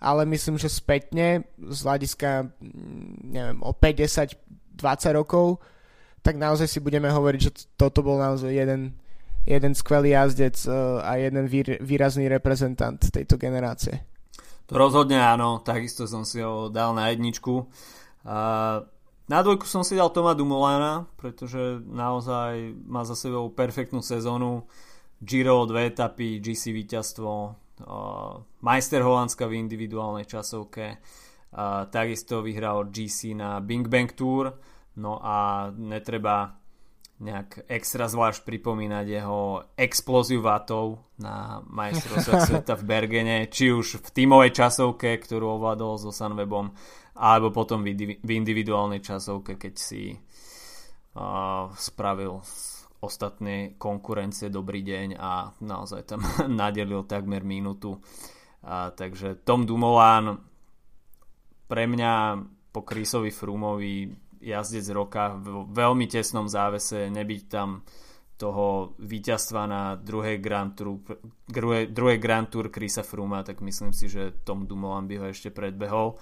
ale 0.00 0.22
myslím, 0.32 0.56
že 0.56 0.72
spätne 0.72 1.44
z 1.60 1.78
hľadiska 1.84 2.50
neviem, 3.30 3.62
o 3.62 3.70
5, 3.70 4.34
10, 4.34 4.34
20 4.76 5.14
rokov 5.14 5.62
tak 6.20 6.36
naozaj 6.36 6.68
si 6.68 6.80
budeme 6.84 7.08
hovoriť, 7.08 7.40
že 7.40 7.52
toto 7.80 8.04
bol 8.04 8.20
naozaj 8.20 8.52
jeden, 8.52 8.92
jeden 9.48 9.72
skvelý 9.72 10.12
jazdec 10.12 10.56
e, 10.68 10.70
a 11.00 11.16
jeden 11.16 11.48
výrazný 11.80 12.28
reprezentant 12.28 13.00
tejto 13.00 13.40
generácie. 13.40 14.04
To 14.68 14.76
rozhodne 14.76 15.18
áno, 15.18 15.64
takisto 15.64 16.04
som 16.04 16.22
si 16.22 16.44
ho 16.44 16.70
dal 16.70 16.94
na 16.94 17.10
jedničku. 17.10 17.66
Na 19.26 19.38
dvojku 19.42 19.66
som 19.66 19.82
si 19.82 19.98
dal 19.98 20.14
Toma 20.14 20.30
Dumolana, 20.30 21.10
pretože 21.18 21.82
naozaj 21.90 22.78
má 22.86 23.02
za 23.02 23.18
sebou 23.18 23.50
perfektnú 23.50 23.98
sezónu. 23.98 24.70
Giro, 25.18 25.66
dve 25.66 25.90
etapy, 25.90 26.38
GC 26.38 26.70
víťazstvo, 26.70 27.30
majster 28.62 29.02
Holandska 29.02 29.50
v 29.50 29.58
individuálnej 29.58 30.30
časovke, 30.30 31.02
takisto 31.90 32.46
vyhral 32.46 32.88
GC 32.88 33.34
na 33.34 33.58
Bing 33.58 33.90
Bang 33.90 34.10
Tour 34.14 34.54
No 35.00 35.16
a 35.22 35.70
netreba 35.72 36.60
nejak 37.20 37.68
extra 37.68 38.08
zvlášť 38.08 38.48
pripomínať 38.48 39.06
jeho 39.06 39.40
explóziu 39.76 40.40
vatov 40.40 41.04
na 41.20 41.60
majstrovstvách 41.68 42.42
sveta 42.48 42.74
v 42.80 42.86
Bergene, 42.88 43.36
či 43.52 43.72
už 43.72 44.00
v 44.00 44.08
tímovej 44.08 44.56
časovke, 44.56 45.20
ktorú 45.20 45.60
ovládol 45.60 46.00
so 46.00 46.10
Sunwebom, 46.12 46.72
alebo 47.20 47.52
potom 47.52 47.84
v 47.84 48.30
individuálnej 48.32 49.04
časovke, 49.04 49.60
keď 49.60 49.74
si 49.76 50.16
uh, 50.16 51.68
spravil 51.76 52.40
ostatné 53.00 53.76
konkurencie 53.76 54.48
dobrý 54.48 54.80
deň 54.80 55.08
a 55.20 55.52
naozaj 55.60 56.08
tam 56.08 56.24
nadelil 56.60 57.04
takmer 57.04 57.44
minútu. 57.44 58.00
A, 58.60 58.92
takže 58.92 59.40
Tom 59.40 59.64
Dumoulin 59.64 60.49
pre 61.70 61.86
mňa 61.86 62.42
po 62.74 62.82
Chrisovi 62.82 63.30
Frumovi 63.30 64.10
jazdec 64.42 64.86
roka 64.90 65.38
v 65.38 65.70
veľmi 65.70 66.10
tesnom 66.10 66.50
závese, 66.50 67.06
nebyť 67.06 67.42
tam 67.46 67.86
toho 68.40 68.96
víťazstva 68.96 69.68
na 69.68 69.82
druhej 70.00 70.40
Grand 70.40 70.72
Tour, 70.72 71.04
druhej, 71.44 71.92
druhej 71.92 72.18
Grand 72.18 72.48
Tour 72.48 72.72
Chrisa 72.72 73.04
Fruma, 73.04 73.44
tak 73.44 73.60
myslím 73.60 73.92
si, 73.92 74.08
že 74.08 74.42
Tom 74.42 74.64
Dumoulin 74.64 75.04
by 75.04 75.14
ho 75.20 75.26
ešte 75.28 75.52
predbehol. 75.52 76.16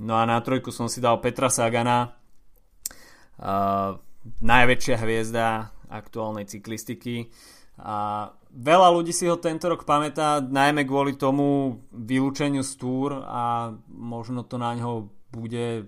No 0.00 0.16
a 0.16 0.24
na 0.24 0.40
trojku 0.40 0.72
som 0.72 0.88
si 0.88 1.04
dal 1.04 1.20
Petra 1.20 1.52
Sagana, 1.52 2.08
uh, 2.08 4.00
najväčšia 4.40 4.96
hviezda 4.96 5.76
aktuálnej 5.92 6.48
cyklistiky. 6.48 7.28
A 7.84 8.26
veľa 8.58 8.88
ľudí 8.90 9.14
si 9.14 9.30
ho 9.30 9.38
tento 9.38 9.70
rok 9.70 9.86
pamätá 9.86 10.42
najmä 10.42 10.82
kvôli 10.82 11.14
tomu 11.14 11.78
vylúčeniu 11.94 12.66
z 12.66 12.72
túr 12.74 13.22
a 13.22 13.70
možno 13.86 14.42
to 14.42 14.58
na 14.58 14.74
ňo 14.74 15.06
bude 15.30 15.86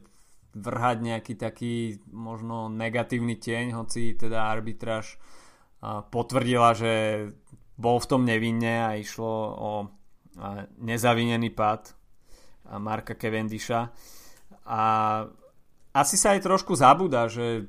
vrhať 0.54 0.96
nejaký 1.02 1.34
taký 1.34 1.74
možno 2.10 2.70
negatívny 2.70 3.38
tieň, 3.38 3.74
hoci 3.74 4.14
teda 4.14 4.50
arbitráž 4.50 5.18
potvrdila, 6.10 6.74
že 6.74 6.92
bol 7.80 7.98
v 7.98 8.08
tom 8.10 8.22
nevinne 8.26 8.86
a 8.86 8.98
išlo 8.98 9.32
o 9.56 9.70
nezavinený 10.78 11.50
pád 11.54 11.94
Marka 12.78 13.16
Cavendisha. 13.16 13.90
A 14.68 14.82
asi 15.90 16.14
sa 16.14 16.38
aj 16.38 16.46
trošku 16.46 16.78
zabúda, 16.78 17.26
že 17.26 17.66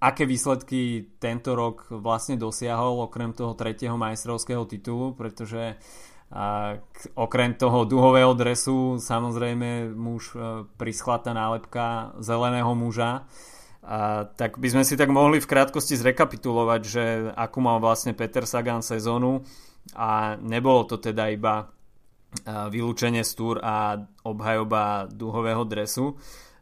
aké 0.00 0.24
výsledky 0.24 1.12
tento 1.20 1.52
rok 1.52 1.86
vlastne 1.92 2.40
dosiahol 2.40 3.04
okrem 3.04 3.36
toho 3.36 3.52
tretieho 3.52 4.00
majstrovského 4.00 4.64
titulu, 4.64 5.12
pretože 5.12 5.76
a 6.30 6.78
okrem 7.18 7.58
toho 7.58 7.82
duhového 7.82 8.38
dresu 8.38 9.02
samozrejme 9.02 9.90
muž 9.98 10.38
e, 10.38 10.62
prischla 10.78 11.18
tá 11.18 11.34
nálepka 11.34 12.14
zeleného 12.22 12.70
muža. 12.78 13.26
A, 13.82 14.30
tak 14.38 14.62
by 14.62 14.68
sme 14.70 14.86
si 14.86 14.94
tak 14.94 15.10
mohli 15.10 15.42
v 15.42 15.50
krátkosti 15.50 15.98
zrekapitulovať, 15.98 16.80
že 16.86 17.04
akú 17.34 17.58
mal 17.58 17.82
vlastne 17.82 18.14
Peter 18.14 18.46
Sagan 18.46 18.78
sezónu 18.78 19.42
a 19.98 20.38
nebolo 20.38 20.86
to 20.86 21.02
teda 21.02 21.34
iba 21.34 21.54
e, 21.58 21.64
vylúčenie 22.46 23.26
z 23.26 23.32
túr 23.34 23.58
a 23.58 23.98
obhajoba 24.22 25.10
duhového 25.10 25.66
dresu, 25.66 26.14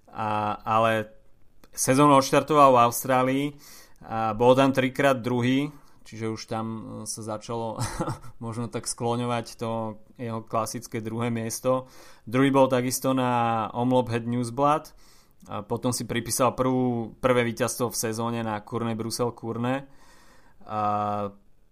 a, 0.08 0.56
ale 0.64 1.17
sezónu 1.78 2.18
odštartoval 2.18 2.74
v 2.74 2.82
Austrálii, 2.82 3.46
a 4.02 4.34
bol 4.34 4.58
tam 4.58 4.74
trikrát 4.74 5.18
druhý, 5.22 5.70
čiže 6.06 6.26
už 6.30 6.42
tam 6.50 6.66
e, 6.66 6.80
sa 7.06 7.22
začalo 7.22 7.78
možno 8.44 8.66
tak 8.66 8.90
skloňovať 8.90 9.58
to 9.58 10.02
jeho 10.18 10.42
klasické 10.42 10.98
druhé 10.98 11.30
miesto. 11.30 11.86
Druhý 12.26 12.50
bol 12.50 12.66
takisto 12.66 13.14
na 13.14 13.66
Omlop 13.74 14.10
Head 14.10 14.26
Newsblad, 14.26 14.90
a 15.46 15.62
potom 15.62 15.94
si 15.94 16.02
pripísal 16.02 16.58
prvú, 16.58 17.14
prvé 17.22 17.46
víťazstvo 17.46 17.94
v 17.94 18.00
sezóne 18.10 18.42
na 18.42 18.58
Kurne 18.58 18.98
Brusel 18.98 19.30
Kurne. 19.30 19.86
A 20.66 20.80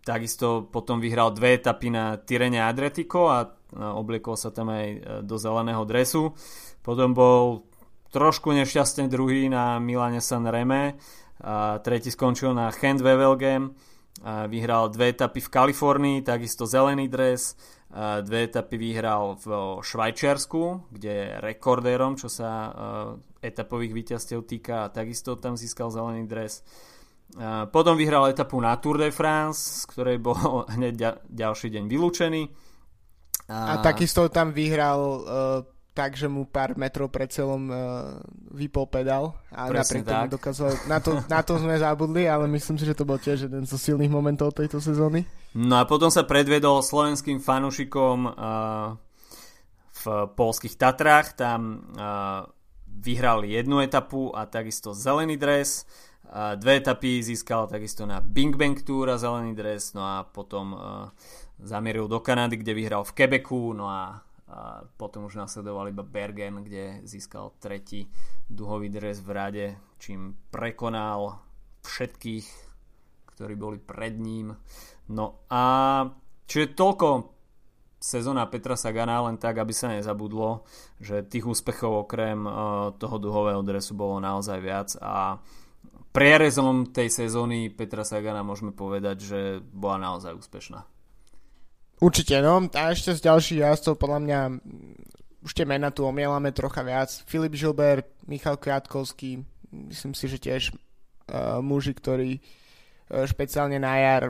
takisto 0.07 0.71
potom 0.71 1.03
vyhral 1.03 1.35
dve 1.35 1.59
etapy 1.59 1.91
na 1.91 2.15
Tyrene 2.15 2.63
Adriatico 2.63 3.27
a 3.27 3.43
obliekol 3.75 4.39
sa 4.39 4.55
tam 4.55 4.71
aj 4.71 4.87
e, 4.87 4.99
do 5.27 5.35
zeleného 5.35 5.83
dresu. 5.83 6.31
Potom 6.81 7.11
bol 7.11 7.67
trošku 8.17 8.49
nešťastne 8.57 9.13
druhý 9.13 9.53
na 9.53 9.77
Milane 9.77 10.25
San 10.25 10.49
Reme. 10.49 10.97
A 11.45 11.77
tretí 11.85 12.09
skončil 12.09 12.57
na 12.57 12.73
Hand 12.73 13.05
Wevelgem 13.05 13.77
vyhral 14.49 14.89
dve 14.89 15.13
etapy 15.13 15.45
v 15.45 15.53
Kalifornii, 15.53 16.25
takisto 16.25 16.65
zelený 16.65 17.13
dres, 17.13 17.53
dve 18.25 18.49
etapy 18.49 18.81
vyhral 18.81 19.37
v 19.45 19.77
Švajčiarsku, 19.85 20.89
kde 20.89 21.13
je 21.13 21.29
rekordérom, 21.45 22.17
čo 22.17 22.33
sa 22.33 22.73
etapových 23.45 23.93
víťazstiev 23.93 24.41
týka, 24.49 24.89
a 24.89 24.93
takisto 24.93 25.37
tam 25.37 25.61
získal 25.61 25.93
zelený 25.93 26.25
dres. 26.25 26.65
Potom 27.69 28.01
vyhral 28.01 28.33
etapu 28.33 28.57
na 28.57 28.81
Tour 28.81 28.97
de 28.97 29.13
France, 29.13 29.85
z 29.85 29.93
ktorej 29.93 30.19
bol 30.23 30.65
hneď 30.75 31.21
ďalší 31.29 31.69
deň 31.69 31.85
vylúčený. 31.85 32.43
A, 33.47 33.79
a 33.79 33.85
takisto 33.85 34.27
tam 34.27 34.51
vyhral 34.51 34.99
uh, 34.99 35.23
tak, 35.97 36.13
že 36.13 36.29
mu 36.29 36.45
pár 36.45 36.77
metrov 36.77 37.09
pred 37.09 37.33
celom 37.33 37.73
uh, 37.73 38.21
vypol 38.53 38.85
pedál 38.85 39.33
a 39.49 39.73
Presne 39.73 40.05
napriek 40.05 40.05
tomu 40.05 40.27
tak. 40.29 40.35
dokázal, 40.37 40.71
na 40.93 40.99
to, 41.01 41.11
na 41.25 41.41
to 41.41 41.57
sme 41.57 41.73
zabudli, 41.81 42.29
ale 42.29 42.45
myslím 42.53 42.77
si, 42.77 42.85
že 42.85 42.93
to 42.93 43.09
bol 43.09 43.17
tiež 43.17 43.49
jeden 43.49 43.65
zo 43.65 43.81
silných 43.81 44.13
momentov 44.13 44.53
tejto 44.53 44.77
sezóny. 44.77 45.25
No 45.57 45.81
a 45.81 45.89
potom 45.89 46.13
sa 46.13 46.29
predvedol 46.29 46.85
slovenským 46.85 47.41
fanúšikom 47.41 48.29
uh, 48.29 48.93
v 50.05 50.05
polských 50.37 50.77
Tatrách, 50.77 51.33
tam 51.33 51.89
uh, 51.97 52.45
vyhral 52.85 53.49
jednu 53.49 53.81
etapu 53.81 54.29
a 54.37 54.45
takisto 54.45 54.93
zelený 54.93 55.41
dres, 55.41 55.89
uh, 56.29 56.61
dve 56.61 56.85
etapy 56.85 57.25
získal 57.25 57.73
takisto 57.73 58.05
na 58.05 58.21
Bing 58.21 58.53
Bang 58.53 58.77
Tour 58.85 59.09
a 59.09 59.17
zelený 59.17 59.57
dres, 59.57 59.97
no 59.97 60.05
a 60.05 60.29
potom 60.29 60.77
uh, 60.77 61.09
zamieril 61.57 62.05
do 62.05 62.21
Kanady, 62.21 62.61
kde 62.61 62.77
vyhral 62.77 63.01
v 63.09 63.17
Quebecu, 63.17 63.73
no 63.73 63.89
a 63.89 64.21
a 64.47 64.87
potom 64.95 65.27
už 65.27 65.43
nasledoval 65.43 65.91
iba 65.91 66.07
Bergen, 66.07 66.63
kde 66.63 67.03
získal 67.03 67.59
tretí 67.59 68.07
duhový 68.47 68.87
dres 68.87 69.19
v 69.19 69.31
rade, 69.35 69.67
čím 69.99 70.39
prekonal 70.55 71.43
všetkých, 71.83 72.47
ktorí 73.35 73.55
boli 73.59 73.79
pred 73.83 74.15
ním. 74.15 74.55
No 75.11 75.43
a 75.51 75.63
čiže 76.47 76.79
toľko 76.79 77.37
sezóna 77.99 78.47
Petra 78.47 78.79
Sagana, 78.79 79.27
len 79.27 79.35
tak, 79.35 79.59
aby 79.59 79.75
sa 79.75 79.91
nezabudlo, 79.91 80.63
že 81.03 81.27
tých 81.27 81.43
úspechov 81.43 82.07
okrem 82.07 82.47
uh, 82.47 82.95
toho 82.95 83.19
duhového 83.19 83.67
dresu 83.67 83.99
bolo 83.99 84.23
naozaj 84.23 84.59
viac 84.63 84.95
a 85.03 85.43
prierezom 86.15 86.95
tej 86.95 87.11
sezóny 87.11 87.69
Petra 87.69 88.07
Sagana 88.07 88.47
môžeme 88.47 88.71
povedať, 88.71 89.17
že 89.27 89.41
bola 89.61 89.99
naozaj 89.99 90.39
úspešná. 90.39 90.96
Určite, 91.97 92.45
no. 92.45 92.69
A 92.77 92.93
ešte 92.93 93.17
z 93.17 93.25
ďalších 93.25 93.63
jazdcov, 93.65 93.97
podľa 93.97 94.21
mňa, 94.21 94.41
už 95.41 95.53
tie 95.57 95.65
mena 95.65 95.89
tu 95.89 96.05
omielame 96.05 96.53
trocha 96.53 96.85
viac. 96.85 97.09
Filip 97.25 97.57
Žilber, 97.57 98.05
Michal 98.29 98.61
Kviatkovský, 98.61 99.41
myslím 99.73 100.13
si, 100.13 100.29
že 100.29 100.37
tiež 100.37 100.63
uh, 100.73 101.59
muži, 101.65 101.97
ktorí 101.97 102.37
uh, 102.37 103.25
špeciálne 103.25 103.81
na 103.81 103.97
jar 103.97 104.23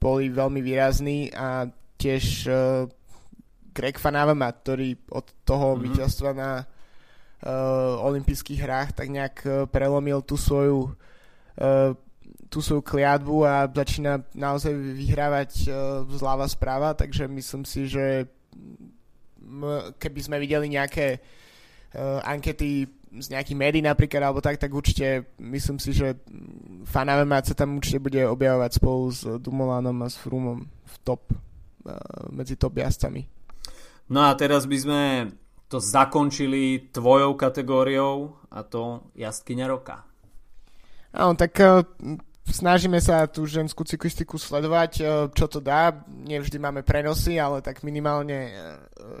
boli 0.00 0.30
veľmi 0.30 0.62
výrazní 0.62 1.34
a 1.34 1.68
tiež 1.98 2.24
uh, 2.46 2.86
Greg 3.74 3.98
Van 3.98 4.16
Avermaet, 4.16 4.62
ktorý 4.62 4.88
od 5.10 5.26
toho 5.42 5.74
mm-hmm. 5.74 5.84
víťazstva 5.90 6.30
na 6.32 6.50
uh, 6.62 8.06
olympijských 8.08 8.60
hrách 8.62 8.90
tak 8.96 9.08
nejak 9.12 9.36
uh, 9.44 9.52
prelomil 9.68 10.24
tú 10.24 10.40
svoju 10.40 10.90
uh, 10.90 11.92
tú 12.48 12.64
svoju 12.64 12.82
kliatbu 12.82 13.44
a 13.44 13.68
začína 13.68 14.24
naozaj 14.32 14.72
vyhrávať 14.72 15.50
uh, 15.68 15.74
zľava 16.08 16.46
správa, 16.48 16.96
takže 16.96 17.28
myslím 17.28 17.62
si, 17.68 17.90
že 17.90 18.26
keby 19.98 20.20
sme 20.22 20.36
videli 20.38 20.72
nejaké 20.72 21.18
uh, 21.18 22.22
ankety 22.22 22.86
z 23.10 23.26
nejakých 23.34 23.58
médií 23.58 23.82
napríklad 23.82 24.22
alebo 24.22 24.38
tak, 24.38 24.62
tak 24.62 24.70
určite 24.70 25.34
myslím 25.42 25.82
si, 25.82 25.90
že 25.90 26.14
Fanavemat 26.86 27.50
sa 27.50 27.58
tam 27.58 27.82
určite 27.82 27.98
bude 27.98 28.22
objavovať 28.22 28.70
spolu 28.78 29.10
s 29.10 29.26
Dumolanom 29.42 30.06
a 30.06 30.08
s 30.08 30.14
Frumom 30.14 30.62
v 30.62 30.94
top, 31.02 31.26
uh, 31.34 31.98
medzi 32.30 32.54
top 32.54 32.78
jazdcami. 32.78 33.26
No 34.14 34.26
a 34.26 34.34
teraz 34.38 34.66
by 34.66 34.78
sme 34.78 35.02
to 35.70 35.78
zakončili 35.78 36.90
tvojou 36.90 37.34
kategóriou 37.34 38.34
a 38.50 38.62
to 38.66 39.06
jazdkyňa 39.14 39.66
roka. 39.70 40.02
Áno, 41.14 41.34
tak 41.34 41.58
snažíme 42.50 42.98
sa 43.00 43.24
tú 43.30 43.46
ženskú 43.46 43.86
cyklistiku 43.86 44.36
sledovať, 44.36 44.92
uh, 45.00 45.06
čo 45.30 45.46
to 45.48 45.62
dá. 45.62 45.94
Nevždy 46.06 46.58
máme 46.58 46.82
prenosy, 46.82 47.38
ale 47.38 47.62
tak 47.62 47.86
minimálne 47.86 48.50
uh, 48.50 48.52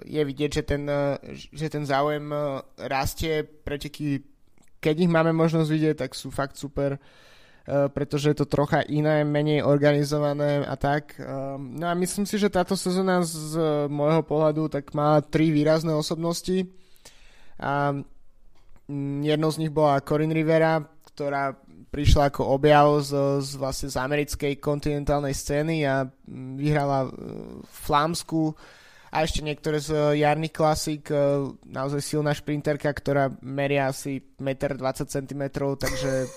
je 0.04 0.22
vidieť, 0.22 0.50
že 0.50 0.62
ten, 0.66 0.82
uh, 0.84 1.16
že 1.32 1.66
ten 1.70 1.86
záujem 1.86 2.28
rastie. 2.76 3.42
Preteky, 3.42 4.20
keď 4.82 4.94
ich 5.06 5.10
máme 5.10 5.32
možnosť 5.32 5.68
vidieť, 5.70 5.96
tak 6.02 6.12
sú 6.12 6.28
fakt 6.32 6.56
super, 6.56 6.98
pretože 7.68 8.32
je 8.32 8.36
to 8.40 8.50
trocha 8.50 8.82
iné, 8.88 9.22
menej 9.22 9.62
organizované 9.62 10.64
a 10.64 10.74
tak. 10.74 11.20
No 11.60 11.86
a 11.86 11.94
myslím 11.94 12.24
si, 12.24 12.40
že 12.40 12.50
táto 12.50 12.74
sezóna 12.74 13.22
z 13.22 13.60
môjho 13.86 14.24
pohľadu 14.24 14.72
tak 14.72 14.90
má 14.96 15.20
tri 15.20 15.52
výrazné 15.52 15.92
osobnosti. 15.92 16.66
A 17.60 17.94
jednou 19.22 19.50
z 19.52 19.60
nich 19.60 19.70
bola 19.70 20.02
Corinne 20.02 20.34
Rivera, 20.34 20.82
ktorá 21.12 21.54
prišla 21.90 22.30
ako 22.30 22.54
objav 22.54 23.02
z, 23.02 23.42
z, 23.42 23.50
vlastne 23.58 23.88
z 23.90 23.96
americkej 23.98 24.62
kontinentálnej 24.62 25.34
scény 25.34 25.82
a 25.86 26.06
mm, 26.06 26.54
vyhrala 26.56 27.10
v 27.10 27.76
Flámsku 27.86 28.54
a 29.10 29.26
ešte 29.26 29.42
niektoré 29.42 29.82
z 29.82 30.14
jarných 30.22 30.54
klasík, 30.54 31.10
naozaj 31.66 31.98
silná 31.98 32.30
šprinterka, 32.30 32.94
ktorá 32.94 33.26
meria 33.42 33.90
asi 33.90 34.22
1,20 34.38 34.78
cm, 35.10 35.42
takže 35.74 36.30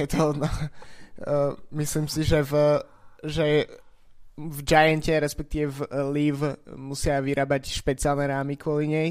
je 0.00 0.06
to, 0.08 0.32
no, 0.32 0.48
myslím 1.76 2.08
si, 2.08 2.24
že 2.24 2.40
v, 2.40 2.80
že 3.20 3.68
v 4.32 4.58
Giante, 4.64 5.12
respektíve 5.12 5.68
v 5.68 5.80
Leave 6.08 6.56
musia 6.72 7.20
vyrábať 7.20 7.68
špeciálne 7.68 8.24
rámy 8.32 8.56
kvôli 8.56 8.88
nej. 8.88 9.10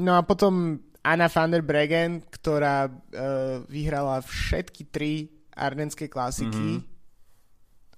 No 0.00 0.12
a 0.16 0.24
potom 0.24 0.80
Anna 1.02 1.30
van 1.30 1.50
der 1.54 1.62
Bregen, 1.62 2.20
ktorá 2.26 2.90
uh, 2.90 3.62
vyhrala 3.70 4.18
všetky 4.20 4.82
tri 4.90 5.30
ardenské 5.54 6.10
klasiky 6.10 6.82
mm-hmm. 6.82 6.96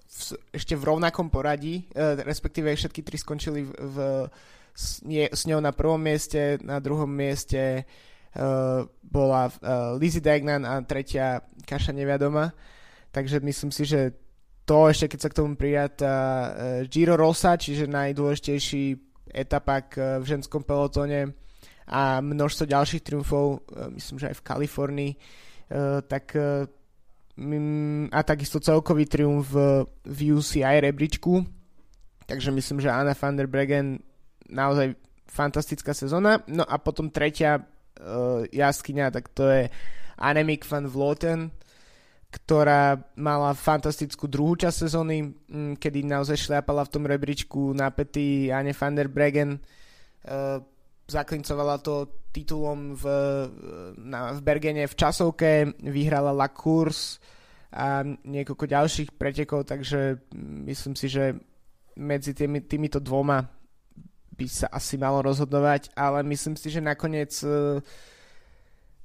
v, 0.05 0.19
ešte 0.53 0.75
v 0.77 0.87
rovnakom 0.87 1.33
poradí, 1.33 1.89
uh, 1.97 2.17
respektíve 2.21 2.69
všetky 2.73 3.01
tri 3.01 3.17
skončili 3.17 3.65
v, 3.65 3.73
v, 3.73 3.97
s, 4.77 5.01
nie, 5.05 5.27
s 5.27 5.49
ňou 5.49 5.65
na 5.65 5.73
prvom 5.73 6.01
mieste, 6.01 6.61
na 6.61 6.79
druhom 6.79 7.09
mieste 7.09 7.89
uh, 8.37 8.85
bola 9.01 9.49
uh, 9.49 9.97
Lizzie 9.97 10.23
Degnan 10.23 10.63
a 10.69 10.79
tretia 10.85 11.41
Kaša 11.65 11.97
Neviadoma. 11.97 12.53
Takže 13.11 13.43
myslím 13.43 13.73
si, 13.75 13.89
že 13.89 14.15
to 14.69 14.87
ešte 14.87 15.17
keď 15.17 15.19
sa 15.19 15.31
k 15.33 15.39
tomu 15.41 15.59
prijatá 15.59 16.15
uh, 16.15 16.49
Giro 16.87 17.17
Rosa, 17.19 17.59
čiže 17.59 17.91
najdôležitejší 17.91 18.85
etapak 19.35 19.99
uh, 19.99 20.23
v 20.23 20.25
ženskom 20.37 20.63
pelotóne 20.63 21.35
a 21.91 22.23
množstvo 22.23 22.71
ďalších 22.71 23.03
triumfov, 23.03 23.67
myslím, 23.99 24.23
že 24.23 24.31
aj 24.31 24.37
v 24.39 24.47
Kalifornii, 24.47 25.13
tak 26.07 26.39
a 28.11 28.21
takisto 28.23 28.63
celkový 28.63 29.11
triumf 29.11 29.51
v 30.07 30.19
UCI 30.31 30.87
rebríčku. 30.87 31.43
Takže 32.31 32.55
myslím, 32.55 32.79
že 32.79 32.95
Anna 32.95 33.19
van 33.19 33.35
der 33.35 33.51
Bregen 33.51 33.99
naozaj 34.47 34.95
fantastická 35.27 35.91
sezóna. 35.91 36.47
No 36.47 36.63
a 36.63 36.79
potom 36.79 37.11
tretia 37.11 37.67
jaskyňa, 38.55 39.11
tak 39.11 39.35
to 39.35 39.51
je 39.51 39.67
Annemiek 40.21 40.63
van 40.69 40.87
Vloten, 40.87 41.51
ktorá 42.31 43.03
mala 43.19 43.51
fantastickú 43.59 44.31
druhú 44.31 44.55
časť 44.55 44.87
sezóny, 44.87 45.35
kedy 45.75 46.07
naozaj 46.07 46.39
šliapala 46.39 46.87
v 46.87 46.93
tom 46.93 47.03
rebríčku 47.09 47.75
na 47.75 47.91
pety 47.91 48.55
Anne 48.55 48.71
van 48.77 48.95
der 48.95 49.11
Bregen. 49.11 49.59
Zaklincovala 51.11 51.83
to 51.83 52.07
titulom 52.31 52.95
v, 52.95 53.05
na, 53.99 54.31
v 54.31 54.41
Bergene 54.47 54.87
v 54.87 54.95
časovke, 54.95 55.75
vyhrala 55.83 56.31
La 56.31 56.47
Course 56.47 57.19
a 57.75 58.07
niekoľko 58.07 58.67
ďalších 58.67 59.11
pretekov, 59.19 59.67
takže 59.67 60.23
myslím 60.71 60.95
si, 60.95 61.11
že 61.11 61.35
medzi 61.99 62.31
tými, 62.35 62.63
týmito 62.63 63.03
dvoma 63.03 63.43
by 64.39 64.47
sa 64.47 64.67
asi 64.71 64.97
malo 64.97 65.21
rozhodovať, 65.27 65.93
ale 65.99 66.23
myslím 66.31 66.55
si, 66.55 66.71
že 66.71 66.81
nakoniec 66.81 67.35
uh, 67.43 67.83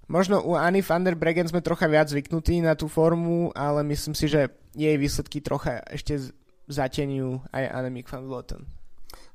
možno 0.08 0.40
u 0.46 0.56
Anny 0.56 0.86
van 0.86 1.04
der 1.04 1.18
Bregen 1.18 1.50
sme 1.50 1.66
trocha 1.66 1.90
viac 1.90 2.08
zvyknutí 2.08 2.62
na 2.62 2.78
tú 2.78 2.88
formu, 2.88 3.52
ale 3.52 3.84
myslím 3.90 4.14
si, 4.14 4.30
že 4.30 4.54
jej 4.78 4.96
výsledky 4.96 5.42
trocha 5.42 5.82
ešte 5.90 6.32
zatenujú 6.70 7.42
aj 7.54 7.64
Annemiek 7.74 8.08
van 8.10 8.26
Vleuten. 8.26 8.62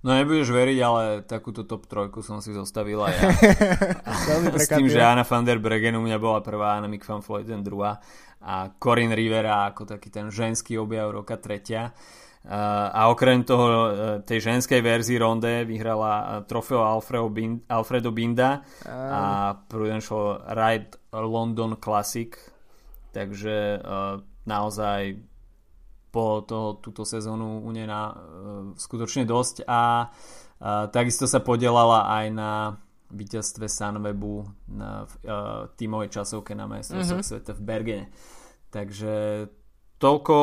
No 0.00 0.16
nebudeš 0.16 0.48
veriť, 0.48 0.78
ale 0.80 1.02
takúto 1.28 1.68
top 1.68 1.84
trojku 1.84 2.24
som 2.24 2.40
si 2.40 2.56
zostavila 2.56 3.12
ja. 3.12 3.20
S 4.56 4.72
tým, 4.72 4.88
že 4.88 5.04
Anna 5.04 5.28
van 5.28 5.44
der 5.44 5.60
Bregen 5.60 6.00
u 6.00 6.02
mňa 6.04 6.16
bola 6.16 6.40
prvá, 6.40 6.80
Annemiek 6.80 7.04
van 7.04 7.20
Vleuten 7.20 7.60
druhá 7.60 8.00
a 8.40 8.72
Corinne 8.80 9.12
Rivera 9.12 9.68
ako 9.68 9.84
taký 9.84 10.08
ten 10.08 10.32
ženský 10.32 10.80
objav 10.80 11.12
roka 11.12 11.36
tretia. 11.36 11.92
A 12.96 13.12
okrem 13.12 13.44
toho 13.44 13.92
tej 14.24 14.40
ženskej 14.40 14.80
verzii 14.80 15.20
ronde 15.20 15.68
vyhrala 15.68 16.40
trofeo 16.48 16.80
Alfredo, 16.80 17.28
Bind, 17.28 17.68
Alfredo 17.68 18.08
Binda 18.16 18.64
a 18.88 19.52
Prudential 19.68 20.40
Ride 20.48 20.96
London 21.12 21.76
Classic. 21.76 22.32
Takže 23.12 23.84
naozaj 24.48 25.20
po 26.10 26.42
to, 26.42 26.82
túto 26.82 27.06
sezónu 27.06 27.62
u 27.62 27.70
nej 27.70 27.86
na, 27.86 28.10
uh, 28.10 28.16
skutočne 28.74 29.24
dosť 29.24 29.66
a 29.66 30.10
uh, 30.10 30.90
takisto 30.90 31.30
sa 31.30 31.38
podielala 31.38 32.10
aj 32.10 32.26
na 32.34 32.50
víťazstve 33.10 33.66
Sunwebu 33.66 34.46
na 34.70 35.06
uh, 35.06 35.66
tímovej 35.74 36.14
časovke 36.14 36.54
na 36.54 36.70
majstrovstvách 36.70 37.22
mm-hmm. 37.22 37.42
sveta 37.42 37.52
v 37.58 37.62
Bergene. 37.62 38.06
Takže 38.70 39.14
toľko 39.98 40.36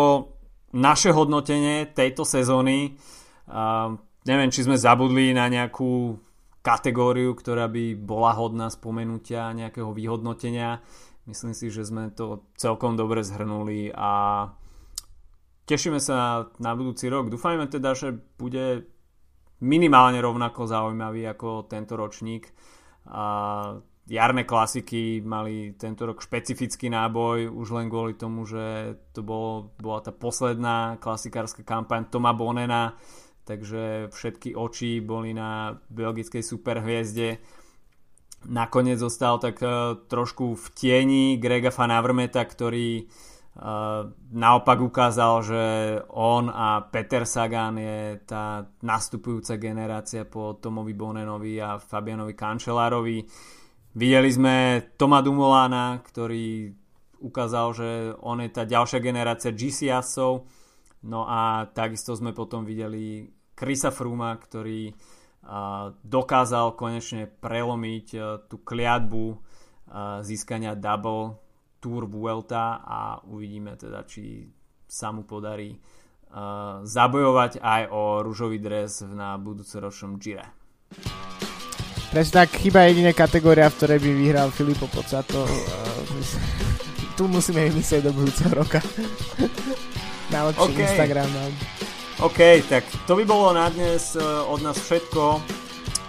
naše 0.76 1.16
hodnotenie 1.16 1.88
tejto 1.96 2.28
sezóny. 2.28 3.00
Uh, 3.48 3.96
neviem, 4.28 4.52
či 4.52 4.68
sme 4.68 4.76
zabudli 4.76 5.32
na 5.32 5.48
nejakú 5.48 6.20
kategóriu, 6.60 7.32
ktorá 7.32 7.72
by 7.72 7.96
bola 7.96 8.36
hodná 8.36 8.68
spomenutia, 8.68 9.56
nejakého 9.56 9.96
vyhodnotenia. 9.96 10.84
Myslím 11.24 11.56
si, 11.56 11.72
že 11.72 11.88
sme 11.88 12.12
to 12.12 12.44
celkom 12.60 13.00
dobre 13.00 13.24
zhrnuli 13.24 13.96
a 13.96 14.12
tešíme 15.68 16.00
sa 16.00 16.48
na 16.58 16.72
budúci 16.74 17.12
rok. 17.12 17.28
Dúfajme 17.28 17.68
teda, 17.68 17.92
že 17.94 18.16
bude 18.40 18.88
minimálne 19.60 20.18
rovnako 20.24 20.66
zaujímavý 20.66 21.28
ako 21.28 21.68
tento 21.68 22.00
ročník. 22.00 22.48
A 23.12 23.76
jarné 24.08 24.48
klasiky 24.48 25.20
mali 25.20 25.76
tento 25.76 26.08
rok 26.08 26.24
špecifický 26.24 26.88
náboj 26.88 27.52
už 27.52 27.68
len 27.76 27.92
kvôli 27.92 28.16
tomu, 28.16 28.48
že 28.48 28.96
to 29.12 29.20
bolo, 29.22 29.76
bola 29.78 30.00
tá 30.00 30.16
posledná 30.16 30.96
klasikárska 31.04 31.68
kampaň 31.68 32.08
Toma 32.08 32.32
Bonena 32.32 32.96
takže 33.48 34.12
všetky 34.12 34.52
oči 34.60 35.00
boli 35.00 35.32
na 35.32 35.80
belgickej 35.88 36.44
superhviezde. 36.44 37.40
Nakoniec 38.52 39.00
zostal 39.00 39.40
tak 39.40 39.64
uh, 39.64 39.96
trošku 40.12 40.54
v 40.60 40.66
tieni 40.76 41.24
Grega 41.40 41.72
Van 41.72 41.96
ktorý 41.96 42.88
uh, 43.02 43.37
naopak 44.38 44.80
ukázal, 44.86 45.34
že 45.42 45.64
on 46.14 46.46
a 46.54 46.86
Peter 46.94 47.26
Sagan 47.26 47.82
je 47.82 48.22
tá 48.22 48.62
nastupujúca 48.86 49.58
generácia 49.58 50.30
po 50.30 50.62
Tomovi 50.62 50.94
Bonenovi 50.94 51.58
a 51.58 51.82
Fabianovi 51.82 52.38
Kančelárovi. 52.38 53.26
Videli 53.98 54.30
sme 54.30 54.86
Toma 54.94 55.26
Dumoulana, 55.26 56.06
ktorý 56.06 56.70
ukázal, 57.18 57.68
že 57.74 57.90
on 58.22 58.46
je 58.46 58.50
tá 58.54 58.62
ďalšia 58.62 59.02
generácia 59.02 59.50
GCS-ov. 59.50 60.46
No 61.10 61.26
a 61.26 61.66
takisto 61.74 62.14
sme 62.14 62.38
potom 62.38 62.62
videli 62.62 63.26
Krisa 63.58 63.90
Fruma, 63.90 64.38
ktorý 64.38 64.94
dokázal 66.06 66.78
konečne 66.78 67.26
prelomiť 67.26 68.08
tú 68.46 68.62
kliatbu 68.62 69.26
získania 70.22 70.78
double 70.78 71.47
Tour 71.78 72.10
Vuelta 72.10 72.82
a 72.82 73.22
uvidíme 73.28 73.78
teda, 73.78 74.04
či 74.04 74.48
sa 74.88 75.12
mu 75.14 75.28
podarí 75.28 75.78
zabojovať 76.84 77.64
aj 77.64 77.82
o 77.88 78.20
rúžový 78.20 78.60
dres 78.60 79.00
na 79.08 79.40
budúcoročnom 79.40 80.20
Gire. 80.20 80.44
Presne 82.12 82.44
tak, 82.44 82.56
chyba 82.56 82.88
jediná 82.88 83.12
kategória, 83.12 83.72
v 83.72 83.78
ktorej 83.80 84.00
by 84.00 84.12
vyhral 84.12 84.48
Filipo 84.52 84.88
Pocato. 84.88 85.48
tu 87.18 87.26
musíme 87.28 87.68
vymyslieť 87.68 88.02
do 88.06 88.12
budúceho 88.14 88.52
roka. 88.54 88.80
Najlepší 90.34 90.72
okay. 90.72 90.84
Instagram. 90.86 91.30
OK, 92.22 92.40
tak 92.70 92.84
to 93.10 93.18
by 93.18 93.24
bolo 93.26 93.58
na 93.58 93.68
dnes 93.74 94.14
eh, 94.14 94.24
od 94.24 94.62
nás 94.62 94.78
všetko. 94.78 95.42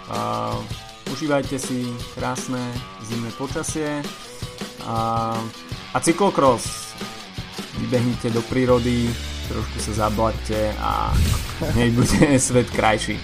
Uh, 0.09 0.57
užívajte 1.13 1.61
si 1.61 1.85
krásne 2.17 2.57
zimné 3.05 3.29
počasie 3.37 4.01
a, 4.85 5.35
a 5.93 5.97
cyklokros. 5.99 6.93
Vybehnite 7.79 8.29
do 8.29 8.43
prírody, 8.43 9.07
trošku 9.47 9.77
sa 9.79 10.07
zablaďte 10.07 10.75
a 10.83 11.15
nech 11.77 11.95
bude 11.95 12.39
svet 12.39 12.67
krajší. 12.69 13.15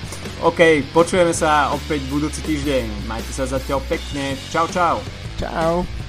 OK, 0.43 0.83
počujeme 0.91 1.31
sa 1.31 1.71
opäť 1.71 2.03
budúci 2.07 2.43
týždeň. 2.43 3.07
Majte 3.07 3.31
sa 3.31 3.47
zatiaľ 3.47 3.83
pekne. 3.87 4.35
Čau, 4.51 4.67
čau. 4.67 4.99
Čau. 5.39 6.04